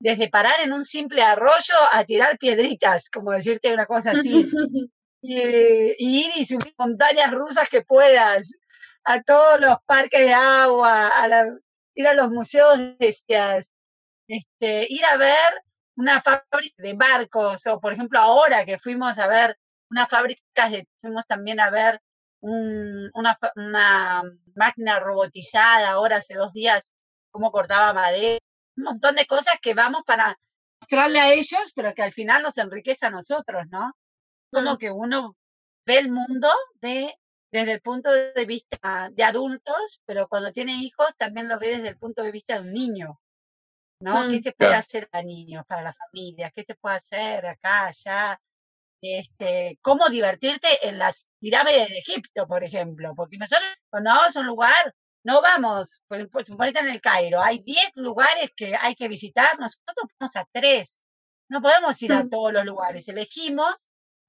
Desde 0.00 0.28
parar 0.28 0.60
en 0.60 0.72
un 0.72 0.84
simple 0.84 1.22
arroyo 1.22 1.74
a 1.90 2.04
tirar 2.04 2.38
piedritas, 2.38 3.10
como 3.10 3.32
decirte 3.32 3.72
una 3.72 3.86
cosa 3.86 4.12
así. 4.12 4.46
y, 5.22 5.96
ir 5.98 6.30
y 6.36 6.46
subir 6.46 6.74
montañas 6.78 7.32
rusas 7.32 7.68
que 7.68 7.82
puedas, 7.82 8.58
a 9.04 9.22
todos 9.22 9.60
los 9.60 9.78
parques 9.86 10.20
de 10.20 10.32
agua, 10.32 11.08
a 11.08 11.44
ir 11.94 12.06
a 12.06 12.14
los 12.14 12.30
museos 12.30 12.78
de 12.98 13.08
este, 14.28 14.86
ir 14.88 15.04
a 15.04 15.16
ver 15.16 15.62
una 15.98 16.20
fábrica 16.20 16.76
de 16.78 16.94
barcos, 16.94 17.66
o 17.66 17.80
por 17.80 17.92
ejemplo 17.92 18.20
ahora 18.20 18.64
que 18.64 18.78
fuimos 18.78 19.18
a 19.18 19.26
ver 19.26 19.58
una 19.90 20.06
fábrica, 20.06 20.70
fuimos 20.98 21.26
también 21.26 21.60
a 21.60 21.70
ver 21.70 22.00
una, 22.40 23.36
una 23.56 24.22
máquina 24.54 25.00
robotizada 25.00 25.90
ahora 25.90 26.18
hace 26.18 26.34
dos 26.34 26.52
días, 26.52 26.92
cómo 27.32 27.50
cortaba 27.50 27.92
madera, 27.92 28.38
un 28.76 28.84
montón 28.84 29.16
de 29.16 29.26
cosas 29.26 29.58
que 29.60 29.74
vamos 29.74 30.02
para 30.06 30.38
mostrarle 30.80 31.18
a 31.18 31.32
ellos, 31.32 31.72
pero 31.74 31.92
que 31.94 32.02
al 32.02 32.12
final 32.12 32.44
nos 32.44 32.56
enriquece 32.58 33.06
a 33.06 33.10
nosotros, 33.10 33.64
¿no? 33.70 33.92
Como 34.52 34.78
que 34.78 34.92
uno 34.92 35.36
ve 35.84 35.98
el 35.98 36.12
mundo 36.12 36.48
de, 36.80 37.12
desde 37.50 37.72
el 37.72 37.80
punto 37.80 38.12
de 38.12 38.44
vista 38.46 39.10
de 39.10 39.24
adultos, 39.24 40.00
pero 40.06 40.28
cuando 40.28 40.52
tiene 40.52 40.74
hijos 40.74 41.16
también 41.16 41.48
lo 41.48 41.58
ve 41.58 41.70
desde 41.70 41.88
el 41.88 41.98
punto 41.98 42.22
de 42.22 42.30
vista 42.30 42.54
de 42.54 42.68
un 42.68 42.72
niño, 42.72 43.18
¿no? 44.00 44.28
¿Qué 44.28 44.38
mm. 44.38 44.42
se 44.42 44.52
puede 44.52 44.74
hacer 44.74 45.08
para 45.08 45.24
niños, 45.24 45.64
para 45.66 45.82
la 45.82 45.92
familia? 45.92 46.50
¿Qué 46.54 46.64
se 46.64 46.74
puede 46.74 46.96
hacer 46.96 47.46
acá, 47.46 47.86
allá? 47.86 48.40
Este, 49.00 49.78
cómo 49.80 50.08
divertirte 50.08 50.88
en 50.88 50.98
las 50.98 51.28
pirámides 51.38 51.88
de 51.88 51.98
Egipto, 51.98 52.48
por 52.48 52.64
ejemplo, 52.64 53.14
porque 53.14 53.38
nosotros 53.38 53.68
cuando 53.90 54.10
vamos 54.10 54.36
a 54.36 54.40
un 54.40 54.46
lugar 54.46 54.94
no 55.24 55.42
vamos, 55.42 56.02
por 56.08 56.18
ejemplo, 56.18 56.42
en 56.64 56.88
el 56.88 57.00
Cairo, 57.00 57.40
hay 57.42 57.58
10 57.58 57.92
lugares 57.96 58.50
que 58.56 58.74
hay 58.76 58.94
que 58.94 59.08
visitar, 59.08 59.58
nosotros 59.58 59.94
vamos 60.18 60.36
a 60.36 60.46
3. 60.52 61.00
No 61.50 61.60
podemos 61.60 62.00
ir 62.02 62.12
a 62.12 62.28
todos 62.28 62.52
los 62.52 62.64
lugares, 62.64 63.08
elegimos 63.08 63.74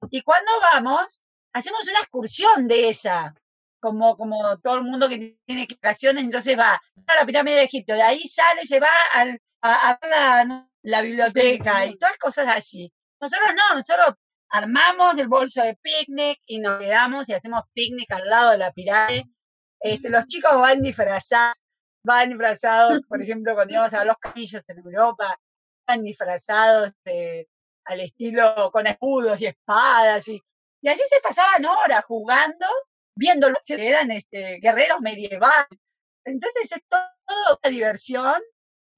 y 0.09 0.21
cuando 0.21 0.51
vamos, 0.61 1.21
hacemos 1.53 1.87
una 1.87 1.99
excursión 1.99 2.67
de 2.67 2.89
esa, 2.89 3.33
como, 3.79 4.17
como 4.17 4.57
todo 4.59 4.75
el 4.75 4.83
mundo 4.83 5.09
que 5.09 5.37
tiene 5.45 5.67
vacaciones, 5.81 6.23
entonces 6.23 6.57
va 6.57 6.73
a 6.73 7.15
la 7.15 7.25
pirámide 7.25 7.55
de 7.57 7.63
Egipto, 7.63 7.93
de 7.93 8.01
ahí 8.01 8.25
sale, 8.27 8.65
se 8.65 8.79
va 8.79 8.89
a, 9.61 9.91
a, 9.91 10.07
la, 10.07 10.69
la 10.83 11.01
biblioteca 11.01 11.85
y 11.85 11.97
todas 11.97 12.17
cosas 12.17 12.47
así. 12.47 12.91
Nosotros 13.21 13.49
no, 13.55 13.75
nosotros 13.75 14.15
armamos 14.49 15.17
el 15.17 15.27
bolso 15.27 15.63
de 15.63 15.77
picnic 15.81 16.39
y 16.45 16.59
nos 16.59 16.79
quedamos 16.79 17.29
y 17.29 17.33
hacemos 17.33 17.63
picnic 17.73 18.11
al 18.11 18.29
lado 18.29 18.51
de 18.51 18.57
la 18.57 18.71
pirámide 18.71 19.29
este, 19.79 20.09
los 20.09 20.27
chicos 20.27 20.51
van 20.53 20.81
disfrazados, 20.81 21.61
van 22.03 22.29
disfrazados, 22.29 22.99
por 23.07 23.21
ejemplo, 23.21 23.53
cuando 23.53 23.73
íbamos 23.73 23.93
a 23.93 24.05
los 24.05 24.17
camillos 24.17 24.67
en 24.67 24.79
Europa, 24.79 25.39
van 25.87 26.03
disfrazados 26.03 26.93
al 27.85 27.99
estilo 28.01 28.69
con 28.71 28.87
escudos 28.87 29.41
y 29.41 29.47
espadas, 29.47 30.27
y, 30.27 30.41
y 30.81 30.87
así 30.89 31.03
se 31.07 31.19
pasaban 31.21 31.65
horas 31.65 32.05
jugando, 32.05 32.65
viendo 33.15 33.47
que 33.65 33.87
eran 33.87 34.11
este, 34.11 34.59
guerreros 34.61 34.99
medievales. 35.01 35.79
Entonces 36.25 36.71
es 36.71 36.81
toda 36.87 37.15
una 37.63 37.71
diversión 37.71 38.35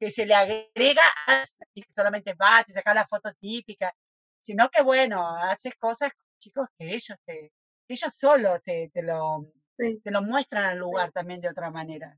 que 0.01 0.09
se 0.09 0.25
le 0.25 0.33
agrega 0.33 1.03
a 1.27 1.43
que 1.75 1.83
solamente 1.91 2.33
va, 2.33 2.63
te 2.63 2.73
sacar 2.73 2.95
la 2.95 3.05
foto 3.05 3.31
típica, 3.39 3.93
sino 4.41 4.67
que 4.69 4.81
bueno, 4.81 5.37
haces 5.37 5.75
cosas, 5.75 6.11
chicos, 6.39 6.67
que 6.75 6.87
ellos 6.87 7.15
te, 7.23 7.53
ellos 7.87 8.11
solos 8.11 8.63
te, 8.63 8.89
te 8.91 9.03
lo 9.03 9.45
te 10.03 10.11
lo 10.11 10.23
muestran 10.23 10.65
al 10.65 10.79
lugar 10.79 11.11
también 11.11 11.39
de 11.39 11.49
otra 11.49 11.69
manera. 11.69 12.17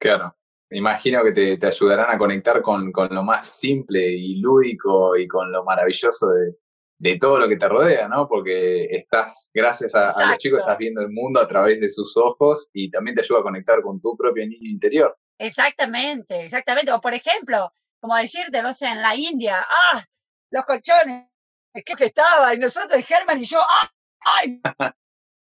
Claro, 0.00 0.34
imagino 0.70 1.22
que 1.24 1.58
te, 1.58 1.66
ayudarán 1.66 2.10
a 2.10 2.16
conectar 2.16 2.62
con, 2.62 2.90
lo 3.10 3.22
más 3.22 3.46
simple 3.46 4.06
y 4.06 4.36
lúdico 4.40 5.14
y 5.14 5.28
con 5.28 5.52
lo 5.52 5.64
maravilloso 5.64 6.28
de, 6.28 7.18
todo 7.18 7.38
lo 7.38 7.48
que 7.48 7.56
te 7.56 7.68
rodea, 7.68 8.08
¿no? 8.08 8.26
Porque 8.26 8.86
estás, 8.96 9.50
gracias 9.52 9.94
a, 9.94 10.26
los 10.26 10.38
chicos, 10.38 10.60
estás 10.60 10.78
viendo 10.78 11.02
el 11.02 11.10
mundo 11.10 11.38
a 11.40 11.48
través 11.48 11.80
de 11.80 11.88
sus 11.90 12.16
ojos 12.16 12.70
y 12.72 12.90
también 12.90 13.14
te 13.14 13.22
ayuda 13.22 13.40
a 13.40 13.42
conectar 13.42 13.82
con 13.82 14.00
tu 14.00 14.16
propio 14.16 14.46
niño 14.46 14.70
interior. 14.70 15.14
Exactamente, 15.38 16.44
exactamente. 16.44 16.92
O 16.92 17.00
por 17.00 17.14
ejemplo, 17.14 17.72
como 18.00 18.16
decirte, 18.16 18.62
no 18.62 18.74
sé, 18.74 18.86
en 18.88 19.02
la 19.02 19.14
India, 19.14 19.64
ah, 19.68 20.04
los 20.50 20.64
colchones, 20.64 21.26
que 21.84 22.04
estaba, 22.04 22.54
y 22.54 22.58
nosotros, 22.58 23.04
Germán 23.06 23.38
y 23.38 23.44
yo, 23.44 23.60
ah, 23.60 23.90
ay, 24.38 24.60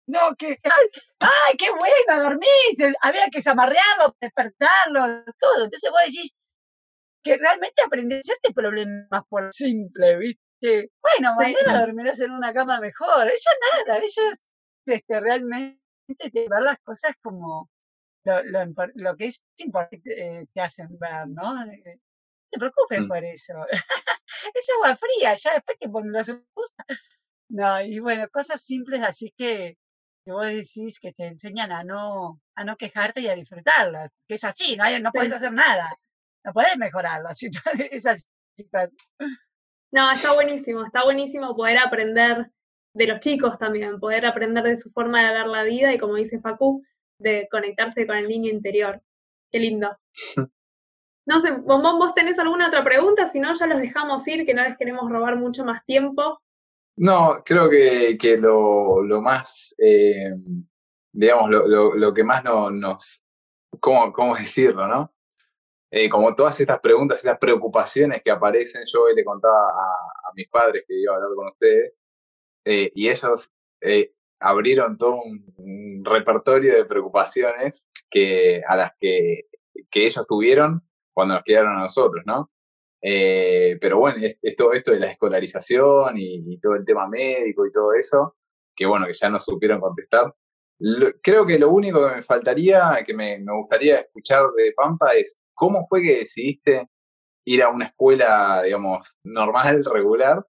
no, 0.06 0.34
que, 0.38 0.58
ay, 1.20 1.56
qué 1.58 1.70
bueno, 1.70 2.22
dormís, 2.22 2.96
había 3.02 3.28
que 3.30 3.42
zamarrearlo, 3.42 4.16
despertarlo, 4.20 5.24
todo. 5.38 5.64
Entonces 5.64 5.90
vos 5.90 6.00
decís 6.06 6.34
que 7.24 7.36
realmente 7.38 7.82
aprendés 7.82 8.18
a 8.18 8.32
hacerte 8.32 8.52
problemas 8.54 9.22
por 9.28 9.52
simple, 9.52 10.16
¿viste? 10.18 10.90
Bueno, 11.00 11.34
mañana 11.36 11.80
dormirás 11.80 12.20
en 12.20 12.32
una 12.32 12.52
cama 12.52 12.80
mejor. 12.80 13.26
Eso 13.28 13.50
nada, 13.86 13.98
eso 13.98 14.22
es 14.32 14.40
este, 14.86 15.20
realmente 15.20 15.80
te 16.18 16.48
ver 16.48 16.62
las 16.62 16.78
cosas 16.80 17.16
como 17.22 17.70
lo, 18.24 18.42
lo, 18.44 19.16
que 19.16 19.26
es 19.26 19.44
importante 19.58 20.40
eh, 20.40 20.46
te 20.52 20.60
hacen 20.60 20.98
ver, 20.98 21.28
¿no? 21.28 21.54
No 21.54 21.70
eh, 21.70 22.00
te 22.50 22.58
preocupes 22.58 23.00
mm. 23.00 23.08
por 23.08 23.24
eso. 23.24 23.54
es 24.54 24.70
agua 24.76 24.96
fría, 24.96 25.34
ya 25.34 25.54
después 25.54 25.78
que 25.80 25.90
cuando 25.90 26.18
lo 26.18 26.44
gusta. 26.54 26.84
No, 27.54 27.82
y 27.82 27.98
bueno, 27.98 28.26
cosas 28.30 28.62
simples 28.62 29.02
así 29.02 29.30
que, 29.36 29.76
que 30.24 30.32
vos 30.32 30.46
decís 30.46 30.98
que 30.98 31.12
te 31.12 31.26
enseñan 31.26 31.70
a 31.70 31.84
no, 31.84 32.40
a 32.54 32.64
no 32.64 32.78
quejarte 32.78 33.20
y 33.20 33.28
a 33.28 33.34
disfrutarla, 33.34 34.08
que 34.26 34.36
es 34.36 34.44
así, 34.44 34.74
no, 34.74 34.84
no 35.00 35.12
puedes 35.12 35.34
hacer 35.34 35.52
nada, 35.52 35.94
no 36.46 36.52
puedes 36.54 36.78
mejorarlo, 36.78 37.28
así, 37.28 37.50
No, 39.92 40.10
está 40.10 40.32
buenísimo, 40.32 40.86
está 40.86 41.04
buenísimo 41.04 41.54
poder 41.54 41.76
aprender 41.76 42.50
de 42.94 43.06
los 43.06 43.20
chicos 43.20 43.58
también, 43.58 44.00
poder 44.00 44.24
aprender 44.24 44.64
de 44.64 44.76
su 44.76 44.90
forma 44.90 45.22
de 45.22 45.34
ver 45.34 45.46
la 45.46 45.62
vida 45.62 45.92
y 45.92 45.98
como 45.98 46.14
dice 46.14 46.40
Facu, 46.40 46.82
de 47.22 47.48
conectarse 47.50 48.06
con 48.06 48.16
el 48.16 48.28
niño 48.28 48.50
interior. 48.50 49.00
Qué 49.50 49.58
lindo. 49.58 49.96
No 51.24 51.40
sé, 51.40 51.52
Bombón, 51.52 52.00
¿vos 52.00 52.14
tenés 52.14 52.38
alguna 52.40 52.66
otra 52.66 52.82
pregunta? 52.82 53.28
Si 53.28 53.38
no, 53.38 53.54
ya 53.54 53.66
los 53.68 53.78
dejamos 53.78 54.26
ir, 54.26 54.44
que 54.44 54.54
no 54.54 54.64
les 54.64 54.76
queremos 54.76 55.08
robar 55.08 55.36
mucho 55.36 55.64
más 55.64 55.84
tiempo. 55.84 56.42
No, 56.96 57.42
creo 57.44 57.70
que, 57.70 58.18
que 58.18 58.36
lo, 58.36 59.02
lo, 59.02 59.20
más, 59.20 59.72
eh, 59.78 60.34
digamos, 61.12 61.48
lo, 61.48 61.66
lo, 61.66 61.94
lo, 61.94 62.12
que 62.12 62.24
más 62.24 62.42
no, 62.42 62.70
nos, 62.70 63.24
¿cómo, 63.80 64.12
¿cómo, 64.12 64.34
decirlo, 64.34 64.86
no? 64.88 65.14
Eh, 65.90 66.08
como 66.08 66.34
todas 66.34 66.58
estas 66.58 66.80
preguntas, 66.80 67.18
estas 67.18 67.38
preocupaciones 67.38 68.22
que 68.22 68.30
aparecen, 68.30 68.82
yo 68.92 69.02
hoy 69.02 69.14
le 69.14 69.24
contaba 69.24 69.68
a, 69.68 70.32
mis 70.34 70.48
padres 70.48 70.84
que 70.88 70.98
iba 70.98 71.12
a 71.12 71.16
hablar 71.16 71.30
con 71.36 71.48
ustedes, 71.48 72.00
eh, 72.64 72.90
y 72.94 73.08
ellos 73.08 73.52
abrieron 74.42 74.98
todo 74.98 75.22
un, 75.22 76.02
repertorio 76.04 76.74
de 76.74 76.84
preocupaciones 76.84 77.86
que, 78.10 78.60
a 78.66 78.76
las 78.76 78.90
que, 78.98 79.42
que 79.88 80.06
ellos 80.06 80.26
tuvieron 80.26 80.82
cuando 81.12 81.34
nos 81.34 81.44
quedaron 81.44 81.76
a 81.76 81.82
nosotros, 81.82 82.24
¿no? 82.26 82.50
Eh, 83.02 83.78
pero 83.80 83.98
bueno, 83.98 84.18
es, 84.24 84.38
todo 84.56 84.72
esto 84.72 84.92
de 84.92 85.00
la 85.00 85.10
escolarización 85.10 86.14
y, 86.16 86.58
todo 86.60 86.76
el 86.76 86.84
tema 86.84 87.08
médico 87.08 87.66
y 87.66 87.72
todo 87.72 87.92
eso, 87.94 88.36
que 88.76 88.86
bueno, 88.86 89.06
que 89.06 89.12
ya 89.12 89.28
no 89.28 89.40
supieron 89.40 89.80
contestar. 89.80 90.32
creo 91.22 91.46
que 91.46 91.58
lo 91.58 91.70
único 91.70 92.06
que 92.08 92.16
me 92.16 92.22
faltaría, 92.22 93.02
que 93.04 93.14
me, 93.14 93.42
gustaría 93.44 94.00
escuchar 94.00 94.46
de 94.56 94.72
Pampa 94.72 95.12
es 95.14 95.40
cómo 95.54 95.84
fue 95.86 96.02
que 96.02 96.18
decidiste 96.18 96.88
ir 97.44 97.62
a 97.62 97.70
una 97.70 97.86
escuela, 97.86 98.62
digamos, 98.64 99.18
normal, 99.24 99.84
regular, 99.92 100.46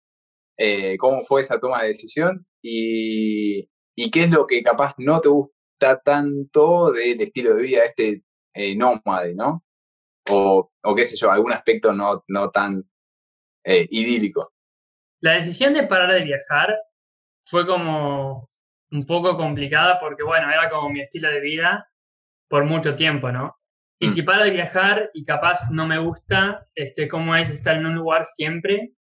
eh, 0.58 0.98
cómo 0.98 1.24
fue 1.24 1.42
esa 1.42 1.60
toma 1.60 1.82
de 1.82 1.88
decisión 1.90 2.46
y, 2.62 3.68
qué 3.96 4.24
es 4.24 4.30
lo 4.30 4.48
que 4.48 4.64
capaz 4.64 4.96
no 4.98 5.22
te 5.22 5.30
gusta 5.30 6.02
tanto 6.04 6.92
del 6.92 7.22
estilo 7.22 7.56
de 7.56 7.62
vida 7.62 7.84
este 7.84 8.24
eh, 8.54 8.76
nómade, 8.76 9.36
¿no? 9.36 9.64
o, 10.30 10.72
o 10.84 10.96
qué 10.96 11.06
sé 11.06 11.16
yo, 11.18 11.32
algún 11.32 11.52
aspecto 11.52 11.94
no, 11.94 12.24
no 12.28 12.50
tan 12.52 12.84
eh, 13.64 13.88
idílico. 13.90 14.54
La 15.22 15.34
decisión 15.34 15.74
de 15.74 15.88
parar 15.88 16.12
de 16.12 16.24
viajar 16.24 16.76
fue 17.46 17.66
como 17.66 18.50
un 18.92 19.06
poco 19.06 19.38
complicada 19.38 20.00
porque, 20.00 20.24
bueno, 20.24 20.50
era 20.52 20.70
como 20.70 20.90
mi 20.90 21.02
estilo 21.02 21.30
de 21.30 21.40
vida 21.40 21.90
por 22.50 22.66
mucho 22.66 22.96
tiempo, 22.96 23.32
¿no? 23.32 23.58
Y 24.00 24.08
mm. 24.08 24.10
si 24.10 24.22
paro 24.22 24.44
de 24.44 24.52
viajar 24.52 25.10
y 25.14 25.24
capaz 25.24 25.72
no 25.72 25.88
me 25.88 25.98
gusta, 25.98 26.68
este, 26.76 27.08
cómo 27.08 27.36
es 27.36 27.50
estar 27.50 27.78
en 27.78 27.86
un 27.86 27.96
lugar 27.96 28.26
siempre, 28.26 28.94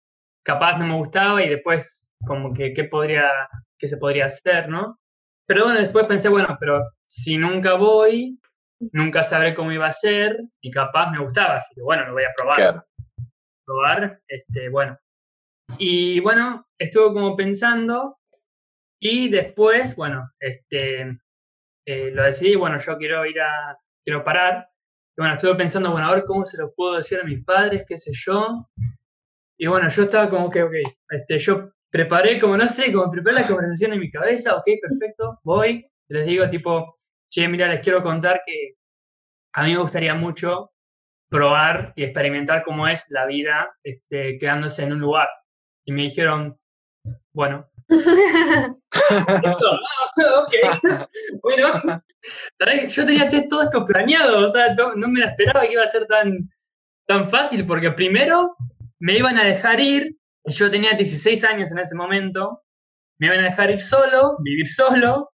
capaz 0.44 0.78
no 0.78 0.86
me 0.86 0.96
gustaba 0.96 1.42
y 1.42 1.48
después 1.48 2.00
como 2.24 2.52
que 2.52 2.72
qué 2.72 2.84
podría, 2.84 3.30
qué 3.82 3.88
se 3.88 3.96
podría 3.96 4.26
hacer, 4.26 4.68
¿no? 4.68 5.00
Pero 5.44 5.64
bueno, 5.64 5.80
después 5.80 6.06
pensé, 6.06 6.28
bueno, 6.28 6.56
pero 6.60 6.92
si 7.04 7.36
nunca 7.36 7.74
voy, 7.74 8.38
nunca 8.92 9.24
sabré 9.24 9.54
cómo 9.54 9.72
iba 9.72 9.86
a 9.86 9.92
ser 9.92 10.38
y 10.60 10.70
capaz 10.70 11.10
me 11.10 11.18
gustaba, 11.18 11.56
así 11.56 11.74
que 11.74 11.82
bueno, 11.82 12.06
lo 12.06 12.12
voy 12.12 12.22
a 12.22 12.32
probar. 12.36 12.86
Probar, 13.66 14.20
este, 14.28 14.68
bueno. 14.68 14.96
Y 15.78 16.20
bueno, 16.20 16.68
estuve 16.78 17.12
como 17.12 17.34
pensando 17.34 18.20
y 19.00 19.28
después, 19.28 19.96
bueno, 19.96 20.30
este, 20.38 21.18
eh, 21.84 22.10
lo 22.12 22.22
decidí, 22.22 22.54
bueno, 22.54 22.78
yo 22.78 22.96
quiero 22.98 23.26
ir 23.26 23.40
a, 23.40 23.76
quiero 24.04 24.22
parar. 24.22 24.68
Y 25.16 25.22
bueno, 25.22 25.34
estuve 25.34 25.56
pensando, 25.56 25.90
bueno, 25.90 26.06
a 26.06 26.14
ver 26.14 26.24
cómo 26.24 26.44
se 26.44 26.56
lo 26.56 26.72
puedo 26.72 26.98
decir 26.98 27.18
a 27.20 27.24
mis 27.24 27.44
padres, 27.44 27.84
qué 27.84 27.98
sé 27.98 28.12
yo. 28.14 28.68
Y 29.58 29.66
bueno, 29.66 29.88
yo 29.88 30.04
estaba 30.04 30.30
como 30.30 30.48
que, 30.50 30.62
ok, 30.62 30.74
este, 31.10 31.40
yo 31.40 31.72
preparé, 31.92 32.40
como 32.40 32.56
no 32.56 32.66
sé, 32.66 32.90
como 32.90 33.10
preparé 33.10 33.42
la 33.42 33.46
conversación 33.46 33.92
en 33.92 34.00
mi 34.00 34.10
cabeza, 34.10 34.56
ok, 34.56 34.64
perfecto, 34.80 35.38
voy, 35.44 35.86
les 36.08 36.26
digo 36.26 36.48
tipo, 36.48 36.98
che, 37.30 37.46
mira, 37.48 37.68
les 37.68 37.80
quiero 37.80 38.02
contar 38.02 38.40
que 38.46 38.76
a 39.54 39.62
mí 39.62 39.72
me 39.72 39.78
gustaría 39.78 40.14
mucho 40.14 40.72
probar 41.30 41.92
y 41.94 42.04
experimentar 42.04 42.62
cómo 42.64 42.88
es 42.88 43.06
la 43.10 43.26
vida 43.26 43.76
este, 43.84 44.38
quedándose 44.38 44.84
en 44.84 44.94
un 44.94 45.00
lugar. 45.00 45.28
Y 45.84 45.92
me 45.92 46.02
dijeron, 46.02 46.58
bueno. 47.34 47.68
bueno, 51.42 51.68
yo 52.88 53.06
tenía 53.06 53.28
todo 53.48 53.62
esto 53.62 53.84
planeado, 53.84 54.44
o 54.44 54.48
sea, 54.48 54.74
no 54.74 55.08
me 55.08 55.20
esperaba 55.20 55.62
que 55.62 55.72
iba 55.72 55.82
a 55.82 55.86
ser 55.86 56.06
tan, 56.06 56.50
tan 57.06 57.26
fácil, 57.26 57.66
porque 57.66 57.90
primero 57.90 58.56
me 58.98 59.16
iban 59.16 59.38
a 59.38 59.44
dejar 59.44 59.80
ir, 59.80 60.16
yo 60.44 60.70
tenía 60.70 60.92
16 60.92 61.44
años 61.44 61.70
en 61.70 61.78
ese 61.78 61.94
momento, 61.94 62.62
me 63.18 63.26
iban 63.26 63.40
a 63.40 63.44
dejar 63.44 63.70
ir 63.70 63.78
solo, 63.78 64.36
vivir 64.42 64.68
solo, 64.68 65.30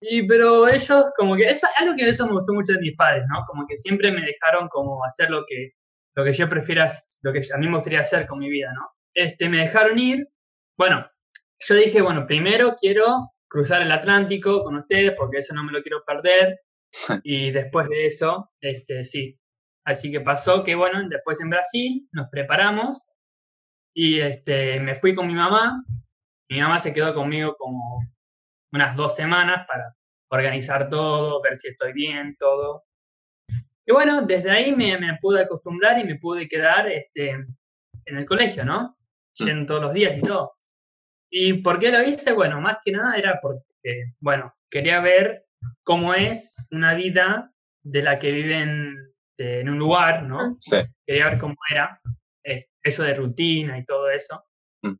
y 0.00 0.26
pero 0.26 0.68
ellos 0.68 1.10
como 1.16 1.36
que, 1.36 1.44
es 1.44 1.62
algo 1.78 1.94
que 1.96 2.08
eso 2.08 2.26
me 2.26 2.32
gustó 2.32 2.52
mucho 2.52 2.74
de 2.74 2.80
mis 2.80 2.96
padres, 2.96 3.24
¿no? 3.28 3.42
Como 3.46 3.66
que 3.66 3.76
siempre 3.76 4.12
me 4.12 4.22
dejaron 4.22 4.68
como 4.68 5.02
hacer 5.04 5.30
lo 5.30 5.44
que, 5.46 5.70
lo 6.14 6.24
que 6.24 6.32
yo 6.32 6.48
prefiera, 6.48 6.88
lo 7.22 7.32
que 7.32 7.40
a 7.52 7.58
mí 7.58 7.66
me 7.66 7.76
gustaría 7.76 8.00
hacer 8.00 8.26
con 8.26 8.38
mi 8.38 8.50
vida, 8.50 8.72
¿no? 8.74 8.88
Este, 9.14 9.48
me 9.48 9.58
dejaron 9.58 9.98
ir, 9.98 10.28
bueno, 10.76 11.08
yo 11.60 11.74
dije, 11.74 12.02
bueno, 12.02 12.26
primero 12.26 12.74
quiero 12.78 13.32
cruzar 13.48 13.82
el 13.82 13.92
Atlántico 13.92 14.62
con 14.64 14.76
ustedes 14.76 15.12
porque 15.12 15.38
eso 15.38 15.54
no 15.54 15.64
me 15.64 15.72
lo 15.72 15.82
quiero 15.82 16.02
perder. 16.04 16.60
Y 17.24 17.50
después 17.50 17.88
de 17.88 18.06
eso, 18.06 18.50
este, 18.60 19.04
sí. 19.04 19.36
Así 19.84 20.12
que 20.12 20.20
pasó 20.20 20.62
que, 20.62 20.74
bueno, 20.74 21.00
después 21.08 21.40
en 21.40 21.50
Brasil 21.50 22.08
nos 22.12 22.28
preparamos 22.30 23.08
y 23.94 24.20
este, 24.20 24.80
me 24.80 24.94
fui 24.94 25.14
con 25.14 25.26
mi 25.26 25.34
mamá. 25.34 25.84
Mi 26.50 26.60
mamá 26.60 26.78
se 26.78 26.92
quedó 26.92 27.14
conmigo 27.14 27.56
como 27.56 28.00
unas 28.72 28.96
dos 28.96 29.14
semanas 29.14 29.66
para 29.66 29.94
organizar 30.30 30.90
todo, 30.90 31.40
ver 31.40 31.56
si 31.56 31.68
estoy 31.68 31.92
bien, 31.92 32.36
todo. 32.38 32.84
Y 33.86 33.92
bueno, 33.92 34.22
desde 34.22 34.50
ahí 34.50 34.74
me, 34.74 34.98
me 34.98 35.16
pude 35.20 35.42
acostumbrar 35.42 35.98
y 36.00 36.04
me 36.04 36.16
pude 36.16 36.48
quedar 36.48 36.88
este, 36.88 37.30
en 37.30 38.16
el 38.16 38.24
colegio, 38.24 38.64
¿no? 38.64 38.96
Yendo 39.34 39.66
todos 39.66 39.82
los 39.82 39.92
días 39.92 40.16
y 40.18 40.22
todo. 40.22 40.54
¿Y 41.30 41.54
por 41.54 41.78
qué 41.78 41.90
lo 41.90 42.02
hice? 42.02 42.32
Bueno, 42.32 42.60
más 42.60 42.78
que 42.84 42.92
nada 42.92 43.16
era 43.16 43.38
porque, 43.40 44.12
bueno, 44.20 44.54
quería 44.70 45.00
ver 45.00 45.46
cómo 45.82 46.14
es 46.14 46.56
una 46.70 46.94
vida 46.94 47.52
de 47.82 48.02
la 48.02 48.18
que 48.18 48.30
viven 48.32 49.14
este, 49.36 49.60
en 49.60 49.68
un 49.68 49.78
lugar, 49.78 50.22
¿no? 50.22 50.56
Sí. 50.60 50.78
Quería 51.06 51.30
ver 51.30 51.38
cómo 51.38 51.56
era, 51.70 52.00
eso 52.82 53.02
de 53.02 53.14
rutina 53.14 53.78
y 53.78 53.84
todo 53.84 54.10
eso. 54.10 54.44
Mm. 54.82 54.94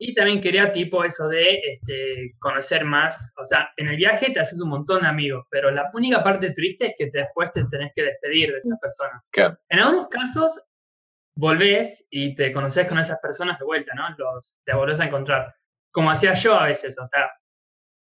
Y 0.00 0.14
también 0.14 0.40
quería 0.40 0.72
tipo 0.72 1.04
eso 1.04 1.28
de 1.28 1.60
este, 1.72 2.34
conocer 2.38 2.84
más, 2.84 3.32
o 3.36 3.44
sea, 3.44 3.70
en 3.76 3.88
el 3.88 3.96
viaje 3.96 4.30
te 4.30 4.40
haces 4.40 4.60
un 4.60 4.70
montón 4.70 5.02
de 5.02 5.08
amigos, 5.08 5.46
pero 5.50 5.70
la 5.70 5.90
única 5.92 6.22
parte 6.22 6.52
triste 6.52 6.86
es 6.86 6.94
que 6.96 7.10
después 7.12 7.52
te 7.52 7.64
tenés 7.70 7.92
que 7.94 8.02
despedir 8.02 8.52
de 8.52 8.58
esas 8.58 8.76
mm. 8.76 8.80
personas. 8.80 9.28
En 9.68 9.78
algunos 9.78 10.08
casos 10.08 10.64
volvés 11.36 12.06
y 12.10 12.34
te 12.34 12.52
conoces 12.52 12.88
con 12.88 12.98
esas 12.98 13.18
personas 13.20 13.58
de 13.58 13.64
vuelta, 13.64 13.94
¿no? 13.94 14.08
Los, 14.16 14.52
te 14.64 14.74
volvés 14.74 14.98
a 15.00 15.04
encontrar 15.04 15.54
como 15.90 16.10
hacía 16.10 16.34
yo 16.34 16.54
a 16.54 16.66
veces, 16.66 16.96
o 16.98 17.06
sea, 17.06 17.30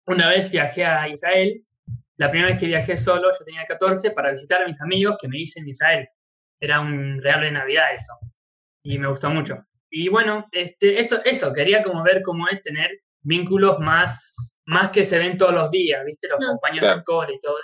una 0.07 0.28
vez 0.28 0.51
viajé 0.51 0.84
a 0.84 1.09
Israel, 1.09 1.64
la 2.16 2.30
primera 2.30 2.51
vez 2.51 2.61
que 2.61 2.66
viajé 2.66 2.97
solo, 2.97 3.30
yo 3.32 3.45
tenía 3.45 3.66
14, 3.66 4.11
para 4.12 4.32
visitar 4.32 4.62
a 4.62 4.66
mis 4.66 4.80
amigos 4.80 5.16
que 5.20 5.28
me 5.28 5.39
hice 5.39 5.61
en 5.61 5.68
Israel. 5.68 6.09
Era 6.61 6.80
un 6.80 7.20
regalo 7.22 7.45
de 7.45 7.53
Navidad 7.53 7.95
eso, 7.95 8.14
y 8.87 8.99
me 8.99 9.09
gustó 9.09 9.30
mucho. 9.30 9.66
Y 9.91 10.09
bueno, 10.09 10.47
este, 10.53 11.01
eso, 11.01 11.20
eso, 11.24 11.53
quería 11.53 11.82
como 11.82 12.03
ver 12.03 12.22
cómo 12.22 12.49
es 12.49 12.62
tener 12.62 12.91
vínculos 13.20 13.78
más, 13.80 14.57
más 14.66 14.91
que 14.91 15.05
se 15.05 15.18
ven 15.18 15.37
todos 15.37 15.53
los 15.53 15.70
días, 15.70 16.05
¿viste? 16.05 16.28
Los 16.28 16.39
compañeros 16.39 16.82
de 16.82 16.89
alcohol 16.89 17.26
y 17.32 17.41
todo. 17.41 17.57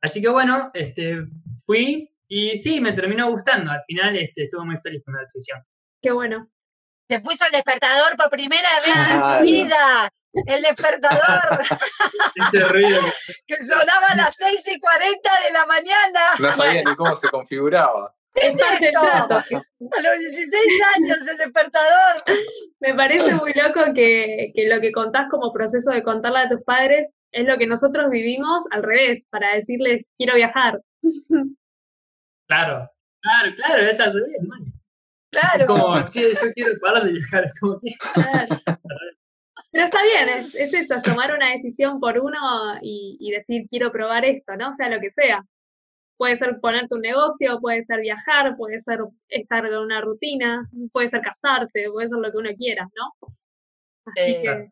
Así 0.00 0.20
que 0.22 0.28
bueno, 0.28 0.70
este, 0.74 1.24
fui 1.66 2.08
y 2.28 2.56
sí, 2.56 2.80
me 2.80 2.92
terminó 2.92 3.28
gustando. 3.30 3.72
Al 3.72 3.82
final 3.84 4.16
este, 4.16 4.44
estuve 4.44 4.64
muy 4.64 4.78
feliz 4.78 5.02
con 5.04 5.14
la 5.14 5.20
decisión. 5.20 5.60
Qué 6.00 6.12
bueno. 6.12 6.48
Se 7.08 7.20
puso 7.20 7.46
el 7.46 7.52
despertador 7.52 8.16
por 8.16 8.30
primera 8.30 8.68
vez 8.76 9.10
en 9.10 9.22
su 9.22 9.44
vida. 9.44 10.12
El 10.46 10.62
despertador. 10.62 11.58
que 13.46 13.62
sonaba 13.64 14.06
a 14.10 14.16
las 14.16 14.36
6 14.36 14.76
y 14.76 14.78
40 14.78 15.30
de 15.46 15.52
la 15.52 15.66
mañana. 15.66 16.20
No 16.38 16.52
sabía 16.52 16.82
ni 16.84 16.94
cómo 16.94 17.14
se 17.14 17.28
configuraba. 17.28 18.14
Exacto. 18.42 19.00
A 19.00 20.02
los 20.02 20.18
16 20.18 20.64
años 20.96 21.28
el 21.28 21.36
despertador. 21.36 22.24
Me 22.80 22.94
parece 22.94 23.34
muy 23.34 23.52
loco 23.54 23.92
que, 23.94 24.52
que, 24.54 24.68
lo 24.68 24.80
que 24.80 24.92
contás 24.92 25.28
como 25.30 25.52
proceso 25.52 25.90
de 25.90 26.02
contarle 26.02 26.40
a 26.40 26.48
tus 26.48 26.62
padres 26.62 27.08
es 27.32 27.46
lo 27.46 27.58
que 27.58 27.66
nosotros 27.66 28.10
vivimos 28.10 28.64
al 28.70 28.82
revés, 28.82 29.24
para 29.30 29.54
decirles 29.54 30.04
quiero 30.16 30.34
viajar. 30.34 30.80
Claro, 32.46 32.90
claro, 33.20 33.54
claro, 33.56 33.82
es 33.82 34.00
al 34.00 34.14
revés, 34.14 34.36
Claro. 35.30 35.66
Como, 35.66 36.06
sí, 36.06 36.22
yo 36.22 36.52
quiero 36.54 36.78
parar 36.80 37.02
de 37.02 37.12
viajar. 37.12 37.46
como 37.60 37.78
Pero 39.70 39.84
está 39.84 40.02
bien, 40.02 40.28
es, 40.30 40.54
es, 40.54 40.72
eso, 40.72 40.94
tomar 41.02 41.34
una 41.34 41.50
decisión 41.50 42.00
por 42.00 42.18
uno 42.18 42.38
y, 42.80 43.18
y, 43.20 43.30
decir 43.32 43.66
quiero 43.68 43.92
probar 43.92 44.24
esto, 44.24 44.56
¿no? 44.56 44.72
Sea 44.72 44.88
lo 44.88 44.98
que 45.00 45.10
sea. 45.10 45.44
Puede 46.18 46.36
ser 46.36 46.60
ponerte 46.60 46.94
un 46.94 47.00
negocio, 47.00 47.58
puede 47.60 47.84
ser 47.84 48.00
viajar, 48.00 48.56
puede 48.56 48.80
ser 48.82 49.00
estar 49.28 49.64
en 49.64 49.76
una 49.76 50.02
rutina, 50.02 50.68
puede 50.92 51.08
ser 51.08 51.22
casarte, 51.22 51.88
puede 51.90 52.08
ser 52.08 52.18
lo 52.18 52.30
que 52.30 52.36
uno 52.36 52.50
quiera, 52.58 52.86
¿no? 52.94 53.30
Así 54.04 54.42
que, 54.42 54.70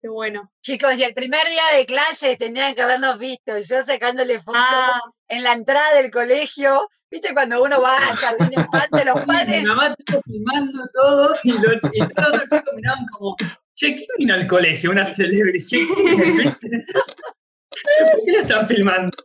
qué 0.00 0.08
bueno. 0.08 0.50
Chicos, 0.62 0.98
y 0.98 1.02
el 1.02 1.12
primer 1.12 1.44
día 1.46 1.76
de 1.76 1.84
clase 1.86 2.36
tendrían 2.36 2.74
que 2.74 2.82
habernos 2.82 3.18
visto, 3.18 3.58
yo 3.58 3.82
sacándole 3.82 4.40
fotos 4.40 4.62
ah. 4.62 5.00
en 5.28 5.42
la 5.42 5.52
entrada 5.52 6.00
del 6.00 6.10
colegio, 6.10 6.88
¿Viste 7.10 7.32
cuando 7.32 7.62
uno 7.62 7.80
va 7.80 7.96
al 7.96 8.16
jardín 8.16 8.48
de 8.48 8.60
infante, 8.60 9.04
los 9.04 9.24
padres? 9.24 9.62
Mi 9.62 9.68
mamá 9.68 9.94
estuvo 9.96 10.22
filmando 10.22 10.88
todo 10.92 11.34
y, 11.44 11.52
los, 11.52 11.76
y 11.92 12.08
todos 12.08 12.32
los 12.32 12.42
chicos 12.42 12.74
miraban 12.74 13.06
como, 13.12 13.36
che, 13.74 13.94
¿quién 13.94 14.08
vino 14.18 14.34
al 14.34 14.46
colegio? 14.46 14.90
Una 14.90 15.04
celebridad. 15.04 15.64
¿Quién 15.68 16.20
existe? 16.20 16.68
¿Por 17.70 18.24
qué 18.24 18.32
lo 18.32 18.38
están 18.40 18.66
filmando? 18.66 19.16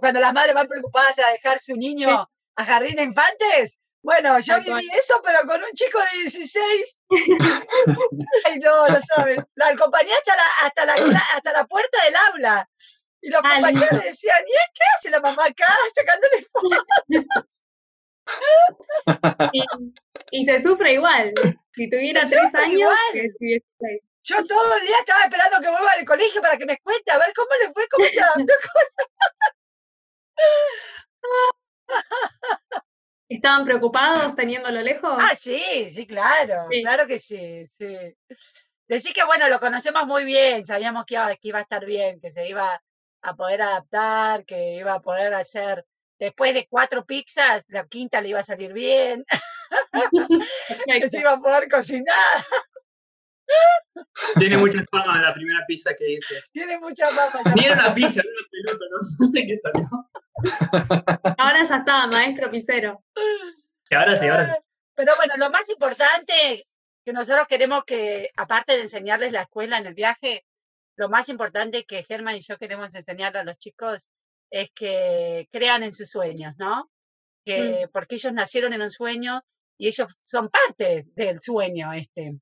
Cuando 0.00 0.20
las 0.20 0.32
madres 0.32 0.54
van 0.54 0.66
preocupadas 0.66 1.18
a 1.18 1.30
dejar 1.30 1.58
su 1.58 1.76
niño 1.76 2.26
a 2.56 2.64
jardín 2.64 2.96
de 2.96 3.02
infantes. 3.04 3.78
Bueno, 4.02 4.38
yo 4.40 4.58
viví 4.60 4.88
eso, 4.96 5.20
pero 5.22 5.40
con 5.46 5.62
un 5.62 5.72
chico 5.74 5.98
de 5.98 6.22
16. 6.22 6.96
Ay, 8.46 8.58
no, 8.58 8.88
lo 8.88 8.98
saben. 9.02 9.46
La 9.56 9.68
acompañé 9.68 10.10
hasta 10.12 10.34
la, 10.36 10.44
hasta 10.62 10.86
la, 10.86 10.94
hasta 11.34 11.52
la 11.52 11.66
puerta 11.66 11.98
del 12.04 12.16
aula. 12.32 12.66
Y 13.20 13.28
los 13.28 13.42
compañeros 13.42 14.02
decían, 14.02 14.42
¿y 14.46 14.52
qué 14.72 14.84
hace 14.96 15.10
la 15.10 15.20
mamá 15.20 15.44
acá 15.44 15.66
sacándole 15.94 16.46
fotos? 16.50 17.64
y, 20.30 20.46
se 20.46 20.62
sufre 20.62 20.94
igual. 20.94 21.34
Si 21.74 21.90
tuviera 21.90 22.20
tres 22.20 22.54
años, 22.54 22.94
Yo 24.22 24.46
todo 24.46 24.76
el 24.76 24.86
día 24.86 24.96
estaba 25.00 25.24
esperando 25.24 25.60
que 25.60 25.68
vuelva 25.68 25.90
al 25.98 26.06
colegio 26.06 26.40
para 26.40 26.56
que 26.56 26.64
me 26.64 26.78
cuente 26.78 27.10
a 27.10 27.18
ver 27.18 27.34
cómo 27.34 27.50
le 27.60 27.70
fue, 27.72 27.86
cómo 27.90 28.08
se 28.08 28.20
adaptó. 28.20 28.52
¿Estaban 33.28 33.64
preocupados 33.64 34.34
teniéndolo 34.34 34.80
lejos? 34.82 35.16
Ah, 35.18 35.34
sí, 35.34 35.88
sí, 35.90 36.06
claro, 36.06 36.66
claro 36.82 37.06
que 37.06 37.18
sí, 37.18 37.64
sí. 37.66 37.96
Decir 38.88 39.12
que 39.14 39.24
bueno, 39.24 39.48
lo 39.48 39.60
conocemos 39.60 40.04
muy 40.06 40.24
bien, 40.24 40.66
sabíamos 40.66 41.04
que 41.06 41.16
que 41.40 41.48
iba 41.48 41.58
a 41.58 41.62
estar 41.62 41.84
bien, 41.86 42.20
que 42.20 42.30
se 42.30 42.48
iba 42.48 42.82
a 43.22 43.36
poder 43.36 43.62
adaptar, 43.62 44.44
que 44.44 44.74
iba 44.76 44.94
a 44.94 45.00
poder 45.00 45.32
hacer, 45.34 45.86
después 46.18 46.54
de 46.54 46.66
cuatro 46.68 47.06
pizzas, 47.06 47.64
la 47.68 47.86
quinta 47.86 48.20
le 48.20 48.30
iba 48.30 48.40
a 48.40 48.44
salir 48.44 48.72
bien, 48.72 49.24
que 51.00 51.08
se 51.08 51.20
iba 51.20 51.32
a 51.32 51.40
poder 51.40 51.68
cocinar. 51.68 52.44
Tiene 54.38 54.56
mucha 54.56 54.84
fama 54.90 55.20
la 55.20 55.34
primera 55.34 55.64
pizza 55.66 55.94
que 55.94 56.12
hice. 56.12 56.34
Tiene 56.52 56.78
mucha 56.78 57.06
fama. 57.08 57.42
Ni 57.54 57.64
era 57.64 57.74
una 57.74 57.94
pizza, 57.94 58.20
era 58.20 58.28
una 58.28 58.48
pelota, 58.50 58.84
no 58.90 59.26
sé 59.26 59.46
qué 59.46 59.56
salió. 59.56 59.88
Ahora 61.38 61.64
ya 61.64 61.76
está, 61.76 62.06
maestro 62.06 62.50
pizzero. 62.50 63.04
Sí, 63.84 63.94
ahora 63.94 64.16
sí, 64.16 64.28
ahora 64.28 64.54
sí. 64.54 64.62
Pero 64.94 65.12
bueno, 65.16 65.34
lo 65.36 65.50
más 65.50 65.68
importante 65.70 66.66
que 67.04 67.12
nosotros 67.12 67.46
queremos 67.48 67.84
que, 67.84 68.30
aparte 68.36 68.74
de 68.74 68.82
enseñarles 68.82 69.32
la 69.32 69.42
escuela 69.42 69.78
en 69.78 69.86
el 69.86 69.94
viaje, 69.94 70.44
lo 70.96 71.08
más 71.08 71.28
importante 71.28 71.84
que 71.84 72.04
Germán 72.04 72.36
y 72.36 72.40
yo 72.40 72.58
queremos 72.58 72.94
enseñar 72.94 73.36
a 73.36 73.44
los 73.44 73.56
chicos 73.56 74.08
es 74.50 74.70
que 74.74 75.48
crean 75.50 75.82
en 75.82 75.94
sus 75.94 76.10
sueños, 76.10 76.54
¿no? 76.58 76.84
Mm. 76.84 76.88
Que, 77.44 77.88
Porque 77.92 78.16
ellos 78.16 78.32
nacieron 78.32 78.72
en 78.74 78.82
un 78.82 78.90
sueño 78.90 79.42
y 79.78 79.88
ellos 79.88 80.06
son 80.20 80.50
parte 80.50 81.06
del 81.14 81.40
sueño 81.40 81.92
este. 81.92 82.38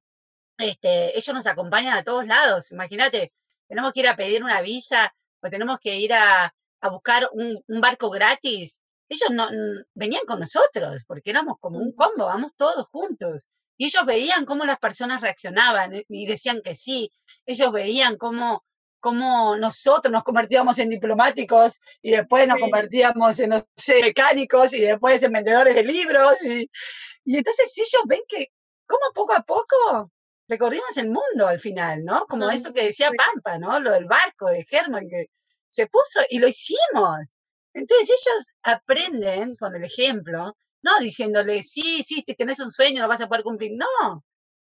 Este, 0.58 1.16
ellos 1.16 1.34
nos 1.34 1.46
acompañan 1.46 1.96
a 1.96 2.02
todos 2.02 2.26
lados. 2.26 2.72
Imagínate, 2.72 3.32
tenemos 3.68 3.92
que 3.92 4.00
ir 4.00 4.08
a 4.08 4.16
pedir 4.16 4.42
una 4.42 4.60
visa 4.60 5.14
o 5.40 5.48
tenemos 5.48 5.78
que 5.78 5.94
ir 5.94 6.12
a, 6.12 6.52
a 6.80 6.90
buscar 6.90 7.28
un, 7.32 7.58
un, 7.66 7.80
barco 7.80 8.10
gratis. 8.10 8.80
Ellos 9.08 9.30
no, 9.30 9.48
venían 9.94 10.24
con 10.26 10.40
nosotros 10.40 11.04
porque 11.06 11.30
éramos 11.30 11.56
como 11.60 11.78
un 11.78 11.92
combo, 11.92 12.26
vamos 12.26 12.52
todos 12.56 12.86
juntos. 12.88 13.48
Y 13.76 13.86
ellos 13.86 14.04
veían 14.06 14.44
cómo 14.44 14.64
las 14.64 14.78
personas 14.78 15.22
reaccionaban 15.22 15.94
eh, 15.94 16.04
y 16.08 16.26
decían 16.26 16.60
que 16.62 16.74
sí. 16.74 17.10
Ellos 17.46 17.72
veían 17.72 18.16
cómo 18.16 18.62
cómo 19.00 19.56
nosotros 19.56 20.10
nos 20.10 20.24
convertíamos 20.24 20.78
en 20.80 20.88
diplomáticos 20.88 21.80
y 22.02 22.10
después 22.12 22.48
nos 22.48 22.58
convertíamos 22.58 23.38
en, 23.40 23.50
no 23.50 23.64
sé, 23.76 24.00
mecánicos 24.00 24.74
y 24.74 24.80
después 24.80 25.22
en 25.22 25.32
vendedores 25.32 25.74
de 25.74 25.84
libros. 25.84 26.44
Y, 26.44 26.68
y 27.24 27.36
entonces 27.38 27.72
ellos 27.76 28.02
ven 28.06 28.20
que, 28.28 28.48
como 28.86 29.12
poco 29.14 29.34
a 29.34 29.42
poco 29.42 30.10
recorrimos 30.48 30.96
el 30.96 31.08
mundo 31.08 31.46
al 31.46 31.60
final, 31.60 32.04
¿no? 32.04 32.26
Como 32.26 32.50
eso 32.50 32.72
que 32.72 32.84
decía 32.84 33.10
Pampa, 33.16 33.58
¿no? 33.58 33.78
Lo 33.80 33.92
del 33.92 34.06
barco 34.06 34.46
de 34.46 34.64
Germán, 34.64 35.08
que 35.08 35.26
se 35.70 35.86
puso 35.86 36.20
y 36.30 36.38
lo 36.38 36.48
hicimos. 36.48 37.18
Entonces 37.74 38.10
ellos 38.10 38.50
aprenden 38.62 39.56
con 39.56 39.74
el 39.76 39.84
ejemplo, 39.84 40.56
no 40.82 40.98
diciéndole, 41.00 41.62
sí, 41.62 42.02
sí, 42.02 42.22
si 42.26 42.34
tenés 42.34 42.60
un 42.60 42.70
sueño 42.70 43.02
lo 43.02 43.08
vas 43.08 43.20
a 43.20 43.28
poder 43.28 43.44
cumplir. 43.44 43.72
No, 43.76 44.24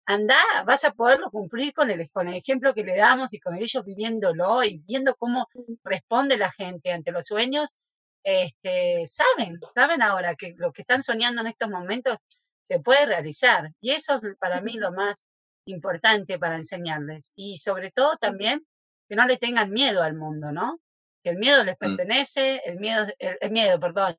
anda, 0.05 0.37
vas 0.65 0.83
a 0.85 0.91
poderlo 0.91 1.29
cumplir 1.31 1.73
con 1.73 1.89
el, 1.91 2.09
con 2.11 2.27
el 2.27 2.35
ejemplo 2.35 2.73
que 2.73 2.83
le 2.83 2.97
damos 2.97 3.33
y 3.33 3.39
con 3.39 3.55
ellos 3.55 3.85
viviéndolo 3.85 4.63
y 4.63 4.79
viendo 4.79 5.15
cómo 5.15 5.47
responde 5.83 6.37
la 6.37 6.51
gente 6.51 6.91
ante 6.91 7.11
los 7.11 7.25
sueños. 7.25 7.75
Este, 8.23 9.05
saben, 9.05 9.59
saben 9.73 10.01
ahora 10.01 10.35
que 10.35 10.53
lo 10.57 10.71
que 10.71 10.81
están 10.81 11.03
soñando 11.03 11.41
en 11.41 11.47
estos 11.47 11.69
momentos 11.69 12.17
se 12.63 12.79
puede 12.79 13.05
realizar. 13.05 13.69
Y 13.81 13.91
eso 13.91 14.15
es 14.15 14.35
para 14.39 14.61
mí 14.61 14.73
lo 14.73 14.91
más 14.91 15.23
importante 15.65 16.39
para 16.39 16.55
enseñarles. 16.55 17.31
Y 17.35 17.57
sobre 17.57 17.91
todo 17.91 18.17
también 18.17 18.65
que 19.07 19.15
no 19.15 19.25
le 19.25 19.37
tengan 19.37 19.71
miedo 19.71 20.03
al 20.03 20.15
mundo, 20.15 20.51
¿no? 20.51 20.79
Que 21.23 21.31
el 21.31 21.37
miedo 21.37 21.63
les 21.63 21.75
mm. 21.75 21.79
pertenece, 21.79 22.61
el 22.65 22.79
miedo, 22.79 23.05
el, 23.17 23.51
miedo, 23.51 23.79
perdón, 23.79 24.15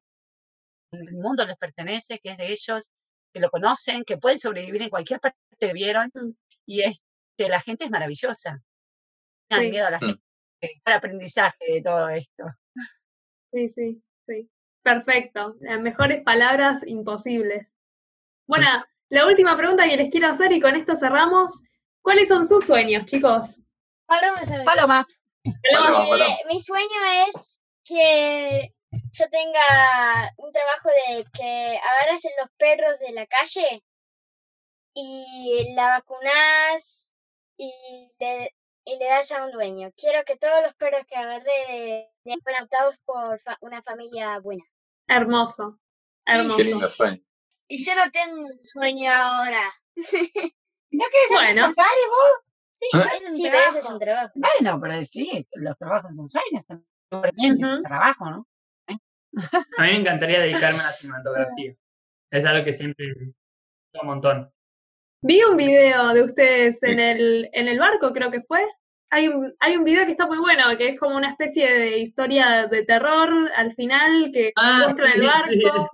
el 0.93 1.13
mundo 1.13 1.45
les 1.47 1.57
pertenece, 1.57 2.19
que 2.19 2.31
es 2.31 2.37
de 2.37 2.53
ellos, 2.53 2.91
que 3.33 3.41
lo 3.41 3.51
conocen, 3.51 4.05
que 4.05 4.19
pueden 4.19 4.39
sobrevivir 4.39 4.83
en 4.83 4.91
cualquier 4.91 5.21
parte 5.21 5.39
que 5.59 5.73
vieron. 5.73 6.11
Mm. 6.15 6.33
Y 6.67 6.83
este, 6.83 7.49
la 7.49 7.61
gente 7.61 7.85
es 7.85 7.91
maravillosa. 7.91 8.63
No 9.51 9.61
miedo 9.61 9.87
a 9.87 9.91
la 9.91 9.99
mm. 9.99 10.01
gente, 10.01 10.23
al 10.85 10.93
aprendizaje 10.95 11.73
de 11.75 11.83
todo 11.83 12.09
esto. 12.09 12.45
Sí, 13.53 13.69
sí, 13.69 14.03
sí. 14.27 14.51
Perfecto. 14.83 15.57
Las 15.61 15.81
mejores 15.81 16.23
palabras 16.23 16.83
imposibles. 16.87 17.67
Bueno, 18.47 18.67
la 19.11 19.27
última 19.27 19.57
pregunta 19.57 19.89
que 19.89 19.97
les 19.97 20.11
quiero 20.11 20.29
hacer 20.29 20.53
y 20.53 20.61
con 20.61 20.77
esto 20.77 20.95
cerramos. 20.95 21.65
¿Cuáles 22.03 22.29
son 22.29 22.47
sus 22.47 22.65
sueños, 22.65 23.05
chicos? 23.05 23.61
Paloma. 24.07 24.65
Paloma. 24.65 25.07
Mi 26.49 26.61
sueño 26.61 27.01
es 27.29 27.63
que 27.85 28.75
yo 29.13 29.29
tenga 29.31 30.35
un 30.37 30.53
trabajo 30.53 30.89
de 30.89 31.25
que 31.33 31.79
agarras 31.79 32.25
en 32.25 32.33
los 32.41 32.51
perros 32.57 32.99
de 33.01 33.13
la 33.13 33.27
calle 33.27 33.85
y 34.95 35.75
la 35.75 35.89
vacunas 35.89 37.13
y 37.57 37.73
le, 38.19 38.55
y 38.85 38.99
le 38.99 39.05
das 39.07 39.33
a 39.33 39.45
un 39.45 39.53
dueño. 39.53 39.91
Quiero 39.97 40.25
que 40.25 40.37
todos 40.37 40.63
los 40.63 40.75
perros 40.75 41.05
que 41.09 41.17
agarre 41.17 42.11
sean 42.25 42.41
adoptados 42.57 42.99
por 43.05 43.39
una 43.61 43.83
familia 43.83 44.39
buena. 44.41 44.65
Hermoso. 45.07 45.79
Hermoso. 46.27 46.57
Qué 46.57 46.65
lindo 46.65 46.89
sueño. 46.89 47.23
Y 47.69 47.85
yo 47.85 47.95
no 47.95 48.11
tengo 48.11 48.41
un 48.41 48.65
sueño 48.65 49.11
ahora. 49.13 49.73
¿No 50.93 51.05
querés 51.05 51.29
bueno. 51.31 51.49
hacer 51.51 51.57
safari 51.57 52.01
vos? 52.09 52.50
Sí, 52.81 52.99
¿Eh? 52.99 53.33
sí 53.33 53.43
pero 53.43 53.59
ese 53.69 53.81
es 53.81 53.91
un 53.91 53.99
trabajo. 53.99 54.33
Bueno, 54.35 54.81
pero 54.81 55.05
sí, 55.05 55.47
los 55.53 55.77
trabajos 55.77 56.17
son 56.17 56.31
sueños 56.31 56.65
también. 56.67 57.65
Uh 57.65 57.83
trabajo, 57.83 58.31
¿no? 58.31 58.47
A 59.79 59.83
mí 59.83 59.89
me 59.91 59.97
encantaría 59.97 60.41
dedicarme 60.41 60.79
a 60.79 60.83
la 60.83 60.89
cinematografía. 60.91 61.75
Es 62.31 62.45
algo 62.47 62.65
que 62.65 62.73
siempre 62.73 63.13
un 63.13 64.07
montón. 64.07 64.51
Vi 65.23 65.43
un 65.43 65.59
video 65.59 66.15
de 66.15 66.23
ustedes 66.23 66.83
en 66.83 66.99
el, 66.99 67.51
en 67.53 67.69
el 67.69 67.79
barco, 67.79 68.15
creo 68.15 68.31
que 68.31 68.41
fue. 68.41 68.61
Hay 69.11 69.29
un, 69.29 69.55
hay 69.61 69.77
un 69.77 69.85
video 69.85 70.07
que 70.07 70.13
está 70.13 70.27
muy 70.27 70.39
bueno, 70.39 70.65
que 70.79 70.89
es 70.89 70.99
como 70.99 71.17
una 71.17 71.31
especie 71.31 71.71
de 71.71 71.99
historia 71.99 72.67
de 72.67 72.85
terror 72.85 73.29
al 73.57 73.75
final 73.75 74.31
que 74.33 74.53
ah, 74.57 74.85
muestra 74.85 75.13
el 75.13 75.27
barco. 75.27 75.89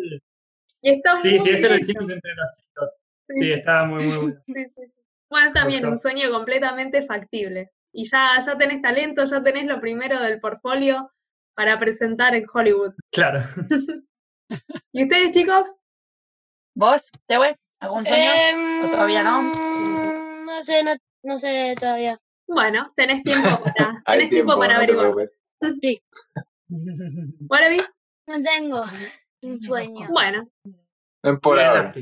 Y 0.82 0.90
está 0.90 1.20
sí, 1.22 1.38
sí, 1.38 1.50
eso 1.50 1.68
lo 1.68 1.78
hicimos 1.78 2.08
entre 2.08 2.34
los 2.34 2.50
chicos. 2.52 2.96
Sí, 3.28 3.52
estaba 3.52 3.86
muy, 3.86 4.04
muy 4.04 4.16
bueno. 4.16 4.42
Bueno, 5.30 5.48
está 5.48 5.66
bien, 5.66 5.86
un 5.86 5.98
sueño 5.98 6.30
completamente 6.30 7.04
factible. 7.06 7.70
Y 7.92 8.08
ya, 8.08 8.38
ya 8.44 8.56
tenés 8.56 8.82
talento, 8.82 9.24
ya 9.24 9.42
tenés 9.42 9.66
lo 9.66 9.80
primero 9.80 10.20
del 10.20 10.40
portfolio 10.40 11.10
para 11.54 11.78
presentar 11.78 12.34
en 12.34 12.46
Hollywood. 12.52 12.94
Claro. 13.10 13.40
¿Y 14.92 15.02
ustedes, 15.04 15.32
chicos? 15.32 15.66
¿Vos, 16.74 17.10
Tewe? 17.26 17.56
¿Algún 17.80 18.04
sueño? 18.04 18.30
¿O 18.84 18.90
todavía 18.90 19.22
no? 19.22 19.40
Em, 19.40 20.44
no 20.44 20.62
sé, 20.62 20.84
no, 20.84 20.92
no 21.22 21.38
sé 21.38 21.74
todavía. 21.80 22.16
Bueno, 22.46 22.92
tenés 22.96 23.22
tiempo 23.22 23.64
para, 23.64 24.02
tenés 24.06 24.30
tiempo, 24.30 24.58
para 24.58 24.76
averiguar. 24.76 25.14
Sí. 25.80 26.00
¿Bueno, 27.40 27.84
No 28.26 28.42
tengo 28.42 28.82
un 29.42 29.62
sueño. 29.62 30.08
Bueno. 30.10 30.48
Por 31.42 31.58
ahora. 31.58 31.92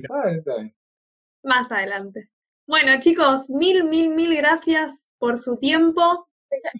Más 1.42 1.70
adelante. 1.72 2.30
Bueno, 2.66 2.98
chicos, 2.98 3.48
mil, 3.48 3.84
mil, 3.84 4.10
mil 4.10 4.34
gracias 4.36 4.92
por 5.18 5.38
su 5.38 5.56
tiempo. 5.56 6.28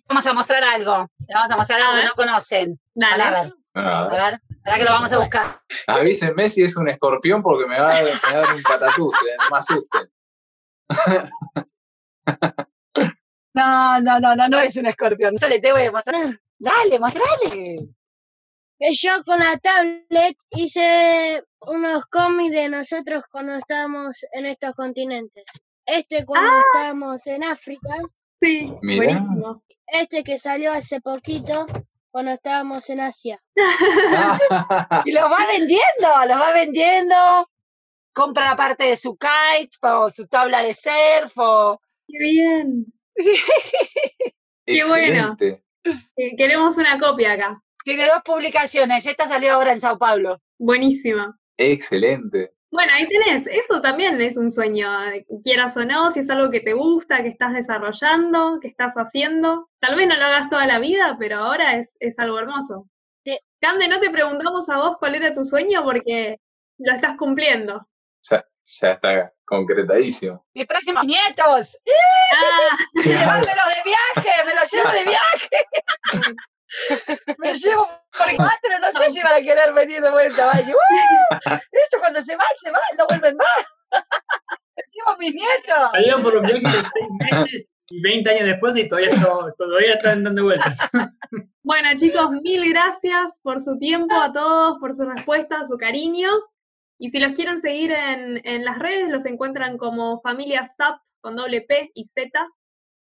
Vamos 0.08 0.26
a 0.26 0.32
mostrar 0.32 0.64
algo. 0.64 1.08
Le 1.18 1.34
vamos 1.34 1.50
a 1.50 1.56
mostrar 1.56 1.80
algo 1.80 2.00
que 2.00 2.04
no 2.04 2.14
conocen. 2.14 2.78
Dale. 2.94 3.22
A 3.22 3.30
ver. 3.30 3.52
A 3.74 4.08
ver. 4.08 4.40
¿Será 4.62 4.76
que 4.76 4.84
lo 4.84 4.90
vamos 4.90 5.12
a 5.12 5.18
buscar? 5.18 5.60
Avísenme 5.86 6.48
si 6.48 6.62
es 6.62 6.76
un 6.76 6.88
escorpión 6.88 7.42
porque 7.42 7.66
me 7.66 7.80
va 7.80 7.90
a, 7.90 8.02
dar 8.02 8.54
un 8.54 8.62
patatús, 8.62 9.14
eh, 9.14 9.36
no 9.38 9.50
me 9.50 9.58
asusten. 9.58 10.10
No, 13.56 14.00
no, 14.00 14.18
no, 14.18 14.34
no, 14.34 14.48
no 14.48 14.58
es 14.58 14.76
un 14.78 14.86
escorpión. 14.86 15.36
Dale, 15.36 15.60
te 15.60 15.72
voy 15.72 15.82
a 15.82 15.92
mostrar. 15.92 16.40
Dale, 16.58 16.98
mostrale. 16.98 17.76
Yo 18.80 19.10
con 19.24 19.38
la 19.38 19.56
tablet 19.58 20.36
hice 20.50 21.44
unos 21.60 22.04
cómics 22.06 22.52
de 22.52 22.68
nosotros 22.68 23.24
cuando 23.30 23.54
estábamos 23.54 24.26
en 24.32 24.46
estos 24.46 24.74
continentes. 24.74 25.44
Este 25.86 26.24
cuando 26.24 26.50
ah. 26.50 26.62
estábamos 26.66 27.26
en 27.26 27.44
África. 27.44 27.90
Sí, 28.40 28.72
buenísimo. 28.82 29.62
Este 29.86 30.22
que 30.22 30.38
salió 30.38 30.72
hace 30.72 31.00
poquito 31.00 31.66
cuando 32.10 32.32
estábamos 32.32 32.88
en 32.90 33.00
Asia. 33.00 33.42
y 35.04 35.12
lo 35.12 35.22
va 35.22 35.46
vendiendo, 35.46 36.08
lo 36.28 36.38
va 36.38 36.52
vendiendo. 36.52 37.48
Compra 38.12 38.54
parte 38.56 38.84
de 38.84 38.96
su 38.96 39.16
kite 39.16 39.76
o 39.82 40.10
su 40.10 40.28
tabla 40.28 40.62
de 40.62 40.72
surf 40.72 41.32
o... 41.36 41.80
¡Qué 42.06 42.18
bien! 42.18 42.86
¡Qué 44.66 44.80
bueno! 44.86 45.36
Queremos 46.36 46.78
una 46.78 46.98
copia 47.00 47.32
acá. 47.32 47.60
Tiene 47.84 48.06
dos 48.06 48.22
publicaciones. 48.24 49.06
Esta 49.06 49.26
salió 49.26 49.54
ahora 49.54 49.72
en 49.72 49.80
Sao 49.80 49.98
Paulo. 49.98 50.40
Buenísima. 50.58 51.38
Excelente. 51.58 52.54
Bueno, 52.74 52.92
ahí 52.92 53.06
tenés, 53.06 53.46
esto 53.46 53.80
también 53.80 54.20
es 54.20 54.36
un 54.36 54.50
sueño, 54.50 54.90
quieras 55.44 55.76
o 55.76 55.84
no, 55.84 56.10
si 56.10 56.18
es 56.18 56.28
algo 56.28 56.50
que 56.50 56.58
te 56.58 56.72
gusta, 56.72 57.22
que 57.22 57.28
estás 57.28 57.54
desarrollando, 57.54 58.58
que 58.60 58.66
estás 58.66 58.94
haciendo. 58.96 59.70
Tal 59.80 59.94
vez 59.94 60.08
no 60.08 60.16
lo 60.16 60.24
hagas 60.24 60.48
toda 60.48 60.66
la 60.66 60.80
vida, 60.80 61.14
pero 61.16 61.38
ahora 61.38 61.76
es, 61.78 61.94
es 62.00 62.18
algo 62.18 62.36
hermoso. 62.36 62.88
Cande, 63.60 63.86
no 63.86 64.00
te 64.00 64.10
preguntamos 64.10 64.68
a 64.70 64.78
vos 64.78 64.96
cuál 64.98 65.14
era 65.14 65.32
tu 65.32 65.44
sueño 65.44 65.84
porque 65.84 66.40
lo 66.78 66.92
estás 66.92 67.16
cumpliendo. 67.16 67.86
Ya, 68.28 68.44
ya 68.64 68.90
está 68.94 69.32
concretadísimo. 69.44 70.44
Mis 70.52 70.66
próximos 70.66 71.04
nietos. 71.04 71.78
Ah. 72.34 72.76
Llevármelos 73.04 73.44
de 73.46 73.82
viaje, 73.84 74.44
me 74.46 74.54
los 74.54 74.72
llevo 74.72 74.90
de 74.90 75.04
viaje. 75.10 76.34
Me 77.38 77.52
llevo 77.52 77.86
por 78.16 78.36
cuatro, 78.36 78.78
no 78.80 78.90
sé 78.92 79.10
si 79.10 79.22
van 79.22 79.34
a 79.34 79.42
querer 79.42 79.72
venir 79.74 80.00
de 80.00 80.10
vuelta. 80.10 80.46
Va 80.46 80.52
a 80.52 80.56
decir, 80.58 80.74
Eso 81.44 81.98
cuando 82.00 82.22
se 82.22 82.36
van, 82.36 82.46
se 82.56 82.70
van, 82.70 82.80
no 82.98 83.06
vuelven 83.06 83.36
más. 83.36 83.46
Decimos 84.76 85.16
mis 85.18 85.34
nietos. 85.34 85.90
Salieron 85.92 86.22
por 86.22 86.34
lo 86.34 86.42
menos 86.42 86.72
seis 86.72 87.08
meses 87.30 87.70
y 87.88 88.00
20 88.02 88.30
años 88.30 88.46
después 88.46 88.76
y 88.76 88.88
todavía, 88.88 89.10
todavía 89.56 89.94
están 89.94 90.24
dando 90.24 90.44
vueltas. 90.44 90.90
Bueno, 91.66 91.88
chicos, 91.96 92.30
mil 92.42 92.68
gracias 92.68 93.38
por 93.40 93.58
su 93.58 93.78
tiempo 93.78 94.14
a 94.20 94.30
todos, 94.30 94.76
por 94.80 94.94
su 94.94 95.04
respuesta, 95.06 95.64
su 95.66 95.78
cariño. 95.78 96.28
Y 96.98 97.08
si 97.08 97.18
los 97.18 97.32
quieren 97.32 97.62
seguir 97.62 97.90
en, 97.90 98.46
en 98.46 98.66
las 98.66 98.78
redes, 98.78 99.08
los 99.08 99.24
encuentran 99.24 99.78
como 99.78 100.20
Familia 100.20 100.66
SAP 100.66 101.00
con 101.22 101.36
doble 101.36 101.62
P 101.62 101.90
y 101.94 102.04
Z. 102.04 102.30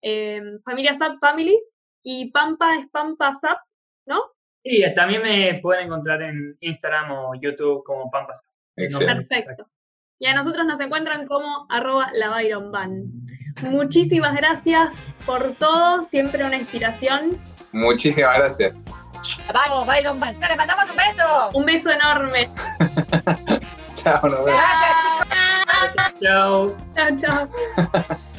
Eh, 0.02 0.42
familia 0.62 0.92
SAP 0.92 1.18
Family 1.18 1.58
y 2.02 2.30
Pampa 2.30 2.76
es 2.76 2.88
Pampa 2.90 3.34
Zap, 3.40 3.58
¿no? 4.06 4.22
Sí, 4.62 4.82
también 4.94 5.22
me 5.22 5.54
pueden 5.60 5.86
encontrar 5.86 6.22
en 6.22 6.56
Instagram 6.60 7.12
o 7.12 7.34
YouTube 7.34 7.82
como 7.84 8.10
Pampa 8.10 8.34
Zap. 8.34 8.46
Perfecto. 8.74 9.66
Y 10.18 10.26
a 10.26 10.34
nosotros 10.34 10.66
nos 10.66 10.78
encuentran 10.80 11.26
como 11.26 11.66
arroba 11.70 12.10
la 12.12 12.30
Muchísimas 13.62 14.36
gracias 14.36 14.94
por 15.24 15.54
todo, 15.54 16.04
siempre 16.04 16.44
una 16.44 16.56
inspiración. 16.56 17.38
Muchísimas 17.72 18.36
gracias. 18.36 18.74
Vamos, 19.52 19.86
Byron 19.86 20.20
Van. 20.20 20.38
Le 20.38 20.56
mandamos 20.56 20.90
un 20.90 20.96
beso. 20.96 21.50
Un 21.54 21.64
beso 21.64 21.90
enorme. 21.90 22.48
chao, 23.94 24.20
nos 24.28 24.44
vemos. 24.44 24.60
Gracias, 24.60 24.96
chicos. 25.02 26.20
Chao. 26.20 26.76
Chao, 26.94 27.16
chao. 27.16 28.16